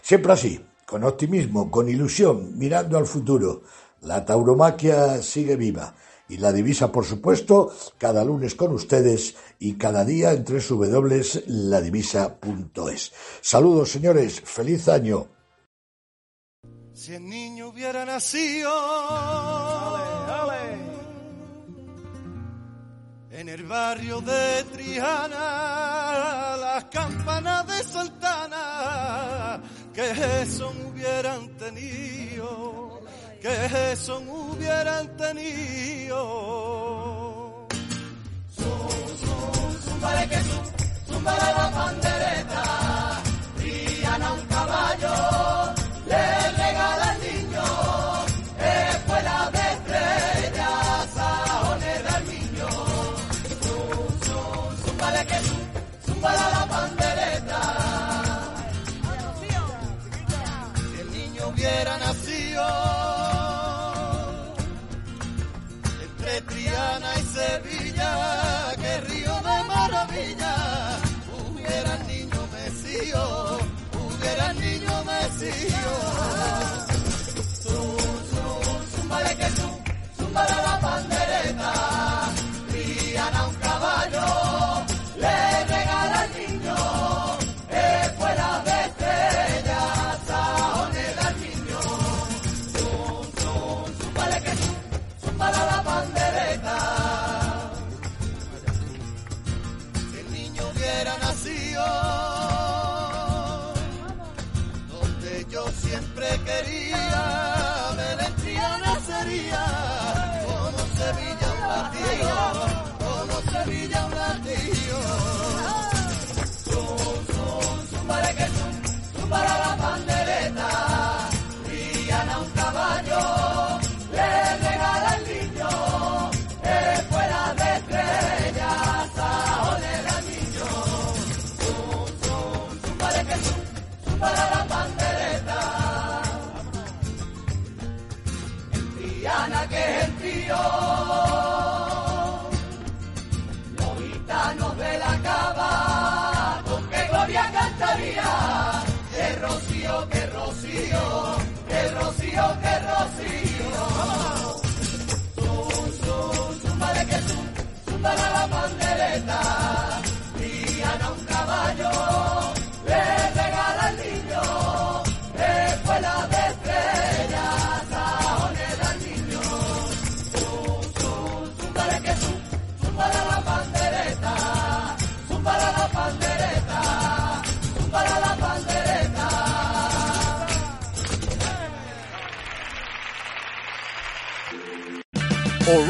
Siempre 0.02 0.32
así, 0.32 0.60
con 0.86 1.04
optimismo, 1.04 1.70
con 1.70 1.88
ilusión, 1.88 2.58
mirando 2.58 2.98
al 2.98 3.06
futuro. 3.06 3.62
La 4.02 4.24
tauromaquia 4.24 5.22
sigue 5.22 5.56
viva 5.56 5.94
y 6.28 6.38
la 6.38 6.52
divisa, 6.52 6.90
por 6.90 7.04
supuesto, 7.04 7.72
cada 7.98 8.24
lunes 8.24 8.54
con 8.54 8.72
ustedes 8.72 9.36
y 9.64 9.76
cada 9.78 10.04
día 10.04 10.32
en 10.32 10.44
www.ladivisa.es. 10.44 13.12
Saludos, 13.40 13.90
señores. 13.90 14.42
Feliz 14.44 14.88
año. 14.88 15.28
Si 16.92 17.14
el 17.14 17.26
niño 17.26 17.68
hubiera 17.68 18.04
nacido 18.04 18.70
en 23.30 23.48
el 23.48 23.62
barrio 23.64 24.20
de 24.20 24.64
Triana, 24.72 26.56
las 26.60 26.84
campanas 26.84 27.66
de 27.66 27.82
Sultana, 27.84 29.62
que 29.94 30.42
eso 30.42 30.70
hubieran 30.86 31.56
tenido 31.56 32.84
que 33.44 33.92
eso 33.92 34.20
hubieran 34.20 35.14
tenido. 35.18 37.13
Zúmbale 40.04 40.28
que 40.28 40.38
zúmbale 41.08 41.52
la 41.56 41.70
pandereta, 41.70 42.62
Triana 43.56 44.32
un 44.32 44.46
caballo, 44.48 45.63